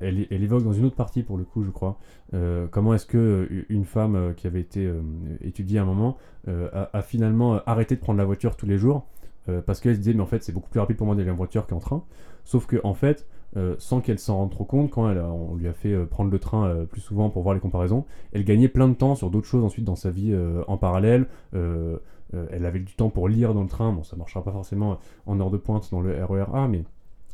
elle, 0.00 0.26
elle, 0.30 0.42
évoque 0.42 0.64
dans 0.64 0.72
une 0.72 0.84
autre 0.84 0.96
partie 0.96 1.22
pour 1.22 1.38
le 1.38 1.44
coup, 1.44 1.62
je 1.62 1.70
crois, 1.70 1.98
comment 2.70 2.94
est-ce 2.94 3.06
que 3.06 3.48
une 3.68 3.84
femme 3.84 4.34
qui 4.36 4.46
avait 4.46 4.60
été 4.60 4.90
étudiée 5.42 5.78
à 5.78 5.82
un 5.82 5.86
moment 5.86 6.16
a, 6.46 7.02
finalement 7.02 7.60
arrêté 7.66 7.94
de 7.94 8.00
prendre 8.00 8.18
la 8.18 8.24
voiture 8.24 8.56
tous 8.56 8.66
les 8.66 8.78
jours 8.78 9.06
parce 9.66 9.80
qu'elle 9.80 9.94
se 9.94 10.00
disait 10.00 10.14
mais 10.14 10.22
en 10.22 10.26
fait 10.26 10.42
c'est 10.42 10.52
beaucoup 10.52 10.70
plus 10.70 10.80
rapide 10.80 10.96
pour 10.96 11.06
moi 11.06 11.14
d'aller 11.14 11.30
en 11.30 11.36
voiture 11.36 11.66
qu'en 11.66 11.78
train. 11.78 12.02
Sauf 12.44 12.66
que 12.66 12.80
en 12.82 12.94
fait, 12.94 13.26
sans 13.78 14.00
qu'elle 14.00 14.18
s'en 14.18 14.38
rende 14.38 14.50
trop 14.50 14.64
compte, 14.64 14.90
quand 14.90 15.08
elle 15.08 15.18
on 15.18 15.54
lui 15.54 15.68
a 15.68 15.72
fait 15.72 15.96
prendre 16.06 16.30
le 16.30 16.38
train 16.38 16.84
plus 16.90 17.00
souvent 17.00 17.30
pour 17.30 17.42
voir 17.42 17.54
les 17.54 17.60
comparaisons, 17.60 18.04
elle 18.32 18.44
gagnait 18.44 18.68
plein 18.68 18.88
de 18.88 18.94
temps 18.94 19.14
sur 19.14 19.30
d'autres 19.30 19.46
choses 19.46 19.62
ensuite 19.62 19.84
dans 19.84 19.96
sa 19.96 20.10
vie 20.10 20.36
en 20.66 20.76
parallèle. 20.76 21.26
elle 21.52 22.66
avait 22.66 22.80
du 22.80 22.94
temps 22.94 23.10
pour 23.10 23.28
lire 23.28 23.54
dans 23.54 23.62
le 23.62 23.68
train, 23.68 23.92
bon 23.92 24.02
ça 24.02 24.16
marchera 24.16 24.42
pas 24.42 24.52
forcément 24.52 24.98
en 25.26 25.40
heure 25.40 25.50
de 25.50 25.58
pointe 25.58 25.88
dans 25.92 26.00
le 26.00 26.24
RERA, 26.24 26.66
mais 26.66 26.82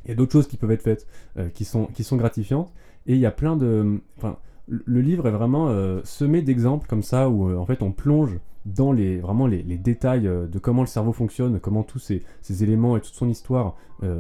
il 0.05 0.09
y 0.09 0.13
a 0.13 0.15
d'autres 0.15 0.33
choses 0.33 0.47
qui 0.47 0.57
peuvent 0.57 0.71
être 0.71 0.83
faites 0.83 1.07
euh, 1.39 1.49
qui, 1.49 1.65
sont, 1.65 1.87
qui 1.87 2.05
sont 2.05 2.17
gratifiantes. 2.17 2.73
Et 3.07 3.15
il 3.15 3.21
y 3.21 3.27
a 3.27 3.31
plein 3.31 3.57
de. 3.57 4.01
Enfin, 4.17 4.37
le 4.69 5.01
livre 5.01 5.27
est 5.27 5.33
vraiment 5.33 5.69
euh, 5.69 6.01
semé 6.05 6.43
d'exemples 6.43 6.87
comme 6.87 7.03
ça 7.03 7.29
où 7.29 7.49
euh, 7.49 7.57
en 7.57 7.67
fait 7.67 7.83
on 7.83 7.91
plonge 7.91 8.39
dans 8.67 8.93
les, 8.93 9.19
vraiment 9.19 9.47
les, 9.47 9.63
détails 9.79 10.25
de 10.25 10.59
comment 10.59 10.83
le 10.83 10.87
cerveau 10.87 11.13
fonctionne, 11.13 11.59
comment 11.61 11.83
tous 11.83 11.99
ces, 11.99 12.23
ces 12.43 12.63
éléments 12.63 12.97
et 12.97 13.01
toute 13.01 13.15
son 13.15 13.29
histoire 13.29 13.75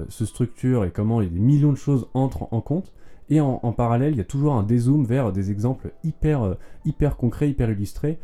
se 0.08 0.24
structurent 0.24 0.86
et 0.86 0.90
comment 0.90 1.20
les 1.20 1.28
millions 1.28 1.72
de 1.72 1.76
choses 1.76 2.08
entrent 2.14 2.48
en 2.50 2.62
compte. 2.62 2.90
Et 3.28 3.38
en, 3.42 3.58
parallèle, 3.72 4.14
il 4.14 4.16
y 4.16 4.22
a 4.22 4.24
toujours 4.24 4.54
un 4.54 4.62
dézoom 4.62 5.04
vers 5.04 5.30
des 5.30 5.50
exemples 5.50 5.92
hyper, 6.04 6.56
hyper 6.86 7.18
concrets, 7.18 7.50
hyper 7.50 7.70
illustrés, 7.70 8.18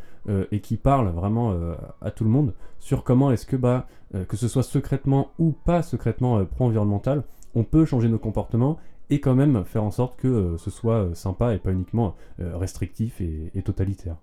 et 0.50 0.60
qui 0.60 0.78
parlent 0.78 1.10
vraiment 1.10 1.54
à 2.00 2.10
tout 2.10 2.24
le 2.24 2.30
monde 2.30 2.54
sur 2.78 3.04
comment 3.04 3.30
est-ce 3.30 3.44
que, 3.44 3.56
bah, 3.56 3.86
que 4.26 4.38
ce 4.38 4.48
soit 4.48 4.62
secrètement 4.62 5.32
ou 5.38 5.52
pas 5.52 5.82
secrètement 5.82 6.42
pro-environnemental, 6.46 7.24
on 7.56 7.64
peut 7.64 7.84
changer 7.84 8.08
nos 8.08 8.18
comportements 8.18 8.76
et 9.10 9.18
quand 9.18 9.34
même 9.34 9.64
faire 9.64 9.82
en 9.82 9.90
sorte 9.90 10.16
que 10.20 10.56
ce 10.58 10.70
soit 10.70 11.14
sympa 11.14 11.54
et 11.54 11.58
pas 11.58 11.72
uniquement 11.72 12.14
restrictif 12.38 13.20
et 13.20 13.62
totalitaire. 13.62 14.16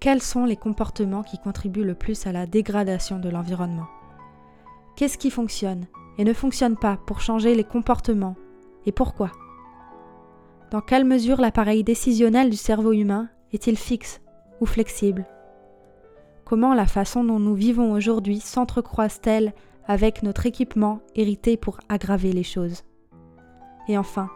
Quels 0.00 0.22
sont 0.22 0.44
les 0.44 0.56
comportements 0.56 1.22
qui 1.22 1.38
contribuent 1.38 1.84
le 1.84 1.94
plus 1.94 2.26
à 2.26 2.32
la 2.32 2.46
dégradation 2.46 3.18
de 3.18 3.28
l'environnement? 3.28 3.86
Qu'est-ce 4.96 5.18
qui 5.18 5.30
fonctionne 5.30 5.86
et 6.18 6.24
ne 6.24 6.32
fonctionne 6.32 6.76
pas 6.76 6.98
pour 7.06 7.20
changer 7.20 7.54
les 7.54 7.64
comportements 7.64 8.36
et 8.86 8.92
pourquoi? 8.92 9.30
Dans 10.70 10.80
quelle 10.80 11.04
mesure 11.04 11.40
l'appareil 11.40 11.84
décisionnel 11.84 12.50
du 12.50 12.56
cerveau 12.56 12.92
humain 12.92 13.28
est-il 13.52 13.76
fixe 13.76 14.20
ou 14.60 14.66
flexible? 14.66 15.26
Comment 16.44 16.74
la 16.74 16.86
façon 16.86 17.24
dont 17.24 17.38
nous 17.38 17.54
vivons 17.54 17.92
aujourd'hui 17.92 18.40
s'entrecroise-t-elle 18.40 19.54
avec 19.86 20.22
notre 20.22 20.46
équipement 20.46 21.00
hérité 21.14 21.56
pour 21.56 21.78
aggraver 21.88 22.32
les 22.32 22.42
choses 22.42 22.82
Et 23.88 23.98
enfin, 23.98 24.30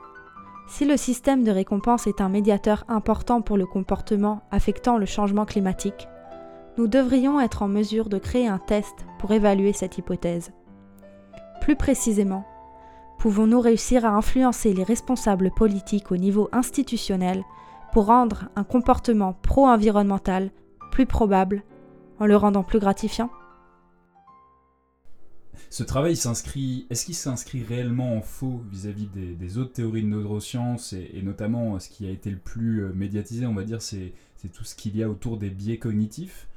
si 0.67 0.85
le 0.85 0.97
système 0.97 1.45
de 1.45 1.51
récompense 1.51 2.07
est 2.07 2.21
un 2.21 2.29
médiateur 2.29 2.85
important 2.89 3.43
pour 3.43 3.57
le 3.57 3.67
comportement 3.67 4.43
affectant 4.51 4.97
le 4.97 5.07
changement 5.07 5.45
climatique, 5.45 6.09
nous 6.77 6.89
devrions 6.89 7.41
être 7.41 7.63
en 7.63 7.69
mesure 7.69 8.09
de 8.09 8.19
créer 8.19 8.49
un 8.49 8.59
test 8.59 9.07
pour 9.19 9.33
évaluer 9.33 9.73
cette 9.73 9.99
hypothèse. 9.99 10.53
Plus 11.61 11.77
précisément, 11.77 12.45
pouvons-nous 13.19 13.61
réussir 13.61 14.05
à 14.05 14.11
influencer 14.11 14.73
les 14.73 14.83
responsables 14.83 15.51
politiques 15.51 16.11
au 16.11 16.17
niveau 16.17 16.49
institutionnel 16.53 17.45
pour 17.93 18.07
rendre 18.07 18.49
un 18.57 18.65
comportement 18.65 19.35
pro-environnemental 19.43 20.51
plus 20.91 21.07
probable 21.07 21.63
en 22.19 22.27
le 22.27 22.37
rendant 22.37 22.65
plus 22.65 22.81
gratifiant? 22.81 23.31
Ce 25.71 25.83
travail 25.83 26.17
s'inscrit, 26.17 26.87
est-ce 26.91 27.07
qu'il 27.07 27.15
s'inscrit 27.15 27.63
réellement 27.63 28.17
en 28.17 28.21
faux 28.21 28.63
vis-à-vis 28.71 29.09
des, 29.09 29.59
autres 29.59 29.73
théories 29.73 30.03
de 30.03 30.09
neurosciences 30.09 30.93
et, 30.93 31.21
notamment 31.23 31.79
ce 31.79 31.89
qui 31.89 32.07
a 32.07 32.11
été 32.11 32.31
le 32.31 32.37
plus 32.37 32.85
euh, 32.85 32.93
médiatisé, 32.95 33.47
on 33.47 33.55
va 33.55 33.65
dire, 33.65 33.83
c'est, 33.83 34.13
tout 34.53 34.65
ce 34.65 34.75
qu'il 34.75 34.95
y 34.95 35.03
a 35.03 35.09
autour 35.09 35.39
des 35.39 35.49
biais 35.49 35.79
cognitifs, 35.79 36.49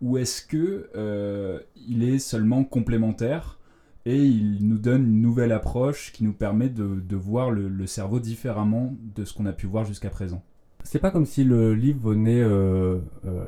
ou 0.00 0.16
est-ce 0.16 0.40
que 0.40 0.88
euh, 0.96 1.60
il 1.86 2.02
est 2.02 2.18
seulement 2.18 2.64
complémentaire 2.64 3.58
et 4.06 4.24
il 4.24 4.66
nous 4.66 4.78
donne 4.78 5.04
une 5.04 5.20
nouvelle 5.20 5.52
approche 5.52 6.12
qui 6.12 6.24
nous 6.24 6.32
permet 6.32 6.70
de, 6.70 7.16
voir 7.16 7.50
le, 7.50 7.86
cerveau 7.86 8.18
différemment 8.18 8.96
de 9.14 9.26
ce 9.26 9.34
qu'on 9.34 9.44
a 9.44 9.52
pu 9.52 9.66
voir 9.66 9.84
jusqu'à 9.84 10.08
présent? 10.08 10.42
C'est 10.84 10.98
pas 10.98 11.10
comme 11.10 11.26
si 11.26 11.44
le 11.44 11.74
livre 11.74 12.10
venait 12.10 12.40
euh, 12.40 12.98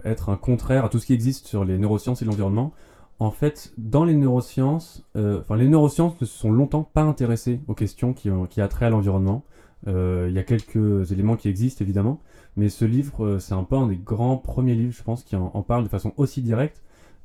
être 0.05 0.29
un 0.29 0.37
contraire 0.37 0.85
à 0.85 0.89
tout 0.91 0.99
ce 0.99 1.07
qui 1.07 1.15
existe 1.15 1.47
sur 1.47 1.65
les 1.65 1.79
neurosciences 1.79 2.21
et 2.21 2.27
l'environnement 2.27 2.75
en 3.19 3.31
fait, 3.31 3.73
dans 3.79 4.05
les 4.05 4.15
neurosciences, 4.15 5.05
euh, 5.17 5.41
enfin 5.41 5.57
les 5.57 5.69
neurosciences 5.69 6.21
ne 6.21 6.27
se 6.27 6.37
sont 6.39 6.51
longtemps 6.51 6.83
pas 6.83 7.03
intéressées 7.03 7.61
aux 7.67 7.75
questions 7.75 8.13
qui, 8.13 8.31
ont, 8.31 8.47
qui 8.47 8.61
trait 8.69 8.87
à 8.87 8.91
l'environnement. 8.91 9.45
Euh, 9.87 10.27
il 10.29 10.35
y 10.35 10.39
a 10.39 10.43
quelques 10.43 11.13
éléments 11.13 11.37
qui 11.37 11.49
existent 11.49 11.83
évidemment, 11.83 12.21
mais 12.57 12.69
ce 12.69 12.85
livre, 12.85 13.25
euh, 13.25 13.39
c'est 13.39 13.55
un 13.55 13.65
peu 13.65 13.77
un 13.77 13.87
des 13.87 13.97
grands 13.97 14.37
premiers 14.37 14.75
livres, 14.75 14.95
je 14.95 15.03
pense, 15.03 15.23
qui 15.25 15.37
en, 15.37 15.49
parle 15.63 15.85
de 15.85 15.89
façon 15.89 16.13
aussi 16.17 16.43
directe. 16.43 16.83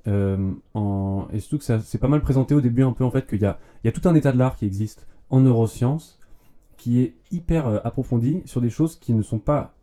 et 0.07 1.39
surtout 1.39 1.57
que 1.57 1.79
c'est 1.79 1.97
pas 1.97 2.07
mal 2.07 2.21
présenté 2.21 2.55
au 2.55 2.61
début 2.61 2.83
un 2.83 2.93
peu 2.93 3.03
en 3.03 3.11
fait 3.11 3.27
qu'il 3.27 3.41
y 3.41 3.45
a, 3.45 3.59
y 3.83 3.87
a 3.87 3.91
tout 3.91 4.07
un 4.07 4.15
état 4.15 4.31
de 4.31 4.37
l'art 4.37 4.55
qui 4.55 4.65
existe 4.65 5.07
en 5.29 5.41
neurosciences 5.41 6.19
qui 6.77 7.01
est 7.01 7.13
hyper 7.31 7.85
approfondi 7.85 8.41
sur 8.45 8.61
des 8.61 8.71
choses 8.71 8.95
qui 8.95 9.13
ne 9.13 9.21
sont 9.21 9.37
pas 9.37 9.75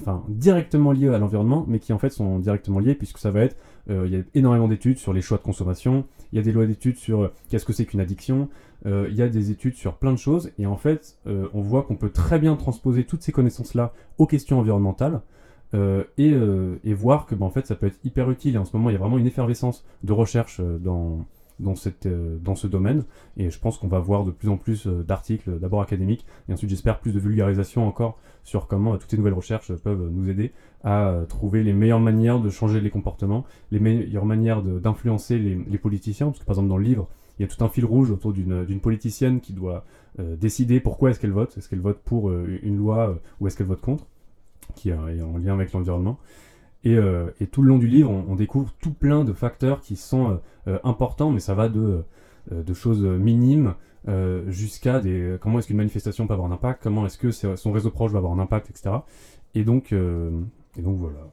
enfin, 0.00 0.24
directement 0.28 0.92
liées 0.92 1.08
à 1.08 1.18
l'environnement, 1.18 1.64
mais 1.68 1.78
qui 1.78 1.92
en 1.92 1.98
fait 1.98 2.10
sont 2.10 2.38
directement 2.38 2.80
liées 2.80 2.94
puisque 2.94 3.18
ça 3.18 3.30
va 3.30 3.42
être 3.42 3.56
il 3.88 4.10
y 4.10 4.16
a 4.16 4.22
énormément 4.34 4.68
d'études 4.68 4.98
sur 4.98 5.12
les 5.12 5.20
choix 5.20 5.36
de 5.36 5.42
consommation, 5.42 6.06
il 6.34 6.38
y 6.38 6.40
a 6.40 6.42
des 6.42 6.50
lois 6.50 6.66
d'études 6.66 6.96
sur 6.96 7.22
euh, 7.22 7.32
qu'est-ce 7.48 7.64
que 7.64 7.72
c'est 7.72 7.86
qu'une 7.86 8.00
addiction, 8.00 8.48
euh, 8.86 9.06
il 9.08 9.14
y 9.14 9.22
a 9.22 9.28
des 9.28 9.52
études 9.52 9.76
sur 9.76 9.94
plein 9.94 10.12
de 10.12 10.18
choses, 10.18 10.50
et 10.58 10.66
en 10.66 10.76
fait, 10.76 11.16
on 11.26 11.60
voit 11.62 11.84
qu'on 11.84 11.94
peut 11.94 12.10
très 12.10 12.40
bien 12.40 12.56
transposer 12.56 13.04
toutes 13.04 13.22
ces 13.22 13.30
connaissances-là 13.30 13.92
aux 14.18 14.26
questions 14.26 14.58
environnementales, 14.58 15.22
et, 16.18 16.34
voir 16.94 17.26
que 17.26 17.34
ben, 17.34 17.46
en 17.46 17.50
fait, 17.50 17.66
ça 17.66 17.76
peut 17.76 17.86
être 17.86 17.98
hyper 18.04 18.30
utile. 18.30 18.56
Et 18.56 18.58
en 18.58 18.64
ce 18.64 18.76
moment, 18.76 18.90
il 18.90 18.92
y 18.92 18.96
a 18.96 18.98
vraiment 18.98 19.18
une 19.18 19.26
effervescence 19.26 19.84
de 20.04 20.12
recherche 20.12 20.60
dans, 20.60 21.24
dans 21.58 21.74
ce 21.74 22.66
domaine. 22.66 23.04
Et 23.36 23.50
je 23.50 23.58
pense 23.58 23.78
qu'on 23.78 23.88
va 23.88 23.98
voir 23.98 24.24
de 24.24 24.30
plus 24.30 24.48
en 24.48 24.56
plus 24.56 24.86
d'articles, 24.86 25.58
d'abord 25.58 25.82
académiques, 25.82 26.26
et 26.48 26.52
ensuite 26.52 26.70
j'espère 26.70 27.00
plus 27.00 27.12
de 27.12 27.18
vulgarisation 27.18 27.86
encore 27.88 28.18
sur 28.44 28.66
comment 28.66 28.96
toutes 28.98 29.10
ces 29.10 29.16
nouvelles 29.16 29.34
recherches 29.34 29.72
peuvent 29.72 30.10
nous 30.10 30.28
aider 30.28 30.52
à 30.84 31.08
euh, 31.08 31.24
trouver 31.24 31.62
les 31.62 31.72
meilleures 31.72 32.00
manières 32.00 32.40
de 32.40 32.50
changer 32.50 32.80
les 32.80 32.90
comportements, 32.90 33.44
les 33.72 33.80
meilleures 33.80 34.26
manières 34.26 34.62
d'influencer 34.62 35.38
les, 35.38 35.78
politiciens, 35.78 36.26
parce 36.26 36.38
que 36.38 36.44
par 36.44 36.54
exemple 36.54 36.68
dans 36.68 36.76
le 36.76 36.84
livre, 36.84 37.08
il 37.38 37.42
y 37.42 37.44
a 37.44 37.48
tout 37.48 37.64
un 37.64 37.68
fil 37.68 37.84
rouge 37.84 38.10
autour 38.10 38.32
d'une 38.32 38.80
politicienne 38.80 39.40
qui 39.40 39.54
doit 39.54 39.84
euh, 40.20 40.36
décider 40.36 40.78
pourquoi 40.78 41.10
est-ce 41.10 41.18
qu'elle 41.18 41.32
vote, 41.32 41.56
est-ce 41.56 41.68
qu'elle 41.68 41.80
vote 41.80 41.98
pour 42.04 42.28
euh, 42.28 42.60
une 42.62 42.76
loi 42.76 43.18
ou 43.40 43.46
est-ce 43.46 43.56
qu'elle 43.56 43.66
vote 43.66 43.80
contre, 43.80 44.06
qui 44.76 44.90
est 44.90 44.94
en 44.94 45.38
lien 45.38 45.54
avec 45.54 45.72
l'environnement. 45.72 46.18
Et, 46.84 46.98
tout 47.50 47.62
le 47.62 47.68
long 47.68 47.78
du 47.78 47.88
livre, 47.88 48.10
on, 48.10 48.34
découvre 48.34 48.70
tout 48.78 48.92
plein 48.92 49.24
de 49.24 49.32
facteurs 49.32 49.80
qui 49.80 49.96
sont 49.96 50.38
importants, 50.82 51.30
mais 51.30 51.40
ça 51.40 51.54
va 51.54 51.70
de, 51.70 52.04
choses 52.74 53.02
minimes 53.02 53.74
jusqu'à 54.48 55.00
comment 55.40 55.60
est-ce 55.60 55.68
qu'une 55.68 55.78
manifestation 55.78 56.26
peut 56.26 56.34
avoir 56.34 56.50
un 56.50 56.54
impact, 56.54 56.82
comment 56.82 57.06
est-ce 57.06 57.16
que 57.16 57.30
son 57.30 57.72
réseau 57.72 57.90
proche 57.90 58.12
va 58.12 58.18
avoir 58.18 58.34
un 58.34 58.38
impact, 58.38 58.68
etc. 58.68 58.96
Et 59.54 59.64
donc, 59.64 59.94
et 60.78 60.82
donc 60.82 60.98
voilà. 60.98 61.30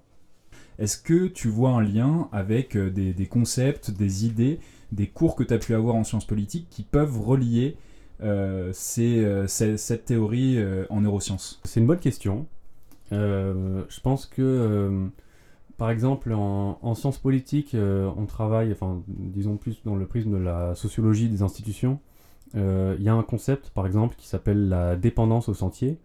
Est-ce 0.81 0.97
que 0.97 1.27
tu 1.27 1.47
vois 1.47 1.69
un 1.69 1.81
lien 1.81 2.27
avec 2.31 2.75
euh, 2.75 2.89
des, 2.89 3.27
concepts, 3.27 3.91
des 3.91 4.25
idées, 4.25 4.59
des 4.91 5.07
cours 5.07 5.35
que 5.35 5.43
tu 5.43 5.53
as 5.53 5.59
pu 5.59 5.75
avoir 5.75 5.95
en 5.95 6.03
sciences 6.03 6.25
politiques 6.25 6.67
qui 6.71 6.81
peuvent 6.81 7.21
relier 7.21 7.77
euh, 8.23 8.73
euh, 8.97 9.47
cette 9.47 10.05
théorie 10.05 10.57
en 10.89 11.01
neurosciences? 11.01 11.61
C'est 11.65 11.79
une 11.79 11.87
bonne 11.87 11.99
question. 11.99 12.47
je 13.11 13.99
pense 14.01 14.25
que, 14.25 15.09
par 15.77 15.91
exemple, 15.91 16.33
en, 16.33 16.95
sciences 16.95 17.19
politiques, 17.19 17.75
on 17.75 18.25
travaille, 18.25 18.71
enfin, 18.71 19.03
disons 19.07 19.57
plus 19.57 19.83
dans 19.83 19.95
le 19.95 20.07
prisme 20.07 20.31
de 20.31 20.37
la 20.37 20.73
sociologie 20.73 21.29
des 21.29 21.43
institutions. 21.43 21.99
Il 22.55 23.01
y 23.01 23.09
a 23.09 23.13
un 23.13 23.23
concept, 23.23 23.69
par 23.69 23.85
exemple, 23.85 24.15
qui 24.17 24.27
s'appelle 24.27 24.67
la 24.67 24.95
dépendance 24.95 25.47
au 25.47 25.53
sentier. 25.53 25.99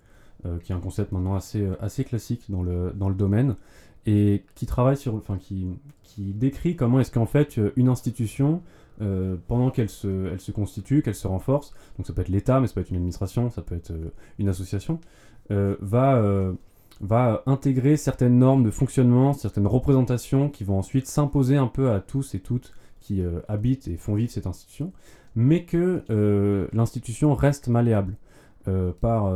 Euh, 0.45 0.59
qui 0.59 0.73
est 0.73 0.75
un 0.75 0.81
concept 0.81 1.13
maintenant 1.13 1.35
assez, 1.35 1.63
euh, 1.63 2.03
classique 2.05 2.45
dans 2.51 2.63
le, 2.63 3.15
domaine, 3.15 3.57
et 4.05 4.45
qui 4.55 4.67
travaille 4.67 4.99
sur, 4.99 5.15
enfin, 5.15 5.39
qui, 5.39 5.79
décrit 6.19 6.77
comment 6.77 7.01
est-ce 7.01 7.11
qu'en 7.11 7.27
fait 7.27 7.59
euh, 7.59 7.73
une 7.77 7.89
institution, 7.89 8.63
pendant 9.47 9.71
qu'elle 9.71 9.91
se, 9.91 10.33
elle 10.33 10.41
se 10.41 10.53
constitue, 10.53 11.03
qu'elle 11.03 11.15
se 11.15 11.27
renforce, 11.27 11.75
donc 11.99 12.07
ça 12.07 12.15
peut 12.15 12.23
être 12.23 12.31
l'État, 12.31 12.61
mais 12.61 12.67
ça 12.67 12.73
peut 12.73 12.81
être 12.81 12.89
une 12.89 12.97
administration, 12.97 13.51
ça 13.51 13.61
peut 13.61 13.75
être 13.75 13.93
une 14.39 14.49
association, 14.49 15.01
va 15.51 16.55
intégrer 17.45 17.99
certaines 17.99 18.39
normes 18.39 18.65
de 18.65 18.71
fonctionnement, 18.71 19.35
certaines 19.35 19.67
représentations 19.67 20.49
qui 20.49 20.65
vont 20.65 20.79
ensuite 20.79 21.07
s'imposer 21.07 21.59
un 21.59 21.67
peu 21.67 21.91
à 21.91 22.01
tous 22.01 22.35
et 22.35 22.41
toutes 22.41 22.73
qui 23.03 23.23
habitent 23.49 23.87
et 23.87 23.99
font 23.99 24.15
vivre 24.15 24.33
cette 24.33 24.47
institution, 24.47 24.93
mais 25.35 25.65
que 25.65 26.03
l'institution 26.73 27.35
reste 27.35 27.69
malléable 27.69 28.17
par, 29.01 29.33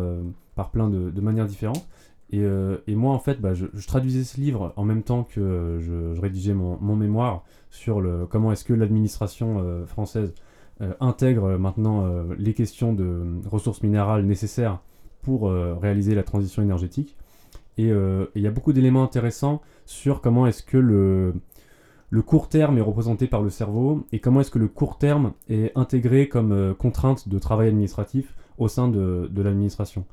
par 0.55 0.71
plein 0.71 0.88
de, 0.88 1.21
manières 1.21 1.47
différentes. 1.47 1.87
Euh, 2.35 2.79
et, 2.87 2.95
moi, 2.95 3.12
en 3.12 3.19
fait, 3.19 3.40
bah, 3.40 3.55
je, 3.55 3.66
traduisais 3.87 4.25
ce 4.25 4.40
livre 4.40 4.73
en 4.77 4.85
même 4.85 5.03
temps 5.03 5.25
que 5.25 5.79
je, 5.81 6.21
rédigeais 6.21 6.55
mon, 6.55 6.97
mémoire 6.97 7.45
sur 7.71 8.01
le, 8.01 8.27
comment 8.27 8.53
est-ce 8.53 8.64
que 8.64 8.73
l'administration 8.73 9.59
euh, 9.61 9.87
française 9.87 10.35
euh, 10.81 10.93
intègre 11.01 11.59
maintenant 11.59 12.07
les 12.38 12.55
questions 12.55 12.93
de 12.93 13.23
ressources 13.49 13.83
minérales 13.83 14.25
nécessaires 14.25 14.81
pour 15.23 15.50
réaliser 15.50 16.15
la 16.15 16.23
transition 16.23 16.63
énergétique. 16.63 17.17
Et 17.77 17.88
il 17.88 18.42
y 18.42 18.46
a 18.46 18.50
beaucoup 18.50 18.73
d'éléments 18.73 19.02
intéressants 19.02 19.61
sur 19.85 20.21
comment 20.21 20.46
est-ce 20.46 20.63
que 20.63 20.79
le, 20.79 21.35
le 22.09 22.23
court 22.23 22.48
terme 22.48 22.79
est 22.79 22.83
représenté 22.83 23.27
par 23.27 23.42
le 23.42 23.50
cerveau 23.50 24.07
et 24.13 24.19
comment 24.19 24.40
est-ce 24.40 24.50
que 24.50 24.59
le 24.59 24.69
court 24.69 24.96
terme 24.96 25.33
est 25.50 25.77
intégré 25.77 26.29
comme 26.29 26.75
contrainte 26.75 27.29
de 27.29 27.38
travail 27.38 27.69
administratif 27.69 28.35
au 28.61 28.69
sein 28.69 28.87
de, 28.87 29.29
de 29.33 29.42
l'administration. 29.42 30.04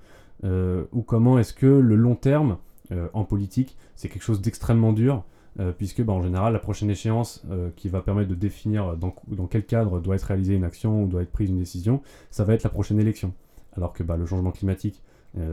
Euh, 0.44 0.86
ou 0.92 1.02
comment 1.02 1.38
est-ce 1.38 1.54
que 1.54 1.68
le 1.68 1.96
long 1.96 2.16
terme 2.16 2.58
euh, 2.92 3.08
en 3.14 3.24
politique, 3.26 3.78
c'est 3.96 4.10
quelque 4.10 4.24
chose 4.24 4.42
d'extrêmement 4.42 4.94
dur, 4.94 5.24
euh, 5.60 5.72
puisque 5.72 6.02
bah, 6.04 6.14
en 6.14 6.22
général, 6.22 6.54
la 6.54 6.60
prochaine 6.60 6.90
échéance 6.90 7.44
qui 7.76 7.90
va 7.90 8.02
permettre 8.02 8.30
de 8.30 8.36
définir 8.36 8.98
dans, 8.98 9.14
dans, 9.28 9.46
quel 9.46 9.66
cadre 9.66 10.00
doit 10.00 10.16
être 10.16 10.24
réalisée 10.24 10.56
une 10.56 10.64
action 10.64 11.04
ou 11.04 11.08
doit 11.08 11.22
être 11.22 11.32
prise 11.32 11.50
une 11.50 11.60
décision, 11.60 12.02
ça 12.32 12.44
va 12.44 12.54
être 12.54 12.64
la 12.64 12.70
prochaine 12.70 13.00
élection. 13.00 13.34
Alors 13.76 13.94
que 13.94 14.02
bah, 14.02 14.18
le 14.18 14.26
changement 14.26 14.52
climatique, 14.52 15.04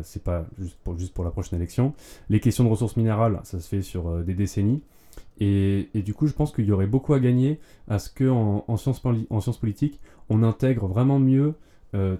c'est 0.03 0.23
pas 0.23 0.47
juste 0.59 0.79
pour, 0.83 0.99
juste 0.99 1.13
pour 1.13 1.25
la 1.25 1.31
prochaine 1.31 1.59
élection. 1.59 1.93
Les 2.31 2.41
questions 2.41 2.65
de 2.65 2.71
ressources 2.71 2.97
minérales, 2.97 3.41
ça 3.43 3.61
se 3.61 3.69
fait 3.69 3.83
sur 3.83 4.25
des 4.25 4.33
décennies. 4.33 4.83
Et, 5.41 5.91
et, 5.95 6.03
du 6.03 6.15
coup, 6.15 6.27
je 6.27 6.33
pense 6.33 6.53
qu'il 6.53 6.65
y 6.65 6.73
aurait 6.73 6.87
beaucoup 6.87 7.13
à 7.13 7.21
gagner 7.21 7.61
à 7.87 7.99
ce 7.99 8.09
qu'en 8.09 8.65
en, 8.67 8.73
en 8.73 8.77
sciences 8.77 9.59
politiques, 9.59 10.01
on 10.31 10.43
intègre 10.43 10.87
vraiment 10.87 11.19
mieux 11.19 11.55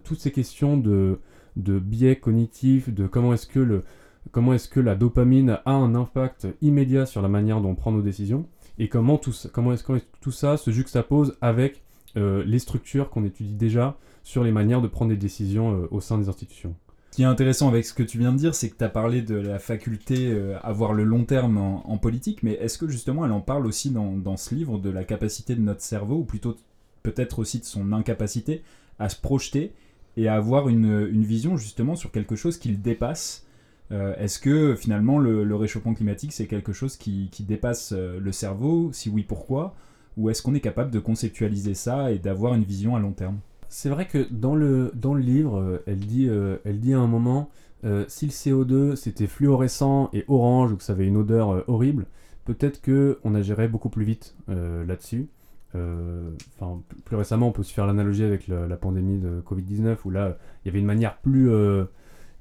toutes 0.05 0.21
ces 0.21 0.31
questions 0.31 0.77
de, 0.77 1.19
de 1.57 1.79
biais 1.79 2.17
cognitifs, 2.17 2.93
de 2.93 3.07
comment 3.07 3.35
est-ce 3.35 3.47
que 3.47 3.61
le 3.61 3.83
comment 4.31 4.55
est-ce 4.55 4.69
que 4.69 4.81
la 4.81 4.95
dopamine 4.95 5.59
a 5.65 5.73
un 5.73 5.95
impact 5.95 6.49
immédiat 6.63 7.07
sur 7.07 7.23
la 7.23 7.29
manière 7.29 7.61
dont 7.61 7.71
on 7.71 7.75
prend 7.75 7.93
nos 7.93 8.03
décisions 8.03 8.47
et 8.79 8.89
comment 8.89 9.19
tout 9.19 9.35
comment 9.53 9.73
est-ce 9.73 9.85
que 9.85 10.01
tout 10.21 10.33
ça 10.33 10.57
se 10.57 10.71
juxtapose 10.71 11.37
avec 11.41 11.83
euh, 12.17 12.45
les 12.45 12.59
structures 12.59 13.11
qu'on 13.11 13.25
étudie 13.25 13.55
déjà 13.55 13.97
sur 14.23 14.45
les 14.45 14.53
manières 14.53 14.81
de 14.81 14.89
prendre 14.89 15.11
des 15.11 15.17
décisions 15.17 15.75
euh, 15.75 15.89
au 15.91 16.01
sein 16.01 16.19
des 16.19 16.29
institutions. 16.29 16.75
Ce 17.11 17.17
qui 17.17 17.23
est 17.23 17.27
intéressant 17.27 17.69
avec 17.69 17.85
ce 17.85 17.93
que 17.93 18.03
tu 18.03 18.19
viens 18.19 18.33
de 18.33 18.39
dire, 18.39 18.55
c'est 18.55 18.71
que 18.71 18.77
tu 18.77 18.85
as 18.85 18.89
parlé 18.89 19.23
de 19.23 19.37
la 19.37 19.59
faculté 19.59 20.31
euh, 20.33 20.57
à 20.63 20.73
voir 20.73 20.95
le 20.95 21.05
long 21.05 21.25
terme 21.25 21.59
en, 21.59 21.99
politique, 21.99 22.43
mais 22.43 22.53
est-ce 22.55 22.79
que 22.79 22.89
justement 22.89 23.25
elle 23.25 23.33
en 23.33 23.41
parle 23.41 23.67
aussi 23.67 23.91
dans, 23.91 24.17
dans, 24.17 24.37
ce 24.37 24.55
livre 24.55 24.79
de 24.79 24.91
la 24.91 25.05
capacité 25.05 25.55
de 25.55 25.61
notre 25.61 25.81
cerveau, 25.81 26.17
ou 26.17 26.25
plutôt 26.25 26.57
peut-être 27.03 27.39
aussi 27.39 27.61
de 27.61 27.65
son 27.65 27.93
incapacité 27.93 28.63
à 28.99 29.09
se 29.09 29.21
projeter 29.21 29.73
et 30.17 30.29
à 30.29 30.35
avoir 30.35 30.69
une, 30.69 31.09
une 31.11 31.25
vision 31.25 31.57
justement 31.57 31.97
sur 31.97 32.13
quelque 32.13 32.37
chose 32.37 32.59
qui 32.59 32.69
le 32.69 32.77
dépasse. 32.77 33.47
Est-ce 33.91 34.41
que 34.41 34.75
finalement 34.75 35.19
le, 35.19 35.55
réchauffement 35.55 35.95
climatique 35.95 36.33
c'est 36.33 36.47
quelque 36.47 36.73
chose 36.73 36.97
qui, 36.97 37.29
qui 37.31 37.45
dépasse 37.45 37.93
le 37.93 38.33
cerveau? 38.33 38.91
Si 38.93 39.09
oui, 39.09 39.23
pourquoi? 39.23 39.77
Ou 40.17 40.31
est-ce 40.31 40.43
qu'on 40.43 40.55
est 40.55 40.61
capable 40.61 40.91
de 40.91 40.99
conceptualiser 40.99 41.75
ça 41.75 42.13
et 42.13 42.19
d'avoir 42.19 42.55
une 42.55 42.65
vision 42.65 42.97
à 42.97 43.01
long 43.01 43.13
terme? 43.13 43.39
C'est 43.69 43.89
vrai 43.89 44.07
que 44.07 44.29
dans 44.31 44.55
le, 44.55 44.93
dans 44.95 45.15
le 45.15 45.21
livre, 45.21 45.59
euh, 45.59 45.83
elle 45.87 45.99
dit, 45.99 46.29
euh, 46.29 46.59
elle 46.65 46.79
dit 46.79 46.95
à 46.95 47.01
un 47.01 47.09
moment, 47.09 47.51
euh, 47.85 48.05
si 48.07 48.27
le 48.27 48.31
CO2 48.31 48.95
c'était 48.95 49.27
fluorescent 49.27 50.11
et 50.13 50.25
orange 50.29 50.73
ou 50.73 50.77
que 50.77 50.85
ça 50.85 50.93
avait 50.93 51.07
une 51.07 51.17
odeur 51.17 51.69
horrible, 51.69 52.07
peut-être 52.45 52.81
qu'on 52.83 53.35
agirait 53.35 53.67
beaucoup 53.67 53.89
plus 53.89 54.05
vite 54.05 54.37
là-dessus. 54.49 55.29
Enfin, 55.75 56.81
plus 57.05 57.17
récemment, 57.17 57.49
on 57.49 57.53
peut 57.53 57.63
se 57.63 57.73
faire 57.73 57.87
l'analogie 57.87 58.25
avec 58.25 58.49
la 58.49 58.77
pandémie 58.77 59.19
de 59.19 59.43
Covid-19 59.45 59.97
où 60.05 60.11
là, 60.11 60.37
il 60.65 60.69
y 60.69 60.71
avait 60.71 60.79
une 60.79 60.87
manière 60.87 61.17
plus 61.19 61.51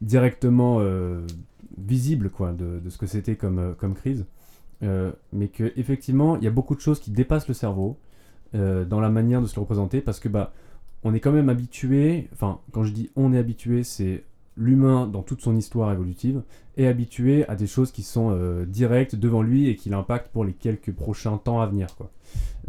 directement 0.02 0.80
visible 1.78 2.30
quoi, 2.30 2.52
de, 2.52 2.88
ce 2.90 2.98
que 2.98 3.08
c'était 3.08 3.36
comme, 3.36 3.76
crise. 3.96 4.26
mais 4.82 5.48
qu'effectivement, 5.48 6.38
il 6.38 6.44
y 6.44 6.48
a 6.48 6.52
beaucoup 6.52 6.76
de 6.76 6.82
choses 6.82 7.00
qui 7.00 7.12
dépassent 7.12 7.48
le 7.48 7.56
cerveau 7.56 7.98
dans 8.54 9.00
la 9.00 9.10
manière 9.10 9.42
de 9.42 9.48
se 9.48 9.56
le 9.56 9.62
représenter 9.62 10.02
parce 10.02 10.20
que 10.20 10.30
bah, 10.30 10.54
on 11.04 11.14
est 11.14 11.20
quand 11.20 11.32
même 11.32 11.50
habitué, 11.50 12.30
enfin 12.34 12.60
quand 12.72 12.84
je 12.84 12.92
dis 12.92 13.10
on 13.16 13.34
est 13.34 13.38
habitué, 13.38 13.84
c'est 13.84 14.24
l'humain 14.56 15.08
dans 15.08 15.24
toute 15.24 15.42
son 15.42 15.56
histoire 15.56 15.92
évolutive 15.92 16.44
est 16.78 16.88
habitué 16.88 17.48
à 17.48 17.56
des 17.56 17.68
choses 17.68 17.92
qui 17.92 18.04
sont 18.04 18.32
euh, 18.32 18.66
directes 18.66 19.16
devant 19.16 19.42
lui 19.42 19.68
et 19.68 19.76
qui 19.76 19.90
l'impactent 19.90 20.32
pour 20.32 20.46
les 20.46 20.54
quelques 20.54 20.92
prochains 20.92 21.38
temps 21.38 21.62
à 21.62 21.66
venir. 21.66 21.88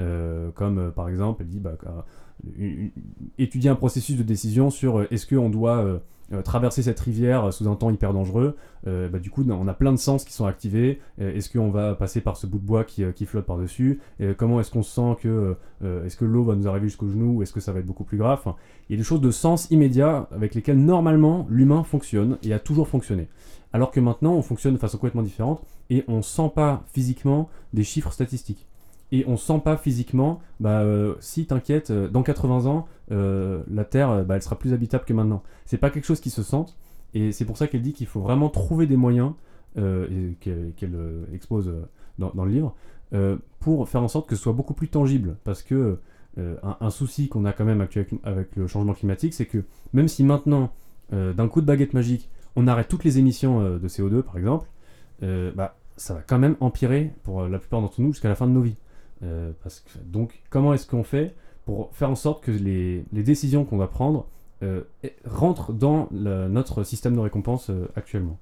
Euh, 0.01 0.51
comme 0.53 0.79
euh, 0.79 0.91
par 0.91 1.09
exemple, 1.09 1.43
elle 1.43 1.49
dit 1.49 1.61
bah, 1.61 1.77
étudier 3.39 3.71
un 3.71 3.77
processus 3.77 4.17
de 4.17 4.23
décision 4.23 4.71
sur 4.71 5.03
est-ce 5.13 5.27
qu'on 5.27 5.51
doit 5.51 6.01
euh, 6.33 6.41
traverser 6.41 6.83
cette 6.83 6.99
rivière 7.01 7.53
sous 7.53 7.69
un 7.69 7.77
temps 7.77 7.91
hyper 7.91 8.15
dangereux, 8.15 8.57
euh, 8.87 9.11
bah, 9.11 9.19
du 9.19 9.29
coup 9.29 9.45
on 9.47 9.69
a 9.69 9.75
plein 9.75 9.93
de 9.93 9.99
sens 9.99 10.25
qui 10.25 10.33
sont 10.33 10.47
activés. 10.47 10.99
Euh, 11.21 11.35
est-ce 11.35 11.53
qu'on 11.53 11.71
va 11.71 11.95
passer 11.95 12.23
par 12.23 12.39
ce 12.39 12.47
bout 12.47 12.59
de 12.59 12.65
bois 12.65 12.85
qui, 12.85 13.05
flotte 13.27 13.45
par-dessus? 13.45 14.01
Comment 14.39 14.61
est-ce 14.61 14.71
qu'on 14.71 14.83
sent 14.83 15.17
que 15.21 15.57
est-ce 15.83 16.17
que 16.17 16.25
l'eau 16.25 16.45
va 16.45 16.55
nous 16.55 16.67
arriver 16.67 16.87
jusqu'au 16.89 17.09
genou 17.09 17.39
ou 17.39 17.43
est-ce 17.43 17.53
que 17.53 17.61
ça 17.61 17.73
va 17.73 17.81
être 17.81 17.87
beaucoup 17.87 18.05
plus 18.05 18.17
grave? 18.17 18.41
Il 18.89 18.93
y 18.93 18.95
a 18.95 18.99
des 18.99 19.05
choses 19.05 19.21
de 19.21 19.31
sens 19.31 19.71
immédiat 19.71 20.29
avec 20.31 20.55
lesquelles 20.55 20.83
normalement 20.83 21.47
l'humain 21.51 21.85
fonctionne 21.85 22.39
et 22.43 22.53
a 22.53 22.59
toujours 22.59 22.89
fonctionné. 22.89 23.29
Alors 23.73 23.91
que 23.91 24.01
maintenant 24.01 24.35
on 24.35 24.43
fonctionne 24.43 24.75
de 24.75 24.79
façon 24.79 24.99
complètement 24.99 25.23
différente 25.23 25.63
et 25.91 26.05
on 26.09 26.23
sent 26.23 26.53
pas 26.55 26.85
physiquement 26.93 27.49
des 27.73 27.85
chiffres 27.85 28.13
statistiques 28.13 28.67
et 29.15 29.25
on 29.29 29.37
sent 29.37 29.61
pas 29.65 29.77
physiquement, 29.77 30.41
bah, 30.59 30.81
euh, 30.81 31.15
si 31.21 31.47
t'inquiète, 31.47 31.93
euh, 31.93 32.09
dans 32.09 32.25
80 32.25 32.67
ans, 32.67 32.89
euh, 33.13 33.63
la 33.71 33.85
Terre, 33.85 34.25
bah, 34.25 34.35
elle 34.35 34.43
sera 34.43 34.59
plus 34.59 34.73
habitable 34.73 35.05
que 35.05 35.13
maintenant. 35.13 35.45
C'est 35.67 35.79
pas 35.79 35.91
quelque 35.91 36.05
chose 36.05 36.19
qui 36.19 36.31
se 36.31 36.43
sente, 36.43 36.77
et 37.15 37.31
c'est 37.31 37.45
pour 37.45 37.57
ça 37.57 37.69
qu'elle 37.69 37.83
dit 37.83 37.93
qu'il 37.93 38.09
faut 38.09 38.21
vraiment 38.21 38.49
trouver 38.49 38.87
des 38.87 38.97
moyens, 38.97 39.33
et 39.77 40.37
qu'elle 40.41 40.95
expose 41.33 41.73
dans, 42.19 42.45
le 42.45 42.51
livre, 42.51 42.75
pour 43.61 43.89
faire 43.89 44.03
en 44.03 44.09
sorte 44.09 44.29
que 44.29 44.37
ce 44.37 44.43
soit 44.43 44.53
beaucoup 44.53 44.75
plus 44.75 44.89
tangible, 44.89 45.37
parce 45.45 45.63
que 45.63 45.99
un, 46.37 46.91
souci 46.91 47.29
qu'on 47.29 47.45
a 47.45 47.53
quand 47.53 47.65
même 47.65 47.81
actuellement 47.81 48.21
avec 48.23 48.55
le 48.55 48.69
changement 48.69 48.95
climatique, 48.95 49.35
c'est 49.35 49.47
que 49.47 49.65
même 49.93 50.07
si 50.07 50.23
maintenant, 50.23 50.73
d'un 51.11 51.49
coup 51.49 51.61
de 51.61 51.67
baguette 51.67 51.93
magique, 51.93 52.31
on 52.55 52.69
arrête 52.69 52.87
toutes 52.87 53.03
les 53.03 53.19
émissions 53.19 53.79
de 53.79 53.89
CO2, 53.89 54.23
par 54.23 54.39
exemple, 54.39 54.69
bah, 55.21 55.77
ça 55.97 56.15
va 56.15 56.23
quand 56.25 56.39
même 56.39 56.57
empirer 56.61 57.13
pour 57.25 57.43
la 57.43 57.59
plupart 57.59 57.81
d'entre 57.81 58.01
nous 58.01 58.13
jusqu'à 58.13 58.29
la 58.29 58.37
fin 58.37 58.47
de 58.47 58.53
nos 58.53 58.63
vies. 58.63 58.77
Euh, 59.23 59.53
parce 59.63 59.81
que, 59.81 59.99
donc, 59.99 60.43
comment 60.51 60.75
est-ce 60.75 60.87
qu'on 60.87 61.05
fait 61.05 61.35
pour 61.65 61.91
faire 61.93 62.11
en 62.11 62.15
sorte 62.15 62.45
que 62.45 62.51
les, 62.51 63.05
décisions 63.13 63.65
qu'on 63.65 63.77
va 63.77 63.87
prendre 63.87 64.27
euh, 64.63 64.83
rentrent 65.25 65.73
dans 65.73 66.09
notre 66.11 66.83
système 66.85 67.15
de 67.15 67.21
récompense 67.21 67.71
euh, 67.71 67.89
actuellement? 67.97 68.39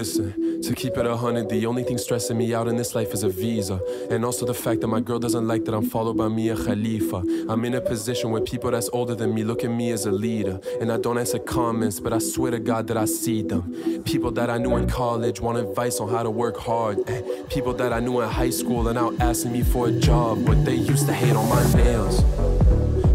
Listen, 0.00 0.62
to 0.62 0.74
keep 0.74 0.96
it 0.96 1.04
a 1.04 1.14
hundred, 1.14 1.50
the 1.50 1.66
only 1.66 1.84
thing 1.84 1.98
stressing 1.98 2.38
me 2.38 2.54
out 2.54 2.68
in 2.68 2.76
this 2.76 2.94
life 2.94 3.12
is 3.12 3.22
a 3.22 3.28
visa. 3.28 3.78
And 4.10 4.24
also 4.24 4.46
the 4.46 4.54
fact 4.54 4.80
that 4.80 4.86
my 4.86 5.00
girl 5.00 5.18
doesn't 5.18 5.46
like 5.46 5.66
that 5.66 5.74
I'm 5.74 5.90
followed 5.90 6.16
by 6.16 6.28
Mia 6.28 6.56
Khalifa. 6.56 7.22
I'm 7.50 7.62
in 7.66 7.74
a 7.74 7.82
position 7.82 8.30
where 8.30 8.40
people 8.40 8.70
that's 8.70 8.88
older 8.94 9.14
than 9.14 9.34
me 9.34 9.44
look 9.44 9.62
at 9.62 9.70
me 9.70 9.90
as 9.90 10.06
a 10.06 10.10
leader. 10.10 10.58
And 10.80 10.90
I 10.90 10.96
don't 10.96 11.18
answer 11.18 11.38
comments, 11.38 12.00
but 12.00 12.14
I 12.14 12.18
swear 12.18 12.50
to 12.52 12.58
God 12.58 12.86
that 12.86 12.96
I 12.96 13.04
see 13.04 13.42
them. 13.42 14.02
People 14.04 14.30
that 14.30 14.48
I 14.48 14.56
knew 14.56 14.74
in 14.76 14.88
college 14.88 15.38
want 15.38 15.58
advice 15.58 16.00
on 16.00 16.08
how 16.08 16.22
to 16.22 16.30
work 16.30 16.56
hard. 16.56 17.06
Eh, 17.06 17.20
people 17.50 17.74
that 17.74 17.92
I 17.92 18.00
knew 18.00 18.22
in 18.22 18.28
high 18.30 18.48
school 18.48 18.88
are 18.88 18.94
now 18.94 19.12
asking 19.20 19.52
me 19.52 19.62
for 19.62 19.88
a 19.88 19.92
job, 19.92 20.46
but 20.46 20.64
they 20.64 20.76
used 20.76 21.08
to 21.08 21.12
hate 21.12 21.36
on 21.36 21.46
my 21.46 21.74
nails. 21.74 22.22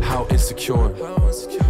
How 0.03 0.27
insecure, 0.29 0.93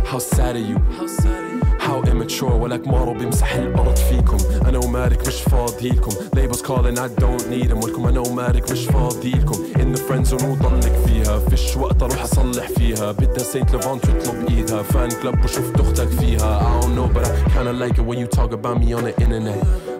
how 0.03 0.19
sad 0.19 0.57
are 0.57 0.59
you? 0.59 1.44
How 1.84 2.02
immature 2.10 2.42
ولك 2.52 2.88
مارو 2.88 3.12
بيمسح 3.14 3.52
الارض 3.54 3.96
فيكم 3.96 4.36
انا 4.68 4.78
ومالك 4.78 5.28
مش 5.28 5.42
فاضيلكم 5.42 6.10
labels 6.10 6.60
calling 6.62 6.98
I 6.98 7.08
don't 7.22 7.44
need 7.50 7.68
them 7.70 7.84
ولكم 7.84 8.06
انا 8.06 8.20
ومالك 8.20 8.72
مش 8.72 8.86
فاضيلكم 8.86 9.54
in 9.54 9.96
the 9.96 10.00
friend 10.00 10.30
zone 10.30 10.44
وضلك 10.44 10.92
فيها 11.06 11.38
فيش 11.38 11.76
وقت 11.76 12.02
اروح 12.02 12.22
اصلح 12.22 12.68
فيها 12.68 13.12
بدها 13.12 13.38
سينت 13.44 13.72
ليفانت 13.72 14.04
ويطلب 14.08 14.48
ايدها 14.48 14.82
فان 14.82 15.08
كلب 15.22 15.44
وشفت 15.44 15.80
اختك 15.80 16.08
فيها 16.08 16.60
I 16.60 16.82
don't 16.84 16.94
know 16.96 17.14
but 17.18 17.24
I 17.26 17.50
kinda 17.54 17.72
like 17.84 17.98
it 17.98 18.04
when 18.10 18.18
you 18.18 18.26
talk 18.38 18.52
about 18.52 18.76
me 18.84 18.92
on 18.98 19.04
the 19.04 19.14
internet 19.24 19.58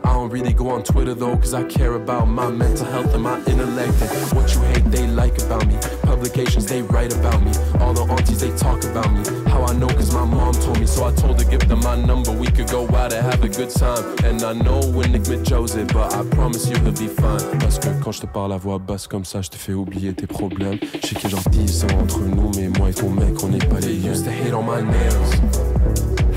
I 0.09 0.13
don't 0.15 0.31
really 0.37 0.55
go 0.63 0.67
on 0.77 0.83
Twitter 0.93 1.15
though 1.23 1.37
cause 1.43 1.55
I 1.55 1.65
care 1.79 1.95
about 2.03 2.25
my 2.41 2.49
mental 2.63 2.87
health 2.95 3.13
and 3.17 3.23
my 3.31 3.37
intellect 3.53 3.97
and 4.05 4.11
what 4.37 4.47
you 4.55 4.61
hate 4.71 4.87
they 4.97 5.07
like 5.23 5.37
about 5.47 5.65
me 5.71 5.77
publications 6.11 6.65
they 6.73 6.81
write 6.93 7.13
about 7.21 7.39
me 7.47 7.53
all 7.81 7.93
the 7.99 8.05
aunties 8.15 8.41
they 8.45 8.53
talk 8.67 8.81
about 8.91 9.09
me 9.17 9.23
How 9.56 9.64
I 9.64 9.74
know 9.74 9.88
cause 9.88 10.14
my 10.14 10.26
mom 10.26 10.54
told 10.54 10.80
me 10.80 10.86
so 10.86 11.06
I 11.06 11.14
told 11.14 11.40
her 11.42 11.50
give 11.50 11.66
them 11.70 11.80
my 11.80 11.96
number, 11.96 12.32
we 12.32 12.48
could 12.48 12.70
go 12.70 12.84
out 12.90 13.14
and 13.14 13.26
have 13.26 13.42
a 13.42 13.48
good 13.48 13.70
time. 13.70 14.04
And 14.26 14.44
I 14.44 14.54
know 14.54 14.82
when 14.96 15.14
Nick 15.14 15.44
Joseph, 15.44 15.88
but 15.94 16.14
I 16.14 16.24
promise 16.36 16.68
you 16.70 16.78
he'll 16.84 16.92
be 16.92 17.08
fine. 17.08 17.60
Parce 17.60 17.80
que 17.80 17.88
quand 18.04 18.12
je 18.12 18.22
te 18.22 18.26
parle 18.26 18.52
à 18.52 18.58
voix 18.58 18.80
basse 18.80 19.08
comme 19.08 19.24
ça, 19.24 19.42
je 19.42 19.50
te 19.50 19.56
fais 19.56 19.74
oublier 19.74 20.14
tes 20.14 20.28
problèmes. 20.28 20.78
Je 21.02 21.08
sais 21.08 21.16
qu'il 21.16 21.30
y 21.30 21.34
a 21.34 21.36
genre 21.36 21.50
10 21.50 21.86
ans 21.86 22.00
entre 22.02 22.20
nous, 22.20 22.52
mais 22.58 22.68
moi 22.78 22.90
et 22.90 22.94
ton 22.94 23.10
mec, 23.10 23.42
on 23.44 23.48
n'est 23.48 23.58
pas 23.60 23.80
les 23.80 23.96
They 23.96 24.10
used 24.10 24.26
to 24.26 24.32
hate 24.32 24.54
on 24.54 24.64
my 24.64 24.82
nails. 24.82 25.32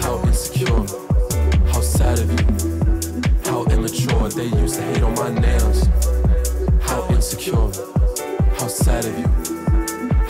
How 0.01 0.21
insecure, 0.29 0.87
how 1.73 1.81
sad 1.83 2.21
of 2.21 2.31
you. 2.31 2.47
How 3.51 3.65
immature, 3.73 4.29
they 4.29 4.47
used 4.63 4.77
to 4.77 4.83
hate 4.83 5.03
on 5.03 5.15
my 5.15 5.31
nails. 5.41 5.89
How 6.87 7.05
insecure, 7.11 7.71
how 8.61 8.69
sad 8.69 9.05
of 9.05 9.19
you. 9.19 9.29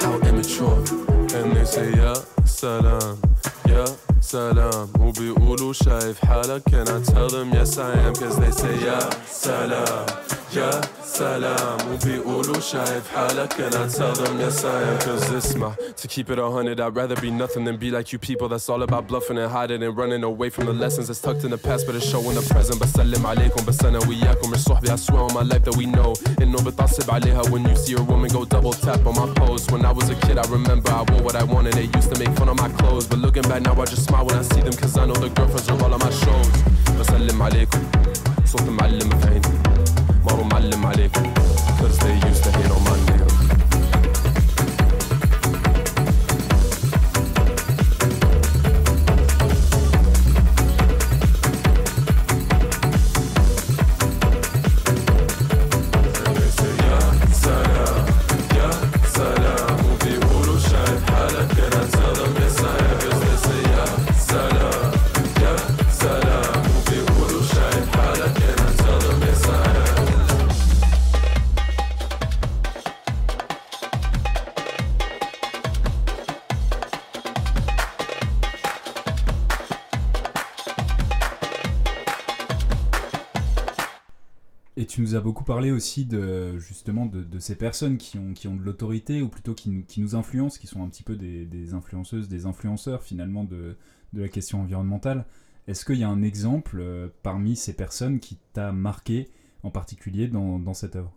How 0.00 0.18
immature. 0.26 1.17
الناس 1.44 1.78
يا 1.78 2.12
سلام 2.46 3.18
يا 3.68 3.84
سلام. 4.20 4.88
وبيقولوا 5.00 5.72
شايف 5.72 6.24
حالك 6.24 6.62
كانت 6.70 7.10
تهضم 7.10 7.54
يا 7.54 7.64
سلام 7.64 8.12
كز 8.12 8.38
ليس 8.38 8.64
يا 8.64 8.98
سلام. 9.30 10.06
يا 10.55 10.81
سلام 11.03 11.77
وبيقولوا 11.93 12.59
شايف 12.59 13.03
حالك 13.15 13.53
Can 13.53 13.73
I 13.73 13.87
tell 13.97 14.13
them 14.13 14.39
yes 14.39 14.63
I 14.63 14.83
am 14.89 14.99
Cause 15.05 15.31
اسمع 15.33 15.73
To 16.01 16.07
keep 16.07 16.29
it 16.29 16.37
a 16.39 16.49
hundred 16.51 16.79
I'd 16.79 16.95
rather 16.95 17.15
be 17.15 17.31
nothing 17.31 17.63
than 17.65 17.77
be 17.77 17.89
like 17.89 18.13
you 18.13 18.19
people 18.19 18.47
That's 18.49 18.69
all 18.69 18.83
about 18.83 19.07
bluffing 19.07 19.37
and 19.39 19.51
hiding 19.51 19.81
and 19.83 19.97
running 19.97 20.23
away 20.23 20.49
from 20.51 20.65
the 20.67 20.73
lessons 20.73 21.07
That's 21.07 21.21
tucked 21.21 21.43
in 21.43 21.51
the 21.51 21.57
past 21.57 21.87
but 21.87 21.95
it's 21.95 22.07
showing 22.13 22.35
the 22.35 22.45
present 22.53 22.79
بسلم 22.81 23.25
عليكم 23.27 23.65
بس 23.65 23.85
أنا 23.85 23.99
وياكم 24.07 24.51
مش 24.51 24.59
صحبي 24.59 24.87
I 24.91 24.95
swear 24.95 25.21
on 25.27 25.33
my 25.33 25.43
life 25.53 25.63
that 25.67 25.75
we 25.75 25.85
know 25.95 26.13
إنه 26.41 26.57
بتعصب 26.63 27.11
عليها 27.11 27.41
when 27.43 27.63
you 27.69 27.75
see 27.75 27.93
a 27.97 28.03
woman 28.11 28.29
go 28.37 28.45
double 28.45 28.73
tap 28.73 29.01
on 29.07 29.15
my 29.21 29.27
post 29.41 29.71
When 29.71 29.85
I 29.85 29.91
was 29.91 30.09
a 30.09 30.15
kid 30.25 30.37
I 30.37 30.45
remember 30.57 30.91
I 30.91 31.03
wore 31.11 31.23
what 31.27 31.35
I 31.35 31.43
wanted 31.53 31.73
They 31.79 31.87
used 31.97 32.09
to 32.13 32.17
make 32.23 32.33
fun 32.39 32.49
of 32.53 32.57
my 32.63 32.69
clothes 32.77 33.05
But 33.07 33.19
looking 33.25 33.45
back 33.51 33.61
now 33.67 33.73
I 33.83 33.85
just 33.93 34.03
smile 34.07 34.25
when 34.27 34.37
I 34.43 34.45
see 34.51 34.61
them 34.67 34.73
Cause 34.81 34.93
I 35.01 35.05
know 35.09 35.17
the 35.25 35.29
girlfriends 35.37 35.67
are 35.71 35.79
all 35.83 35.93
on 35.97 36.01
my 36.07 36.11
shows 36.23 36.49
بسلم 36.99 37.41
عليكم 37.41 37.79
صوت 38.45 38.61
معلم 38.69 39.09
في 39.19 39.27
عيني 39.27 39.66
مارو 40.26 40.44
معلم 40.44 40.86
عليكم. 40.86 41.22
Thursday 41.22 41.80
ثيرزداي 41.80 42.30
يستاهل 42.30 42.67
As 85.18 85.20
beaucoup 85.20 85.42
parlé 85.42 85.72
aussi 85.72 86.04
de 86.04 86.58
justement 86.58 87.04
de, 87.04 87.40
ces 87.40 87.56
personnes 87.56 87.98
qui 87.98 88.18
ont, 88.18 88.34
qui 88.34 88.46
ont 88.46 88.54
de 88.54 88.62
l'autorité 88.62 89.20
ou 89.20 89.28
plutôt 89.28 89.52
qui 89.52 89.68
nous, 89.68 89.82
qui 89.82 90.00
nous 90.00 90.14
influencent, 90.14 90.60
qui 90.60 90.68
sont 90.68 90.80
un 90.80 90.88
petit 90.88 91.02
peu 91.02 91.16
des, 91.16 91.74
influenceuses, 91.74 92.28
des 92.28 92.46
influenceurs 92.46 93.02
finalement 93.02 93.42
de, 93.42 93.76
de 94.12 94.22
la 94.22 94.28
question 94.28 94.60
environnementale. 94.60 95.26
Est-ce 95.66 95.84
qu'il 95.84 95.98
y 95.98 96.04
a 96.04 96.08
un 96.08 96.22
exemple 96.22 96.78
euh, 96.78 97.08
parmi 97.24 97.56
ces 97.56 97.72
personnes 97.72 98.20
qui 98.20 98.38
t'a 98.52 98.70
marqué 98.70 99.28
en 99.64 99.72
particulier 99.72 100.28
dans, 100.28 100.60
dans 100.60 100.72
cette 100.72 100.94
œuvre? 100.94 101.12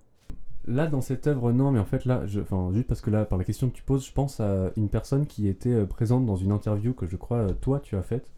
Là, 0.66 0.88
dans 0.88 1.02
cette 1.02 1.28
œuvre, 1.28 1.52
non, 1.52 1.70
mais 1.70 1.80
en 1.80 1.86
fait, 1.86 2.06
là, 2.06 2.26
je, 2.26 2.39
juste 2.74 2.88
parce 2.88 3.02
que 3.02 3.12
là, 3.12 3.26
par 3.26 3.38
la 3.38 3.43
question 3.43 3.70
que 3.70 3.76
tu 3.76 3.84
poses, 3.84 4.04
je 4.04 4.14
pense 4.14 4.39
à 4.39 4.72
une 4.78 4.89
personne 4.89 5.28
qui 5.28 5.47
était 5.47 5.70
euh, 5.70 5.86
présente 5.86 6.26
dans 6.26 6.38
une 6.38 6.52
interview 6.52 6.95
que 6.95 7.06
je 7.06 7.18
crois, 7.18 7.38
euh, 7.38 7.54
toi, 7.54 7.80
tu 7.80 7.95
as 7.95 8.04
faite 8.04 8.32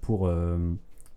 pour, 0.00 0.32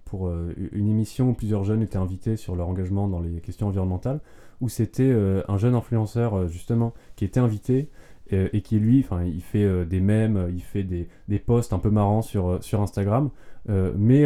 pour 0.06 0.30
une 0.30 0.88
émission 0.88 1.30
où 1.30 1.34
plusieurs 1.34 1.64
jeunes 1.64 1.82
étaient 1.82 1.98
invités 1.98 2.38
sur 2.38 2.56
leur 2.56 2.70
engagement 2.70 3.08
dans 3.08 3.20
les 3.20 3.42
questions 3.42 3.68
environnementales, 3.68 4.22
où 4.62 4.70
c'était 4.70 5.12
un 5.48 5.58
jeune 5.58 5.76
influenceur, 5.76 6.48
justement, 6.48 6.94
qui 7.16 7.26
était 7.26 7.40
invité 7.40 7.90
et, 8.32 8.62
qui 8.62 8.80
lui, 8.80 9.00
enfin, 9.00 9.24
il 9.24 9.42
fait 9.42 9.64
euh, 9.64 9.86
des 9.86 10.00
mèmes, 10.00 10.50
il 10.54 10.62
fait 10.62 10.84
des, 10.84 11.08
posts 11.40 11.74
un 11.74 11.80
peu 11.80 11.90
marrants 11.90 12.22
sur, 12.22 12.48
euh, 12.48 12.60
Instagram, 12.74 13.30
euh, 13.70 13.94
mais 13.98 14.26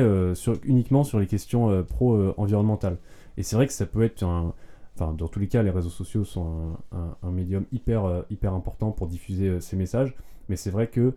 uniquement 0.63 1.03
sur 1.03 1.19
les 1.19 1.27
questions 1.27 1.83
pro-environnementales. 1.83 2.97
et 3.37 3.43
c'est 3.43 3.55
vrai 3.55 3.67
que 3.67 3.73
ça 3.73 3.85
peut 3.85 4.03
être 4.03 4.23
un, 4.23 4.53
enfin, 4.95 5.13
dans 5.13 5.27
tous 5.27 5.39
les 5.39 5.47
cas, 5.47 5.63
les 5.63 5.69
réseaux 5.69 5.89
sociaux 5.89 6.23
sont 6.23 6.77
un, 6.91 7.15
un, 7.23 7.31
médium 7.31 7.65
hyper, 7.71 8.23
hyper 8.29 8.53
important 8.53 8.91
pour 8.91 9.07
diffuser 9.07 9.59
ces 9.59 9.75
messages. 9.75 10.15
Mais 10.49 10.55
c'est 10.55 10.71
vrai 10.71 10.87
que 10.87 11.13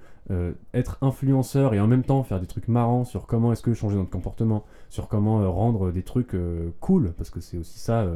être 0.73 0.99
influenceur 1.03 1.75
et 1.75 1.81
en 1.81 1.87
même 1.87 2.05
temps 2.05 2.23
faire 2.23 2.41
des 2.41 2.47
trucs 2.47 2.69
marrants 2.69 3.05
sur 3.05 3.27
comment 3.27 3.53
est-ce 3.53 3.63
que 3.63 3.75
changer 3.75 3.97
notre 3.97 4.11
comportement, 4.11 4.65
sur 4.89 5.09
comment 5.09 5.51
rendre 5.53 5.91
des 5.91 6.03
trucs 6.03 6.37
cool, 6.81 7.13
parce 7.17 7.31
que 7.31 7.41
c'est 7.41 7.59
aussi 7.59 7.79
ça 7.79 8.07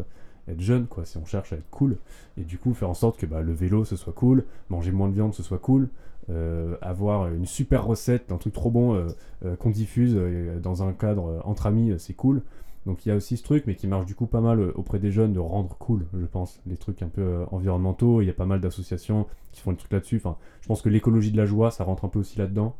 être 0.48 0.60
jeune, 0.60 0.86
quoi, 0.86 1.04
si 1.04 1.16
on 1.18 1.24
cherche 1.24 1.52
à 1.52 1.56
être 1.56 1.68
cool, 1.70 1.96
et 2.38 2.44
du 2.44 2.58
coup 2.58 2.74
faire 2.74 2.88
en 2.90 2.94
sorte 2.94 3.18
que 3.18 3.26
bah, 3.26 3.42
le 3.42 3.52
vélo 3.52 3.84
ce 3.84 3.96
soit 3.96 4.12
cool, 4.12 4.44
manger 4.68 4.92
moins 4.92 5.08
de 5.08 5.14
viande 5.14 5.34
ce 5.34 5.42
soit 5.42 5.58
cool, 5.58 5.88
euh, 6.28 6.74
avoir 6.82 7.28
une 7.28 7.46
super 7.46 7.84
recette, 7.84 8.32
un 8.32 8.36
truc 8.36 8.52
trop 8.52 8.70
bon 8.70 8.94
euh, 8.94 9.06
euh, 9.44 9.54
qu'on 9.54 9.70
diffuse 9.70 10.18
dans 10.60 10.82
un 10.82 10.92
cadre 10.92 11.40
entre 11.44 11.66
amis, 11.66 11.94
c'est 11.98 12.14
cool. 12.14 12.42
Donc 12.86 13.04
il 13.04 13.08
y 13.08 13.12
a 13.12 13.16
aussi 13.16 13.36
ce 13.36 13.42
truc, 13.42 13.64
mais 13.66 13.74
qui 13.74 13.86
marche 13.86 14.06
du 14.06 14.14
coup 14.14 14.26
pas 14.26 14.40
mal 14.40 14.60
auprès 14.74 14.98
des 14.98 15.10
jeunes 15.10 15.32
de 15.32 15.40
rendre 15.40 15.76
cool, 15.78 16.06
je 16.18 16.26
pense, 16.26 16.60
les 16.66 16.76
trucs 16.76 17.02
un 17.02 17.08
peu 17.08 17.44
environnementaux. 17.50 18.22
Il 18.22 18.26
y 18.26 18.30
a 18.30 18.34
pas 18.34 18.46
mal 18.46 18.60
d'associations 18.60 19.26
qui 19.52 19.60
font 19.60 19.72
des 19.72 19.78
trucs 19.78 19.92
là-dessus. 19.92 20.16
Enfin, 20.16 20.36
je 20.60 20.68
pense 20.68 20.82
que 20.82 20.88
l'écologie 20.88 21.32
de 21.32 21.36
la 21.36 21.46
joie, 21.46 21.70
ça 21.70 21.84
rentre 21.84 22.04
un 22.04 22.08
peu 22.08 22.20
aussi 22.20 22.38
là-dedans, 22.38 22.76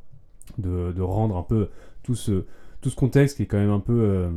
de, 0.58 0.92
de, 0.92 1.02
rendre 1.02 1.36
un 1.36 1.42
peu 1.42 1.68
tout 2.04 2.14
ce, 2.14 2.44
tout 2.80 2.90
ce 2.90 2.96
contexte 2.96 3.36
qui 3.36 3.42
est 3.42 3.46
quand 3.46 3.58
même 3.58 3.70
un 3.70 3.80
peu 3.80 4.30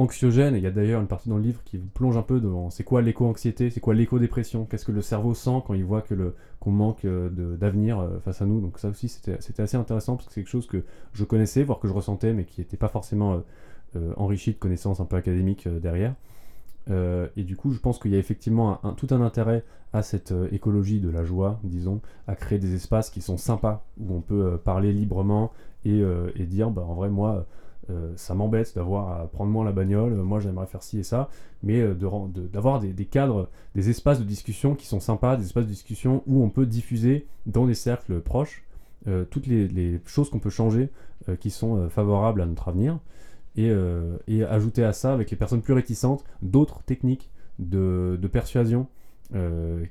anxiogène. 0.00 0.54
il 0.56 0.62
y 0.62 0.66
a 0.66 0.70
d'ailleurs 0.70 1.00
une 1.00 1.06
partie 1.06 1.28
dans 1.28 1.36
le 1.36 1.42
livre 1.42 1.62
qui 1.64 1.78
plonge 1.78 2.16
un 2.16 2.22
peu 2.22 2.40
dans 2.40 2.70
c'est 2.70 2.84
quoi 2.84 3.02
l'éco-anxiété, 3.02 3.70
c'est 3.70 3.80
quoi 3.80 3.94
l'éco-dépression, 3.94 4.64
qu'est-ce 4.64 4.84
que 4.84 4.92
le 4.92 5.02
cerveau 5.02 5.34
sent 5.34 5.62
quand 5.66 5.74
il 5.74 5.84
voit 5.84 6.02
que 6.02 6.14
le, 6.14 6.34
qu'on 6.58 6.70
manque 6.70 7.04
euh, 7.04 7.28
d'avenir 7.56 8.00
euh, 8.00 8.18
face 8.20 8.42
à 8.42 8.46
nous. 8.46 8.60
Donc 8.60 8.78
ça 8.78 8.88
aussi, 8.88 9.08
c'était 9.08 9.62
assez 9.62 9.76
intéressant 9.76 10.16
parce 10.16 10.28
que 10.28 10.34
c'est 10.34 10.40
quelque 10.42 10.50
chose 10.50 10.66
que 10.66 10.84
je 11.12 11.24
connaissais, 11.24 11.62
voire 11.62 11.80
que 11.80 11.88
je 11.88 11.92
ressentais, 11.92 12.32
mais 12.32 12.44
qui 12.44 12.60
n'était 12.60 12.76
pas 12.76 12.88
forcément 12.88 13.34
euh, 13.34 13.38
enrichi 14.16 14.52
de 14.52 14.58
connaissances 14.58 15.00
un 15.00 15.04
peu 15.04 15.16
académiques 15.16 15.68
derrière. 15.68 16.14
et 16.88 17.42
du 17.44 17.56
coup, 17.56 17.72
je 17.72 17.80
pense 17.80 17.98
qu'il 17.98 18.12
y 18.12 18.16
a 18.16 18.18
effectivement 18.18 18.80
tout 18.96 19.08
un 19.10 19.20
intérêt 19.20 19.64
à 19.92 20.02
cette 20.02 20.32
écologie 20.52 21.00
de 21.00 21.10
la 21.10 21.24
joie, 21.24 21.58
disons, 21.64 22.00
à 22.26 22.34
créer 22.34 22.58
des 22.58 22.74
espaces 22.74 23.10
qui 23.10 23.20
sont 23.20 23.36
sympas, 23.36 23.84
où 23.98 24.14
on 24.14 24.20
peut 24.20 24.58
parler 24.62 24.92
librement 24.92 25.52
et, 25.84 26.02
dire, 26.46 26.70
bah, 26.70 26.82
en 26.82 26.94
vrai, 26.94 27.08
moi, 27.08 27.46
euh, 27.90 28.12
ça 28.16 28.34
m'embête 28.34 28.74
d'avoir 28.74 29.20
à 29.20 29.26
prendre 29.26 29.50
moins 29.50 29.64
la 29.64 29.72
bagnole, 29.72 30.14
moi 30.14 30.38
j'aimerais 30.38 30.66
faire 30.66 30.82
ci 30.82 30.98
et 30.98 31.02
ça, 31.02 31.28
mais 31.62 31.80
euh, 31.80 31.94
d'avoir 31.94 32.80
des, 32.80 33.04
cadres, 33.04 33.48
des 33.74 33.90
espaces 33.90 34.18
de 34.18 34.24
discussion 34.24 34.74
qui 34.74 34.86
sont 34.86 35.00
sympas, 35.00 35.36
des 35.36 35.44
espaces 35.44 35.64
de 35.64 35.70
discussion 35.70 36.22
où 36.26 36.42
on 36.42 36.50
peut 36.50 36.66
diffuser 36.66 37.26
dans 37.46 37.66
des 37.66 37.74
cercles 37.74 38.20
proches 38.20 38.64
euh, 39.08 39.24
toutes 39.24 39.46
les, 39.46 40.00
choses 40.06 40.30
qu'on 40.30 40.38
peut 40.38 40.50
changer 40.50 40.90
qui 41.38 41.50
sont 41.50 41.90
favorables 41.90 42.40
à 42.40 42.46
notre 42.46 42.68
avenir, 42.68 42.98
et, 43.56 43.72
ajouter 44.44 44.84
à 44.84 44.92
ça, 44.92 45.12
avec 45.12 45.30
les 45.30 45.36
personnes 45.36 45.62
plus 45.62 45.74
réticentes, 45.74 46.24
d'autres 46.42 46.82
techniques 46.82 47.30
de, 47.58 48.18
de 48.20 48.28
persuasion 48.28 48.86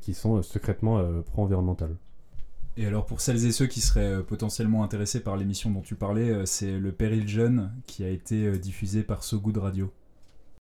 qui 0.01 0.14
sont 0.14 0.41
secrètement 0.41 1.01
pro-environnementales. 1.24 1.95
Et 2.80 2.86
alors 2.86 3.05
pour 3.05 3.20
celles 3.20 3.45
et 3.45 3.51
ceux 3.51 3.68
qui 3.68 3.82
seraient 3.82 4.20
euh, 4.20 4.24
potentiellement 4.24 4.84
intéressés 4.86 5.22
par 5.22 5.36
l'émission 5.36 5.70
dont 5.70 5.82
tu 5.82 5.95
parlais, 5.95 6.30
euh, 6.30 6.45
c'est 6.45 6.72
Le 6.72 6.93
Péril 6.93 7.28
Jeune 7.28 7.74
qui 7.88 8.05
a 8.05 8.10
été 8.10 8.45
euh, 8.45 8.57
diffusé 8.57 9.03
par 9.03 9.26
So 9.26 9.38
Good 9.38 9.57
Radio. 9.57 9.91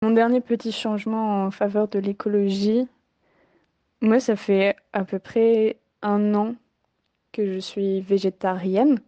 Mon 0.02 0.12
dernier 0.12 0.42
petit 0.42 0.74
changement 0.74 1.46
en 1.46 1.52
faveur 1.52 1.88
de 1.88 2.00
l'écologie, 2.00 2.86
moi 4.02 4.20
ça 4.20 4.36
fait 4.36 4.76
à 4.92 5.06
peu 5.06 5.20
près 5.20 5.78
un 6.02 6.36
an 6.36 6.56
que 7.32 7.54
je 7.54 7.60
suis 7.60 8.02
végétarienne. 8.02 9.00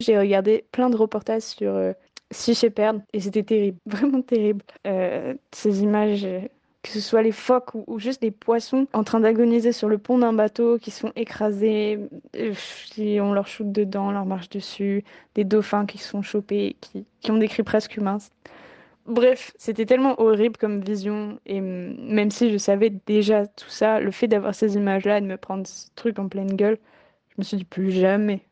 J'ai 0.00 0.18
regardé 0.18 0.66
plein 0.72 0.90
de 0.90 0.96
reportages 0.96 1.42
sur 1.42 1.94
Sea 2.36 2.54
Shepherd 2.54 3.02
et 3.12 3.20
c'était 3.20 3.42
terrible, 3.42 3.78
vraiment 3.86 4.22
terrible. 4.22 4.62
ces 5.52 5.82
images 5.82 6.26
que 6.86 6.92
ce 6.92 7.00
soit 7.00 7.22
les 7.22 7.32
phoques 7.32 7.74
ou, 7.74 7.98
juste 7.98 8.22
des 8.22 8.30
poissons 8.30 8.86
en 8.92 9.02
train 9.02 9.18
d'agoniser 9.18 9.72
sur 9.72 9.88
le 9.88 9.98
pont 9.98 10.18
d'un 10.18 10.32
bateau 10.32 10.78
qui 10.78 10.92
sont 10.92 11.10
écrasés, 11.16 11.98
euh, 12.36 12.52
si 12.54 13.18
on 13.20 13.32
leur 13.32 13.48
shoot 13.48 13.70
dedans, 13.72 14.12
leur 14.12 14.24
marche 14.24 14.48
dessus, 14.50 15.02
des 15.34 15.42
dauphins 15.42 15.84
qui 15.84 15.98
sont 15.98 16.22
chopés, 16.22 16.76
qui, 16.80 17.04
qui 17.20 17.30
ont 17.32 17.38
des 17.38 17.48
cris 17.48 17.64
presque 17.64 17.96
humains. 17.96 18.18
Bref, 19.06 19.52
c'était 19.58 19.84
tellement 19.84 20.20
horrible 20.20 20.56
comme 20.58 20.80
vision, 20.80 21.40
et 21.44 21.60
même 21.60 22.30
si 22.30 22.52
je 22.52 22.58
savais 22.58 22.90
déjà 22.90 23.46
tout 23.46 23.68
ça, 23.68 23.98
le 23.98 24.12
fait 24.12 24.28
d'avoir 24.28 24.54
ces 24.54 24.76
images-là 24.76 25.18
et 25.18 25.20
de 25.20 25.26
me 25.26 25.36
prendre 25.36 25.66
ce 25.66 25.88
truc 25.96 26.18
en 26.20 26.28
pleine 26.28 26.54
gueule, 26.54 26.78
je 27.30 27.34
me 27.38 27.42
suis 27.42 27.56
dit 27.56 27.64
plus 27.64 27.90
jamais. 27.90 28.42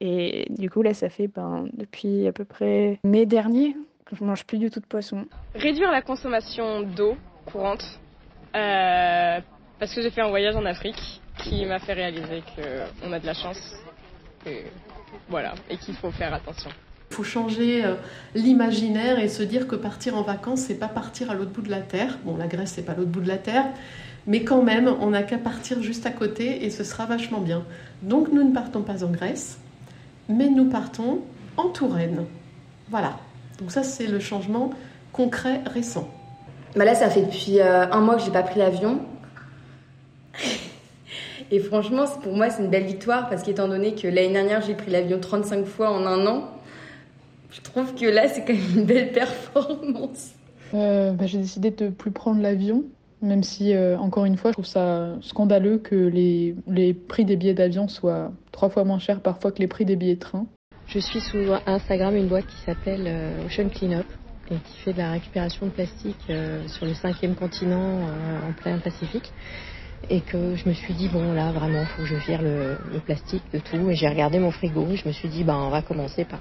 Et 0.00 0.46
du 0.50 0.70
coup, 0.70 0.82
là, 0.82 0.94
ça 0.94 1.08
fait 1.08 1.28
ben, 1.28 1.66
depuis 1.72 2.26
à 2.26 2.32
peu 2.32 2.44
près 2.44 2.98
mai 3.04 3.26
dernier 3.26 3.76
que 4.04 4.16
je 4.16 4.24
mange 4.24 4.44
plus 4.44 4.58
du 4.58 4.70
tout 4.70 4.80
de 4.80 4.86
poisson. 4.86 5.26
Réduire 5.54 5.90
la 5.90 6.02
consommation 6.02 6.82
d'eau, 6.82 7.16
courante. 7.46 7.84
Euh, 8.54 9.40
parce 9.78 9.94
que 9.94 10.02
j'ai 10.02 10.10
fait 10.10 10.22
un 10.22 10.30
voyage 10.30 10.56
en 10.56 10.64
Afrique 10.64 11.20
qui 11.44 11.64
m'a 11.66 11.78
fait 11.78 11.92
réaliser 11.92 12.42
qu'on 12.56 13.12
a 13.12 13.20
de 13.20 13.26
la 13.26 13.34
chance. 13.34 13.76
Et 14.46 14.64
voilà, 15.28 15.54
et 15.68 15.76
qu'il 15.76 15.94
faut 15.94 16.10
faire 16.10 16.32
attention. 16.32 16.70
Il 17.10 17.16
faut 17.16 17.24
changer 17.24 17.84
euh, 17.84 17.94
l'imaginaire 18.34 19.18
et 19.18 19.28
se 19.28 19.42
dire 19.42 19.66
que 19.66 19.76
partir 19.76 20.16
en 20.16 20.22
vacances, 20.22 20.60
c'est 20.60 20.78
pas 20.78 20.88
partir 20.88 21.30
à 21.30 21.34
l'autre 21.34 21.50
bout 21.50 21.62
de 21.62 21.70
la 21.70 21.80
terre. 21.80 22.18
Bon, 22.24 22.36
la 22.36 22.46
Grèce, 22.46 22.72
c'est 22.72 22.84
pas 22.84 22.94
l'autre 22.94 23.10
bout 23.10 23.20
de 23.20 23.28
la 23.28 23.38
terre, 23.38 23.66
mais 24.26 24.44
quand 24.44 24.62
même, 24.62 24.88
on 25.00 25.10
n'a 25.10 25.22
qu'à 25.22 25.38
partir 25.38 25.82
juste 25.82 26.06
à 26.06 26.10
côté 26.10 26.64
et 26.64 26.70
ce 26.70 26.84
sera 26.84 27.06
vachement 27.06 27.40
bien. 27.40 27.64
Donc, 28.02 28.30
nous 28.32 28.46
ne 28.46 28.52
partons 28.52 28.82
pas 28.82 29.04
en 29.04 29.10
Grèce, 29.10 29.58
mais 30.28 30.48
nous 30.48 30.68
partons 30.68 31.20
en 31.56 31.68
Touraine. 31.68 32.24
Voilà. 32.90 33.18
Donc, 33.58 33.72
ça, 33.72 33.82
c'est 33.82 34.06
le 34.06 34.20
changement 34.20 34.70
concret 35.12 35.62
récent. 35.66 36.08
Bah 36.76 36.84
là, 36.84 36.94
ça 36.94 37.10
fait 37.10 37.22
depuis 37.22 37.60
euh, 37.60 37.90
un 37.90 38.00
mois 38.00 38.16
que 38.16 38.22
j'ai 38.22 38.30
pas 38.30 38.42
pris 38.42 38.58
l'avion. 38.58 39.00
Et 41.50 41.60
franchement, 41.60 42.04
pour 42.22 42.36
moi, 42.36 42.50
c'est 42.50 42.62
une 42.62 42.68
belle 42.68 42.84
victoire 42.84 43.28
parce 43.28 43.42
qu'étant 43.42 43.68
donné 43.68 43.94
que 43.94 44.06
l'année 44.06 44.32
dernière, 44.32 44.60
j'ai 44.60 44.74
pris 44.74 44.90
l'avion 44.90 45.18
35 45.18 45.64
fois 45.64 45.90
en 45.90 46.04
un 46.04 46.26
an, 46.26 46.50
je 47.50 47.62
trouve 47.62 47.94
que 47.94 48.04
là, 48.04 48.28
c'est 48.28 48.44
quand 48.44 48.52
même 48.52 48.78
une 48.80 48.84
belle 48.84 49.12
performance. 49.12 50.32
Euh, 50.74 51.12
bah, 51.12 51.26
j'ai 51.26 51.38
décidé 51.38 51.70
de 51.70 51.88
plus 51.88 52.10
prendre 52.10 52.42
l'avion, 52.42 52.84
même 53.20 53.42
si, 53.42 53.74
euh, 53.74 53.98
encore 53.98 54.24
une 54.24 54.36
fois, 54.36 54.50
je 54.50 54.54
trouve 54.54 54.66
ça 54.66 55.16
scandaleux 55.20 55.78
que 55.78 55.94
les, 55.94 56.54
les 56.66 56.94
prix 56.94 57.24
des 57.24 57.36
billets 57.36 57.54
d'avion 57.54 57.88
soient 57.88 58.32
trois 58.52 58.68
fois 58.68 58.84
moins 58.84 58.98
chers 58.98 59.20
parfois 59.20 59.52
que 59.52 59.58
les 59.58 59.68
prix 59.68 59.84
des 59.84 59.96
billets 59.96 60.14
de 60.14 60.20
train. 60.20 60.46
Je 60.86 60.98
suis 60.98 61.20
sous 61.20 61.52
Instagram 61.66 62.16
une 62.16 62.28
boîte 62.28 62.46
qui 62.46 62.56
s'appelle 62.64 63.06
Ocean 63.44 63.68
Cleanup 63.68 64.06
et 64.50 64.56
qui 64.56 64.78
fait 64.78 64.92
de 64.92 64.98
la 64.98 65.12
récupération 65.12 65.66
de 65.66 65.70
plastique 65.70 66.16
euh, 66.30 66.66
sur 66.68 66.86
le 66.86 66.94
cinquième 66.94 67.34
continent 67.34 68.06
euh, 68.06 68.48
en 68.48 68.52
plein 68.52 68.78
Pacifique. 68.78 69.32
Et 70.10 70.20
que 70.20 70.54
je 70.54 70.68
me 70.68 70.74
suis 70.74 70.94
dit, 70.94 71.08
bon 71.08 71.32
là 71.32 71.50
vraiment, 71.50 71.80
il 71.80 71.86
faut 71.86 72.02
que 72.02 72.08
je 72.08 72.14
vire 72.14 72.40
le, 72.40 72.76
plastique 73.04 73.42
de 73.52 73.58
tout. 73.58 73.90
Et 73.90 73.94
j'ai 73.94 74.08
regardé 74.08 74.38
mon 74.38 74.50
frigo 74.50 74.86
et 74.90 74.96
je 74.96 75.06
me 75.08 75.12
suis 75.12 75.28
dit, 75.28 75.42
ben, 75.42 75.56
on 75.56 75.70
va 75.70 75.82
commencer 75.82 76.24
par, 76.24 76.40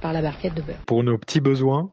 par 0.00 0.12
la 0.12 0.22
barquette 0.22 0.54
de 0.54 0.62
beurre. 0.62 0.84
Pour 0.86 1.02
nos 1.02 1.18
petits 1.18 1.40
besoins, 1.40 1.90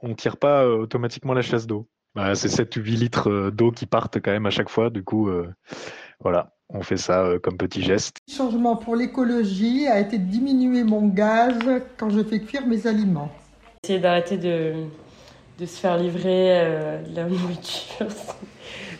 on 0.00 0.08
ne 0.08 0.14
tire 0.14 0.36
pas 0.36 0.64
euh, 0.64 0.76
automatiquement 0.76 1.34
la 1.34 1.42
chasse 1.42 1.66
d'eau. 1.66 1.86
Bah, 2.14 2.34
c'est 2.34 2.48
7 2.48 2.76
ou 2.76 2.80
8 2.80 2.96
litres 2.96 3.50
d'eau 3.50 3.70
qui 3.70 3.86
partent 3.86 4.20
quand 4.20 4.32
même 4.32 4.46
à 4.46 4.50
chaque 4.50 4.68
fois. 4.68 4.90
Du 4.90 5.04
coup, 5.04 5.30
voilà, 6.20 6.52
on 6.68 6.82
fait 6.82 6.96
ça 6.96 7.24
comme 7.42 7.56
petit 7.56 7.82
geste. 7.82 8.18
Le 8.28 8.34
changement 8.34 8.76
pour 8.76 8.96
l'écologie 8.96 9.86
a 9.86 10.00
été 10.00 10.18
de 10.18 10.24
diminuer 10.24 10.84
mon 10.84 11.06
gaz 11.06 11.58
quand 11.96 12.10
je 12.10 12.22
fais 12.22 12.40
cuire 12.40 12.66
mes 12.66 12.86
aliments. 12.86 13.30
Essayer 13.82 13.98
d'arrêter 13.98 14.36
de, 14.36 14.74
de, 15.58 15.66
se 15.66 15.80
faire 15.80 15.96
livrer 15.96 16.60
euh, 16.60 17.02
de 17.02 17.16
la 17.16 17.24
nourriture, 17.28 18.06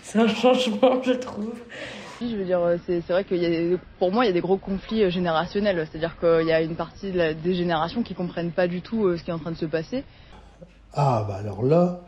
c'est 0.03 0.19
un 0.19 0.29
changement, 0.29 1.03
je 1.03 1.13
trouve. 1.13 1.53
Je 2.23 2.37
veux 2.37 2.45
dire, 2.45 2.61
c'est 2.87 3.07
vrai 3.09 3.25
que 3.25 3.77
pour 3.99 4.11
moi, 4.11 4.25
il 4.25 4.29
y 4.29 4.31
a 4.31 4.35
des 4.35 4.41
gros 4.41 4.57
conflits 4.57 5.05
euh, 5.05 5.11
générationnels. 5.11 5.87
C'est-à-dire 5.91 6.19
qu'il 6.19 6.47
y 6.47 6.53
a 6.53 6.63
une 6.63 6.77
partie 6.77 7.13
des 7.13 7.55
générations 7.55 8.03
qui 8.03 8.15
comprennent 8.15 8.53
pas 8.53 8.69
du 8.69 8.81
tout 8.81 9.07
euh, 9.07 9.17
ce 9.17 9.23
qui 9.23 9.31
est 9.31 9.35
en 9.35 9.39
train 9.39 9.53
de 9.53 9.57
se 9.57 9.67
passer. 9.67 10.05
Ah, 10.95 11.25
bah 11.29 11.37
alors 11.37 11.63
là, 11.63 12.01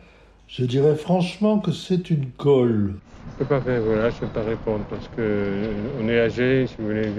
Je 0.47 0.65
dirais 0.65 0.97
franchement 0.97 1.59
que 1.59 1.73
c'est 1.73 2.11
une 2.11 2.31
colle. 2.33 2.95
Je 3.27 3.33
ne 3.33 3.39
peux 3.39 3.45
pas 3.47 3.61
faire, 3.61 3.83
voilà, 3.83 4.11
je 4.11 4.19
peux 4.21 4.27
pas 4.27 4.43
répondre 4.43 4.85
parce 4.89 5.09
qu'on 5.09 6.09
est 6.09 6.21
âgé, 6.21 6.67
si 6.67 6.77
vous 6.79 6.89
voulez, 6.89 7.11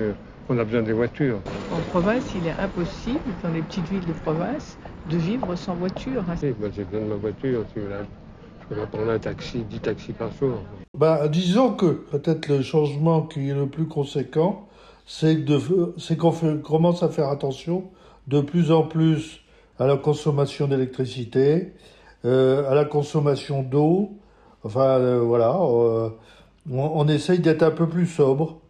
on 0.50 0.58
a 0.58 0.64
besoin 0.64 0.84
des 0.84 0.94
voitures. 0.94 1.40
En 1.72 1.80
province, 1.90 2.26
il 2.36 2.48
est 2.48 2.52
impossible, 2.52 3.20
dans 3.42 3.50
les 3.52 3.62
petites 3.62 3.88
villes 3.90 4.06
de 4.06 4.14
province, 4.14 4.78
de 5.10 5.18
vivre 5.18 5.56
sans 5.56 5.74
voiture. 5.76 6.24
Oui, 6.42 6.54
moi 6.60 6.70
j'ai 6.76 6.84
besoin 6.84 7.02
de 7.06 7.10
ma 7.10 7.16
voiture, 7.16 7.66
si 7.74 7.80
vous 7.80 7.86
voulez. 7.86 7.96
Je 8.70 8.76
peux 8.76 8.86
prendre 8.86 9.10
un 9.12 9.20
taxi, 9.20 9.64
10 9.64 9.80
taxis 9.80 10.14
par 10.14 10.32
jour. 10.32 10.60
Bah, 10.98 11.28
disons 11.28 11.74
que 11.74 11.88
peut-être 11.88 12.48
le 12.48 12.62
changement 12.62 13.24
qui 13.24 13.50
est 13.50 13.54
le 13.54 13.68
plus 13.68 13.88
conséquent, 13.88 14.68
c'est 15.06 15.44
qu'on 16.18 16.58
commence 16.60 17.04
à 17.04 17.10
faire 17.10 17.30
attention 17.30 17.92
de 18.28 18.42
plus 18.42 18.72
en 18.72 18.84
plus 18.84 19.42
à 19.80 19.88
la 19.88 19.98
consommation 19.98 20.68
d'électricité, 20.68 21.44
euh, 21.66 21.70
à 22.24 22.74
la 22.74 22.86
consommation 22.86 23.64
d'eau. 23.64 24.18
Enfin, 24.64 25.00
euh, 25.00 25.20
voilà, 25.20 25.58
euh, 25.60 26.10
on, 26.72 27.08
essaye 27.08 27.40
d'être 27.40 27.64
un 27.64 27.72
peu 27.72 27.88
plus 27.88 28.08
sobre. 28.08 28.62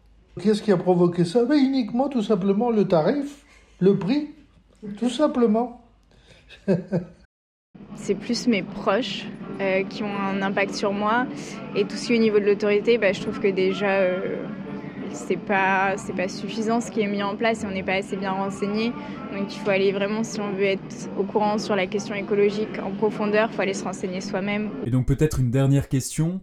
Qu'est-ce 0.42 0.64
qui 0.64 0.72
a 0.72 0.78
provoqué 0.78 1.24
ça? 1.24 1.46
Ben, 1.46 1.56
Uniquement, 1.56 2.10
tout 2.10 2.24
simplement, 2.24 2.72
le 2.72 2.88
tarif, 2.88 3.46
le 3.80 3.96
prix, 3.98 4.30
tout 4.98 5.10
simplement. 5.10 5.82
c'est 7.96 8.16
plus 8.16 8.48
mes 8.48 8.64
proches 8.64 9.26
euh, 9.62 9.84
qui 9.84 10.04
ont 10.04 10.16
un 10.16 10.42
impact 10.42 10.74
sur 10.74 10.94
moi. 10.94 11.28
Et 11.76 11.86
tout 11.86 11.96
ce 11.96 12.08
qui 12.08 12.14
est 12.14 12.18
au 12.18 12.22
niveau 12.22 12.40
de 12.40 12.46
l'autorité, 12.46 12.98
bah, 12.98 13.12
je 13.14 13.22
trouve 13.22 13.40
que 13.40 13.48
déjà, 13.48 14.00
euh, 14.00 14.46
c'est 15.14 15.38
pas, 15.38 15.96
c'est 15.98 16.16
pas 16.16 16.28
suffisant 16.28 16.82
ce 16.82 16.92
qui 16.92 17.02
est 17.02 17.08
mis 17.08 17.24
en 17.24 17.36
place 17.36 17.64
et 17.64 17.68
on 17.68 17.72
n'est 17.72 17.84
pas 17.84 17.96
assez 17.96 18.18
bien 18.18 18.32
renseigné. 18.32 18.92
Donc 19.34 19.54
il 19.54 19.60
faut 19.60 19.70
aller 19.70 19.92
vraiment, 19.92 20.24
si 20.24 20.40
on 20.42 20.52
veut 20.52 20.64
être 20.64 21.10
au 21.18 21.24
courant 21.24 21.58
sur 21.58 21.76
la 21.76 21.88
question 21.88 22.16
écologique 22.16 22.80
en 22.84 22.92
profondeur, 22.92 23.50
il 23.52 23.56
faut 23.56 23.62
aller 23.62 23.74
se 23.74 23.84
renseigner 23.84 24.22
soi-même. 24.22 24.70
Et 24.86 24.90
donc 24.90 25.06
peut-être 25.06 25.40
une 25.40 25.52
dernière 25.52 25.90
question. 25.90 26.42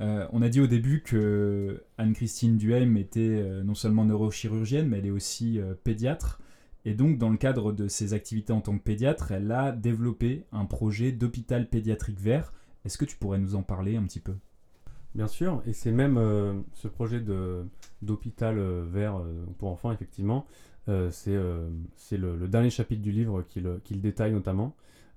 Euh, 0.00 0.26
on 0.32 0.42
a 0.42 0.48
dit 0.48 0.60
au 0.60 0.66
début 0.66 1.02
que 1.02 1.82
Anne-Christine 1.96 2.56
Duhem 2.56 2.96
était 2.96 3.20
euh, 3.20 3.64
non 3.64 3.74
seulement 3.74 4.04
neurochirurgienne, 4.04 4.86
mais 4.86 4.98
elle 4.98 5.06
est 5.06 5.10
aussi 5.10 5.58
euh, 5.58 5.74
pédiatre. 5.82 6.40
Et 6.84 6.94
donc, 6.94 7.18
dans 7.18 7.30
le 7.30 7.36
cadre 7.36 7.72
de 7.72 7.88
ses 7.88 8.14
activités 8.14 8.52
en 8.52 8.60
tant 8.60 8.78
que 8.78 8.82
pédiatre, 8.82 9.32
elle 9.32 9.50
a 9.50 9.72
développé 9.72 10.44
un 10.52 10.64
projet 10.64 11.10
d'hôpital 11.10 11.68
pédiatrique 11.68 12.20
vert. 12.20 12.52
Est-ce 12.84 12.96
que 12.96 13.04
tu 13.04 13.16
pourrais 13.16 13.38
nous 13.38 13.56
en 13.56 13.62
parler 13.62 13.96
un 13.96 14.04
petit 14.04 14.20
peu? 14.20 14.34
Bien 15.14 15.26
sûr, 15.26 15.62
et 15.66 15.72
c'est 15.72 15.90
même 15.90 16.64
ce 16.74 16.86
projet 16.86 17.22
d'hôpital 18.02 18.58
vert 18.84 19.20
pour 19.58 19.70
enfants, 19.70 19.90
effectivement, 19.90 20.46
c'est 20.86 21.36
le, 21.36 22.46
dernier 22.46 22.70
chapitre 22.70 23.02
du 23.02 23.10
livre 23.10 23.42
qu'il 23.84 24.00
détaille 24.00 24.32
notamment. 24.32 24.74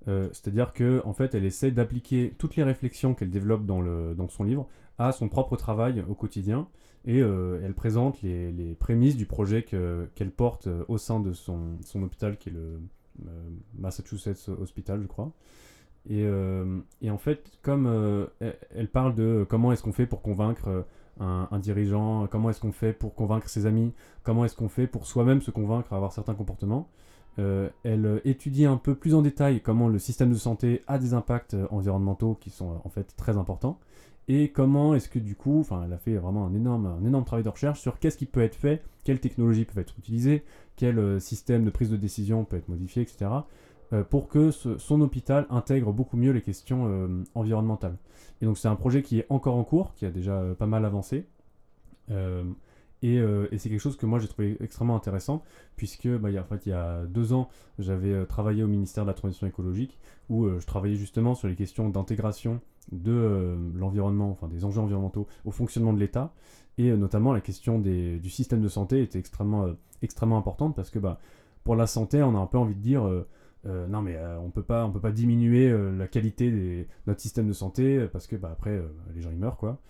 Euh, 0.08 0.28
c'est-à-dire 0.32 0.72
que 0.72 1.00
en 1.04 1.12
fait, 1.12 1.34
elle 1.34 1.44
essaie 1.44 1.70
d'appliquer 1.70 2.34
toutes 2.38 2.56
les 2.56 2.64
réflexions 2.64 3.14
qu'elle 3.14 3.30
développe 3.30 3.64
dans, 3.64 3.80
le, 3.80 4.14
dans 4.14 4.28
son 4.28 4.44
livre 4.44 4.68
à 4.98 5.12
son 5.12 5.28
propre 5.28 5.56
travail 5.56 6.04
au 6.08 6.14
quotidien, 6.14 6.68
et 7.04 7.20
euh, 7.20 7.60
elle 7.64 7.74
présente 7.74 8.22
les, 8.22 8.52
les, 8.52 8.74
prémices 8.74 9.16
du 9.16 9.26
projet 9.26 9.62
qu'elle 9.62 10.30
porte 10.30 10.66
euh, 10.66 10.84
au 10.88 10.98
sein 10.98 11.20
de 11.20 11.32
son, 11.32 11.78
son, 11.84 12.02
hôpital, 12.02 12.36
qui 12.36 12.50
est 12.50 12.52
le 12.52 12.80
Massachusetts 13.78 14.48
Hospital, 14.48 15.02
je 15.02 15.06
crois. 15.06 15.32
Et, 16.10 16.26
et 17.00 17.10
en 17.10 17.18
fait, 17.18 17.50
comme 17.62 18.28
elle, 18.40 18.88
parle 18.88 19.14
de 19.14 19.46
comment 19.48 19.70
est-ce 19.72 19.82
qu'on 19.82 19.92
fait 19.92 20.06
pour 20.06 20.20
convaincre 20.20 20.84
un, 21.20 21.48
un, 21.50 21.58
dirigeant, 21.60 22.26
comment 22.26 22.50
est-ce 22.50 22.60
qu'on 22.60 22.72
fait 22.72 22.92
pour 22.92 23.14
convaincre 23.14 23.48
ses 23.48 23.66
amis, 23.66 23.92
comment 24.24 24.44
est-ce 24.44 24.56
qu'on 24.56 24.68
fait 24.68 24.88
pour 24.88 25.06
soi-même 25.06 25.40
se 25.40 25.52
convaincre 25.52 25.92
à 25.92 25.96
avoir 25.96 26.12
certains 26.12 26.34
comportements, 26.34 26.88
euh, 27.38 27.70
elle 27.82 28.20
étudie 28.26 28.66
un 28.66 28.76
peu 28.76 28.94
plus 28.94 29.14
en 29.14 29.22
détail 29.22 29.62
comment 29.62 29.88
le 29.88 29.98
système 29.98 30.30
de 30.30 30.36
santé 30.36 30.82
a 30.86 30.98
des 30.98 31.14
impacts 31.14 31.54
euh, 31.54 31.66
environnementaux 31.70 32.36
qui 32.38 32.50
sont 32.50 32.72
euh, 32.72 32.76
en 32.84 32.90
fait 32.90 33.16
très 33.16 33.38
importants 33.38 33.78
et 34.28 34.50
comment 34.50 34.94
est-ce 34.94 35.08
que 35.08 35.18
du 35.18 35.34
coup, 35.34 35.60
enfin 35.60 35.82
elle 35.86 35.94
a 35.94 35.98
fait 35.98 36.14
vraiment 36.16 36.44
un 36.44 36.52
énorme, 36.52 36.84
un 36.84 37.06
énorme 37.06 37.24
travail 37.24 37.42
de 37.42 37.48
recherche 37.48 37.80
sur 37.80 37.98
qu'est-ce 37.98 38.18
qui 38.18 38.26
peut 38.26 38.42
être 38.42 38.54
fait, 38.54 38.82
quelles 39.04 39.18
technologies 39.18 39.64
peuvent 39.64 39.78
être 39.78 39.94
utilisées, 39.98 40.44
quel 40.76 41.20
système 41.22 41.64
de 41.64 41.70
prise 41.70 41.88
de 41.88 41.96
décision 41.96 42.44
peut 42.44 42.58
être 42.58 42.68
modifié, 42.68 43.02
etc. 43.02 43.30
pour 44.10 44.28
que 44.28 44.50
son 44.50 45.00
hôpital 45.00 45.46
intègre 45.50 45.92
beaucoup 45.92 46.16
mieux 46.16 46.32
les 46.32 46.42
questions 46.42 47.24
environnementales. 47.34 47.96
Et 48.40 48.46
donc 48.46 48.58
c'est 48.58 48.68
un 48.68 48.76
projet 48.76 49.02
qui 49.02 49.18
est 49.18 49.26
encore 49.28 49.56
en 49.56 49.64
cours, 49.64 49.94
qui 49.94 50.06
a 50.06 50.10
déjà 50.10 50.42
pas 50.58 50.66
mal 50.66 50.84
avancé. 50.84 51.26
Euh, 53.04 53.48
et, 53.50 53.58
c'est 53.58 53.68
quelque 53.68 53.80
chose 53.80 53.96
que 53.96 54.06
moi 54.06 54.18
j'ai 54.18 54.28
trouvé 54.28 54.56
extrêmement 54.60 54.94
intéressant, 54.94 55.42
puisque 55.76 56.08
bah, 56.08 56.30
y 56.30 56.38
a, 56.38 56.42
en 56.42 56.44
fait, 56.44 56.66
il 56.66 56.70
y 56.70 56.72
a 56.72 57.04
deux 57.06 57.32
ans, 57.32 57.48
j'avais 57.78 58.12
euh, 58.12 58.24
travaillé 58.24 58.62
au 58.62 58.68
ministère 58.68 59.04
de 59.04 59.08
la 59.08 59.14
Transition 59.14 59.46
écologique, 59.46 59.98
où 60.28 60.44
euh, 60.44 60.60
je 60.60 60.66
travaillais 60.66 60.94
justement 60.94 61.34
sur 61.34 61.48
les 61.48 61.56
questions 61.56 61.88
d'intégration 61.88 62.60
de 62.90 63.56
l'environnement, 63.76 64.30
enfin 64.30 64.48
des 64.48 64.64
enjeux 64.64 64.80
environnementaux 64.80 65.28
au 65.44 65.52
fonctionnement 65.52 65.92
de 65.92 66.00
l'État, 66.00 66.32
et 66.78 66.90
notamment 66.96 67.32
la 67.32 67.40
question 67.40 67.78
du 67.78 68.28
système 68.28 68.60
de 68.60 68.68
santé 68.68 69.02
était 69.02 69.20
extrêmement, 69.20 69.68
extrêmement 70.02 70.36
importante, 70.36 70.74
parce 70.74 70.90
que 70.90 70.98
bah, 70.98 71.20
pour 71.62 71.76
la 71.76 71.86
santé, 71.86 72.22
on 72.24 72.34
a 72.34 72.38
un 72.38 72.46
peu 72.46 72.58
envie 72.58 72.74
de 72.74 72.80
dire... 72.80 73.08
non 73.64 74.02
mais 74.02 74.18
on 74.42 74.50
peut 74.50 74.62
pas 74.62 74.84
on 74.84 74.90
peut 74.90 75.00
pas 75.00 75.12
diminuer 75.12 75.72
la 75.96 76.08
qualité 76.08 76.50
de 76.50 76.84
notre 77.06 77.20
système 77.20 77.46
de 77.46 77.52
santé 77.52 78.08
parce 78.12 78.26
que 78.26 78.36
bah, 78.36 78.50
après 78.52 78.82
les 79.14 79.20
gens 79.20 79.30
ils 79.30 79.38
meurent 79.38 79.56
quoi 79.56 79.80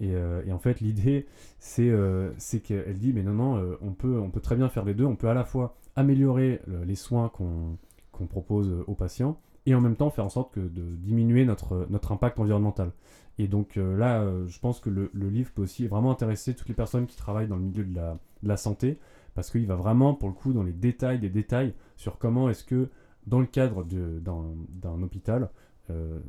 euh, 0.00 0.42
et, 0.46 0.52
en 0.52 0.58
fait, 0.58 0.80
l'idée, 0.80 1.26
c'est 1.58 1.88
euh, 1.88 2.30
qu'elle 2.64 2.98
dit, 2.98 3.12
mais 3.12 3.22
non, 3.22 3.32
non, 3.32 3.56
euh, 3.56 3.78
on, 3.82 3.92
peut, 3.92 4.18
on 4.18 4.30
peut 4.30 4.40
très 4.40 4.56
bien 4.56 4.68
faire 4.68 4.84
les 4.84 4.94
deux. 4.94 5.04
On 5.04 5.16
peut 5.16 5.28
à 5.28 5.34
la 5.34 5.44
fois 5.44 5.76
améliorer 5.96 6.62
les 6.86 6.94
soins 6.94 7.28
qu'on 7.28 8.26
propose 8.26 8.72
aux 8.86 8.94
patients 8.94 9.38
et 9.66 9.74
en 9.74 9.80
même 9.80 9.96
temps 9.96 10.10
faire 10.10 10.24
en 10.24 10.30
sorte 10.30 10.54
que 10.54 10.60
de 10.60 10.82
diminuer 10.96 11.44
notre, 11.44 11.86
notre 11.90 12.12
impact 12.12 12.38
environnemental. 12.38 12.92
Et 13.38 13.46
donc 13.46 13.76
là, 13.76 14.24
je 14.46 14.58
pense 14.58 14.80
que 14.80 14.88
le, 14.88 15.10
le, 15.12 15.28
livre 15.28 15.50
peut 15.52 15.62
aussi 15.62 15.86
vraiment 15.86 16.10
intéresser 16.10 16.54
toutes 16.54 16.68
les 16.68 16.74
personnes 16.74 17.06
qui 17.06 17.16
travaillent 17.16 17.48
dans 17.48 17.56
le 17.56 17.62
milieu 17.62 17.84
de 17.84 17.94
la, 17.94 18.16
de 18.42 18.48
la 18.48 18.56
santé, 18.56 18.98
parce 19.34 19.50
qu'il 19.50 19.66
va 19.66 19.74
vraiment, 19.74 20.14
pour 20.14 20.30
le 20.30 20.34
coup, 20.34 20.54
dans 20.54 20.62
les 20.62 20.72
détails 20.72 21.18
des 21.18 21.28
détails 21.28 21.74
sur 21.96 22.16
comment 22.16 22.48
est-ce 22.48 22.64
que, 22.64 22.88
dans 23.26 23.40
le 23.40 23.46
cadre 23.46 23.84
d'un 23.84 25.02
hôpital, 25.02 25.50
euh, 25.90 26.20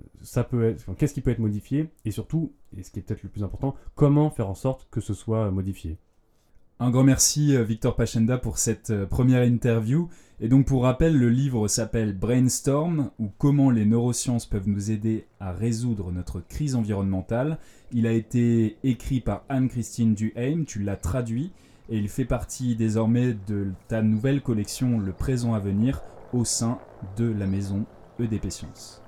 qu'est-ce 0.98 1.14
qui 1.14 1.22
peut 1.22 1.32
être 1.32 1.40
modifié 1.40 1.90
et 2.06 2.12
surtout, 2.12 2.54
et 2.76 2.84
ce 2.84 2.92
qui 2.92 3.00
est 3.00 3.02
peut-être 3.02 3.24
le 3.24 3.30
plus 3.30 3.44
important, 3.44 3.76
comment 3.96 4.30
faire 4.30 4.50
en 4.50 4.56
sorte 4.56 4.88
que 4.92 5.02
ce 5.02 5.14
soit 5.14 5.52
modifié. 5.52 5.98
Un 6.80 6.90
grand 6.90 7.04
merci 7.04 7.56
euh, 7.56 7.64
Victor 7.64 7.96
Pachenda 7.96 8.38
pour 8.38 8.58
cette 8.58 8.90
euh, 8.90 9.06
première 9.06 9.44
interview. 9.44 10.10
Et 10.40 10.50
donc 10.50 10.66
pour 10.66 10.84
rappel, 10.84 11.18
le 11.18 11.30
livre 11.30 11.68
s'appelle 11.68 12.18
Brainstorm 12.18 13.12
ou 13.20 13.30
comment 13.38 13.70
les 13.70 13.86
neurosciences 13.86 14.48
peuvent 14.48 14.68
nous 14.68 14.92
aider 14.92 15.26
à 15.40 15.54
résoudre 15.54 16.12
notre 16.12 16.42
crise 16.42 16.76
environnementale. 16.76 17.60
Il 17.94 18.08
a 18.08 18.12
été 18.12 18.78
écrit 18.84 19.22
par 19.22 19.46
Anne-Christine 19.48 20.16
Duhaime, 20.16 20.66
tu 20.66 20.80
l'as 20.80 20.98
traduit 20.98 21.52
et 21.90 21.98
il 21.98 22.10
fait 22.10 22.26
partie 22.26 22.76
désormais 22.76 23.36
de 23.48 23.72
ta 23.88 24.02
nouvelle 24.02 24.42
collection 24.42 25.00
Le 25.00 25.14
présent 25.14 25.54
à 25.54 25.60
venir 25.60 26.02
au 26.34 26.44
sein 26.46 26.80
de 27.16 27.32
la 27.32 27.46
maison 27.46 27.86
EDP 28.20 28.50
Sciences. 28.50 29.03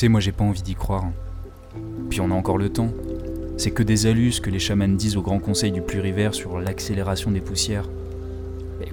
Sais, 0.00 0.08
moi 0.08 0.20
j'ai 0.20 0.32
pas 0.32 0.44
envie 0.44 0.62
d'y 0.62 0.74
croire. 0.74 1.04
Puis 2.08 2.20
on 2.20 2.30
a 2.30 2.34
encore 2.34 2.56
le 2.56 2.70
temps. 2.70 2.90
C'est 3.58 3.70
que 3.70 3.82
des 3.82 4.06
alus 4.06 4.40
que 4.40 4.48
les 4.48 4.58
chamans 4.58 4.88
disent 4.88 5.18
au 5.18 5.22
Grand 5.22 5.40
Conseil 5.40 5.72
du 5.72 5.82
Plurivers 5.82 6.34
sur 6.34 6.58
l'accélération 6.58 7.30
des 7.30 7.42
poussières. 7.42 7.86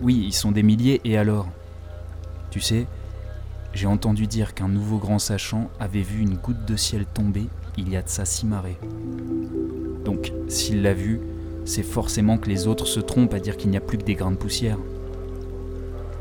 Oui, 0.01 0.25
ils 0.25 0.33
sont 0.33 0.51
des 0.51 0.63
milliers, 0.63 0.99
et 1.05 1.17
alors? 1.17 1.47
Tu 2.51 2.59
sais, 2.59 2.87
j'ai 3.73 3.87
entendu 3.87 4.27
dire 4.27 4.53
qu'un 4.53 4.67
nouveau 4.67 4.97
grand 4.97 5.17
sachant 5.17 5.69
avait 5.79 6.01
vu 6.01 6.21
une 6.21 6.35
goutte 6.35 6.65
de 6.65 6.75
ciel 6.75 7.05
tomber 7.05 7.47
il 7.77 7.89
y 7.89 7.95
a 7.95 8.01
de 8.01 8.09
ça 8.09 8.25
six 8.25 8.45
marées. 8.45 8.77
Donc, 10.03 10.33
s'il 10.49 10.81
l'a 10.81 10.93
vu, 10.93 11.21
c'est 11.63 11.83
forcément 11.83 12.37
que 12.37 12.49
les 12.49 12.67
autres 12.67 12.85
se 12.85 12.99
trompent 12.99 13.33
à 13.33 13.39
dire 13.39 13.55
qu'il 13.55 13.69
n'y 13.69 13.77
a 13.77 13.81
plus 13.81 13.97
que 13.97 14.03
des 14.03 14.15
grains 14.15 14.31
de 14.31 14.35
poussière. 14.35 14.77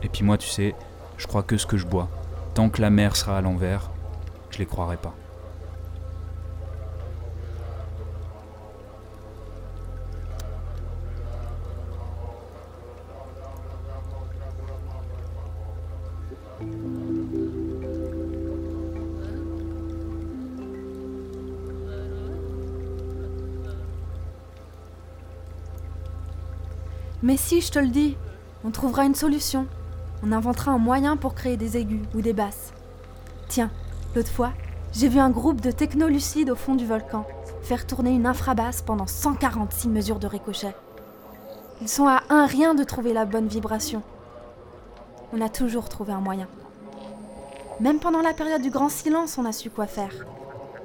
Et 0.04 0.08
puis 0.08 0.22
moi, 0.22 0.38
tu 0.38 0.48
sais, 0.48 0.76
je 1.18 1.26
crois 1.26 1.42
que 1.42 1.56
ce 1.56 1.66
que 1.66 1.76
je 1.76 1.86
bois. 1.86 2.08
Tant 2.54 2.68
que 2.68 2.80
la 2.80 2.90
mer 2.90 3.16
sera 3.16 3.38
à 3.38 3.40
l'envers, 3.40 3.90
je 4.56 4.60
les 4.60 4.66
croirai 4.66 4.96
pas. 4.96 5.14
Mais 27.22 27.36
si, 27.36 27.60
je 27.60 27.70
te 27.70 27.78
le 27.78 27.88
dis, 27.88 28.16
on 28.64 28.70
trouvera 28.70 29.04
une 29.04 29.14
solution. 29.14 29.66
On 30.22 30.32
inventera 30.32 30.70
un 30.70 30.78
moyen 30.78 31.18
pour 31.18 31.34
créer 31.34 31.58
des 31.58 31.76
aigus 31.76 32.06
ou 32.14 32.22
des 32.22 32.32
basses. 32.32 32.72
Tiens, 33.48 33.70
l'autre 34.16 34.50
j'ai 34.94 35.08
vu 35.08 35.18
un 35.18 35.28
groupe 35.28 35.60
de 35.60 35.70
technolucides 35.70 36.48
au 36.48 36.54
fond 36.54 36.74
du 36.74 36.86
volcan 36.86 37.26
faire 37.60 37.86
tourner 37.86 38.12
une 38.12 38.26
infrabasse 38.26 38.80
pendant 38.80 39.06
146 39.06 39.88
mesures 39.88 40.18
de 40.18 40.26
ricochet. 40.26 40.74
Ils 41.82 41.88
sont 41.88 42.06
à 42.06 42.22
un 42.30 42.46
rien 42.46 42.74
de 42.74 42.82
trouver 42.82 43.12
la 43.12 43.26
bonne 43.26 43.46
vibration. 43.46 44.02
On 45.34 45.40
a 45.42 45.50
toujours 45.50 45.90
trouvé 45.90 46.14
un 46.14 46.20
moyen. 46.20 46.48
Même 47.80 47.98
pendant 47.98 48.22
la 48.22 48.32
période 48.32 48.62
du 48.62 48.70
grand 48.70 48.88
silence, 48.88 49.36
on 49.36 49.44
a 49.44 49.52
su 49.52 49.68
quoi 49.68 49.86
faire. 49.86 50.24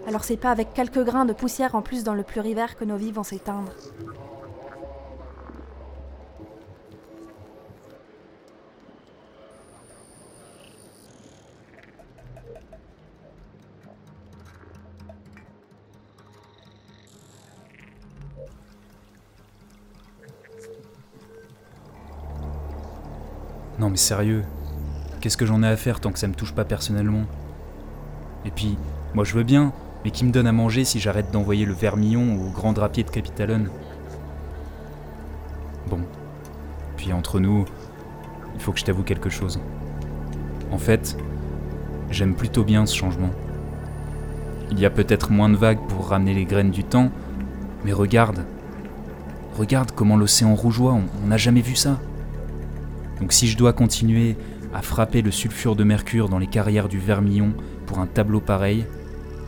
Alors 0.08 0.26
c'est 0.26 0.36
pas 0.36 0.52
avec 0.52 0.74
quelques 0.74 1.04
grains 1.06 1.26
de 1.26 1.32
poussière 1.32 1.76
en 1.76 1.82
plus 1.82 2.04
dans 2.04 2.16
le 2.16 2.24
pluriver 2.24 2.66
que 2.78 2.84
nos 2.84 2.98
vies 2.98 3.14
vont 3.14 3.24
s'éteindre. 3.24 3.72
Mais 23.92 23.98
sérieux, 23.98 24.44
qu'est-ce 25.20 25.36
que 25.36 25.46
j'en 25.46 25.64
ai 25.64 25.68
à 25.68 25.76
faire 25.76 26.00
tant 26.00 26.14
que 26.14 26.20
ça 26.20 26.28
me 26.30 26.34
touche 26.34 26.54
pas 26.54 26.64
personnellement? 26.64 27.26
Et 28.46 28.52
puis, 28.52 28.78
moi 29.14 29.26
je 29.26 29.36
veux 29.36 29.44
bien, 29.44 29.74
mais 30.04 30.12
qui 30.12 30.24
me 30.24 30.32
donne 30.32 30.48
à 30.48 30.54
manger 30.54 30.86
si 30.86 31.00
j'arrête 31.00 31.30
d'envoyer 31.32 31.66
le 31.66 31.74
vermillon 31.74 32.42
au 32.42 32.50
grand 32.52 32.72
drapier 32.72 33.04
de 33.04 33.10
Capitalone 33.10 33.70
Bon. 35.90 36.00
Puis 36.96 37.12
entre 37.12 37.42
nous, 37.42 37.66
il 38.56 38.62
faut 38.62 38.72
que 38.72 38.80
je 38.80 38.86
t'avoue 38.86 39.04
quelque 39.04 39.30
chose. 39.30 39.60
En 40.72 40.78
fait, 40.78 41.18
j'aime 42.10 42.34
plutôt 42.34 42.64
bien 42.64 42.86
ce 42.86 42.96
changement. 42.96 43.32
Il 44.72 44.80
y 44.80 44.86
a 44.86 44.90
peut-être 44.90 45.32
moins 45.32 45.50
de 45.50 45.58
vagues 45.58 45.86
pour 45.90 46.08
ramener 46.08 46.34
les 46.34 46.46
graines 46.46 46.72
du 46.72 46.86
temps, 46.86 47.10
mais 47.84 47.92
regarde. 47.92 48.46
Regarde 49.58 49.92
comment 49.92 50.16
l'océan 50.16 50.56
rougeoie, 50.56 50.98
on 51.24 51.28
n'a 51.28 51.36
jamais 51.36 51.60
vu 51.60 51.76
ça. 51.76 52.00
Donc 53.22 53.34
si 53.34 53.48
je 53.48 53.56
dois 53.56 53.72
continuer 53.72 54.36
à 54.74 54.82
frapper 54.82 55.22
le 55.22 55.30
sulfure 55.30 55.76
de 55.76 55.84
mercure 55.84 56.28
dans 56.28 56.40
les 56.40 56.48
carrières 56.48 56.90
du 56.90 56.98
vermillon 56.98 57.54
pour 57.86 58.00
un 58.00 58.08
tableau 58.08 58.42
pareil, 58.42 58.86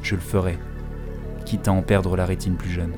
je 0.03 0.13
le 0.13 0.21
ferai, 0.21 0.59
quitte 1.43 1.67
à 1.67 1.73
en 1.73 1.81
perdre 1.81 2.15
la 2.15 2.25
rétine 2.25 2.55
plus 2.55 2.69
jeune. 2.69 2.93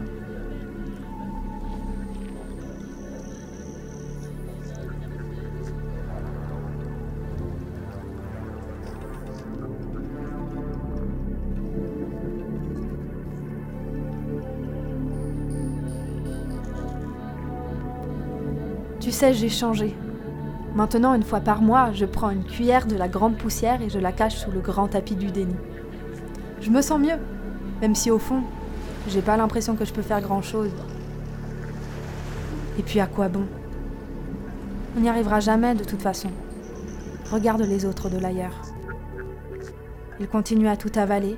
Tu 19.00 19.12
sais, 19.12 19.34
j'ai 19.34 19.50
changé. 19.50 19.96
Maintenant, 20.76 21.14
une 21.14 21.24
fois 21.24 21.40
par 21.40 21.62
mois, 21.62 21.94
je 21.94 22.04
prends 22.04 22.32
une 22.32 22.44
cuillère 22.44 22.86
de 22.86 22.98
la 22.98 23.08
grande 23.08 23.38
poussière 23.38 23.82
et 23.82 23.90
je 23.90 23.98
la 23.98 24.12
cache 24.12 24.36
sous 24.36 24.52
le 24.52 24.60
grand 24.60 24.90
tapis 24.90 25.16
du 25.16 25.28
déni. 25.32 25.56
Je 26.60 26.70
me 26.70 26.82
sens 26.82 27.00
mieux, 27.00 27.18
même 27.82 27.96
si 27.96 28.12
au 28.12 28.20
fond, 28.20 28.42
j'ai 29.08 29.22
pas 29.22 29.38
l'impression 29.38 29.78
que 29.78 29.86
je 29.86 29.94
peux 29.94 30.02
faire 30.02 30.20
grand 30.20 30.42
chose. 30.42 30.72
Et 32.78 32.84
puis 32.84 33.00
à 33.00 33.08
quoi 33.08 33.30
bon? 33.30 33.46
On 34.98 35.00
n'y 35.00 35.08
arrivera 35.08 35.40
jamais 35.40 35.76
de 35.76 35.86
toute 35.86 36.02
façon. 36.02 36.30
Regarde 37.32 37.62
les 37.62 37.86
autres 37.86 38.10
de 38.10 38.18
l'ailleurs. 38.18 38.62
Ils 40.20 40.28
continuent 40.28 40.68
à 40.68 40.76
tout 40.76 40.92
avaler, 40.96 41.38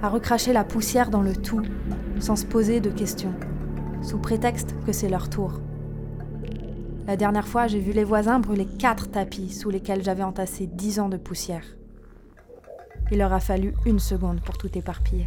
à 0.00 0.08
recracher 0.08 0.52
la 0.52 0.62
poussière 0.62 1.10
dans 1.10 1.22
le 1.22 1.34
tout, 1.34 1.62
sans 2.20 2.36
se 2.36 2.46
poser 2.46 2.80
de 2.80 2.90
questions, 2.90 3.34
sous 4.00 4.18
prétexte 4.18 4.76
que 4.86 4.92
c'est 4.92 5.08
leur 5.08 5.28
tour. 5.28 5.60
La 7.10 7.16
dernière 7.16 7.48
fois, 7.48 7.66
j'ai 7.66 7.80
vu 7.80 7.90
les 7.90 8.04
voisins 8.04 8.38
brûler 8.38 8.66
quatre 8.78 9.10
tapis 9.10 9.50
sous 9.50 9.68
lesquels 9.68 10.04
j'avais 10.04 10.22
entassé 10.22 10.68
dix 10.68 11.00
ans 11.00 11.08
de 11.08 11.16
poussière. 11.16 11.64
Il 13.10 13.18
leur 13.18 13.32
a 13.32 13.40
fallu 13.40 13.74
une 13.84 13.98
seconde 13.98 14.40
pour 14.42 14.56
tout 14.56 14.70
éparpiller. 14.78 15.26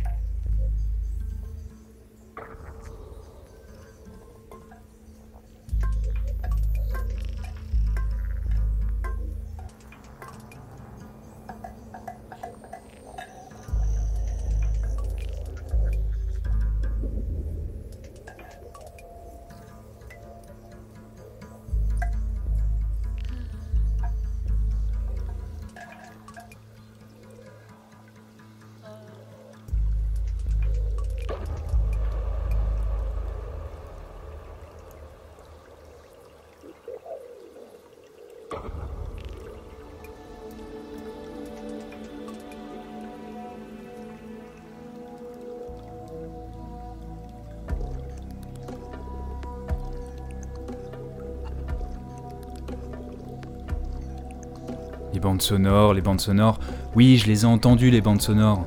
Les 55.14 55.20
bandes 55.20 55.41
sonores, 55.41 55.93
les 55.93 56.01
bandes 56.01 56.22
sonores, 56.22 56.59
oui, 56.95 57.18
je 57.18 57.28
les 57.28 57.43
ai 57.43 57.45
entendues, 57.45 57.91
les 57.91 58.01
bandes 58.01 58.22
sonores. 58.22 58.66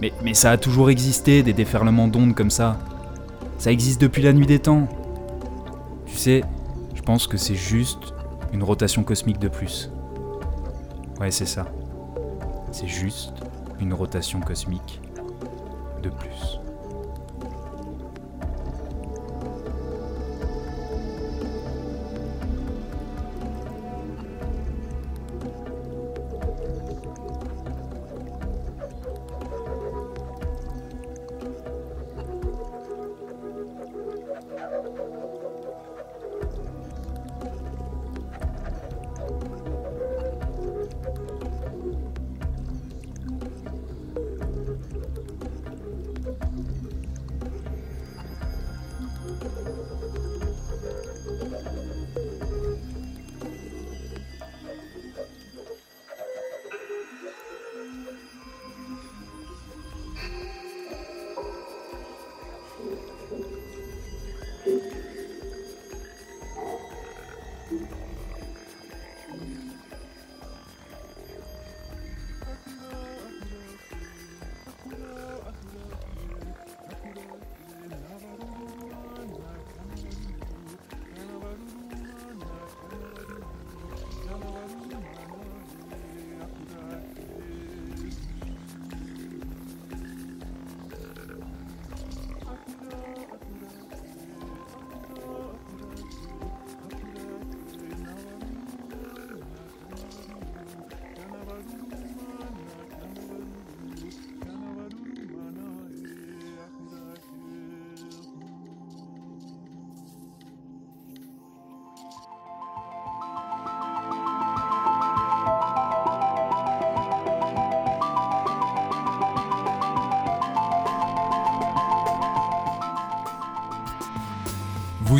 Mais, 0.00 0.12
mais 0.22 0.34
ça 0.34 0.50
a 0.50 0.56
toujours 0.56 0.90
existé, 0.90 1.42
des 1.42 1.52
déferlements 1.52 2.08
d'ondes 2.08 2.34
comme 2.34 2.50
ça. 2.50 2.78
Ça 3.58 3.70
existe 3.70 4.00
depuis 4.00 4.22
la 4.22 4.32
nuit 4.32 4.46
des 4.46 4.58
temps. 4.58 4.88
Tu 6.06 6.16
sais, 6.16 6.44
je 6.94 7.02
pense 7.02 7.26
que 7.26 7.36
c'est 7.36 7.54
juste 7.54 8.14
une 8.52 8.62
rotation 8.62 9.04
cosmique 9.04 9.38
de 9.38 9.48
plus. 9.48 9.90
Ouais, 11.20 11.30
c'est 11.30 11.46
ça. 11.46 11.66
C'est 12.72 12.88
juste 12.88 13.32
une 13.80 13.94
rotation 13.94 14.40
cosmique 14.40 15.00
de 16.02 16.10
plus. 16.10 16.60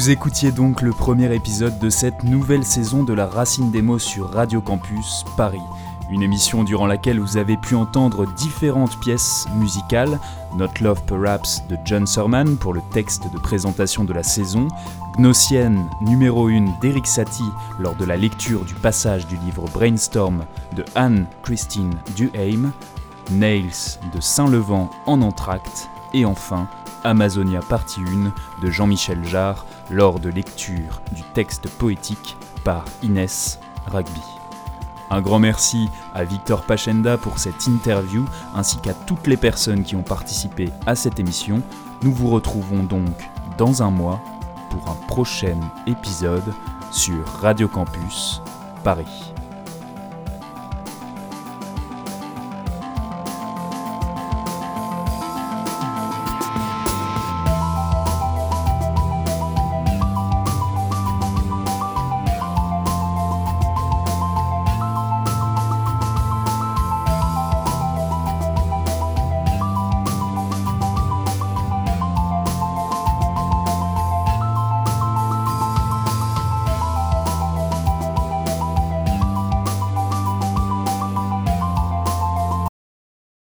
Vous 0.07 0.13
écoutiez 0.13 0.53
donc 0.53 0.83
le 0.83 0.93
premier 0.93 1.35
épisode 1.35 1.81
de 1.81 1.91
cette 1.91 2.23
nouvelle 2.23 2.65
saison 2.65 3.03
de 3.03 3.13
la 3.13 3.27
Racine 3.27 3.73
des 3.73 3.83
mots 3.83 3.99
sur 3.99 4.31
Radio 4.31 4.61
Campus 4.61 5.25
Paris. 5.37 5.59
Une 6.13 6.23
émission 6.23 6.63
durant 6.63 6.87
laquelle 6.87 7.19
vous 7.19 7.39
avez 7.39 7.57
pu 7.57 7.75
entendre 7.75 8.25
différentes 8.35 9.01
pièces 9.01 9.47
musicales, 9.57 10.21
Not 10.57 10.69
Love 10.81 11.03
Perhaps 11.09 11.67
de 11.69 11.77
John 11.85 12.07
Surman 12.07 12.57
pour 12.57 12.73
le 12.73 12.83
texte 12.93 13.25
de 13.33 13.39
présentation 13.41 14.05
de 14.05 14.13
la 14.13 14.23
saison, 14.23 14.69
Gnossienne 15.19 15.85
numéro 16.01 16.47
1 16.47 16.79
d'Eric 16.81 17.09
Satie 17.09 17.43
lors 17.81 17.97
de 17.97 18.05
la 18.05 18.17
lecture 18.17 18.65
du 18.65 18.75
passage 18.75 19.27
du 19.27 19.37
livre 19.39 19.65
Brainstorm 19.75 20.45
de 20.77 20.85
Anne-Christine 20.95 21.95
Duhaime, 22.15 22.71
Nails 23.33 23.99
de 24.15 24.21
Saint-Levant 24.21 24.89
en 25.07 25.21
entracte, 25.21 25.89
et 26.15 26.25
enfin 26.25 26.69
Amazonia 27.03 27.61
partie 27.61 28.01
1 28.01 28.65
de 28.65 28.71
Jean-Michel 28.71 29.25
Jarre 29.25 29.67
lors 29.91 30.21
de 30.21 30.29
lecture 30.29 31.01
du 31.13 31.23
texte 31.35 31.69
poétique 31.69 32.37
par 32.65 32.85
Inès 33.03 33.59
Rugby. 33.87 34.21
Un 35.11 35.21
grand 35.21 35.39
merci 35.39 35.89
à 36.15 36.25
Victor 36.25 36.63
Pachenda 36.63 37.17
pour 37.17 37.39
cette 37.39 37.67
interview 37.67 38.25
ainsi 38.55 38.79
qu'à 38.79 38.95
toutes 38.95 39.27
les 39.27 39.37
personnes 39.37 39.85
qui 39.85 39.95
ont 39.95 40.03
participé 40.03 40.71
à 40.87 40.97
cette 40.97 41.21
émission. 41.21 41.63
Nous 42.03 42.13
vous 42.13 42.29
retrouvons 42.29 42.83
donc 42.83 43.15
dans 43.57 43.83
un 43.83 43.91
mois 43.91 44.21
pour 44.71 44.89
un 44.91 44.97
prochain 45.07 45.59
épisode 45.87 46.53
sur 46.91 47.25
Radio 47.41 47.69
Campus 47.69 48.43
Paris. 48.83 49.36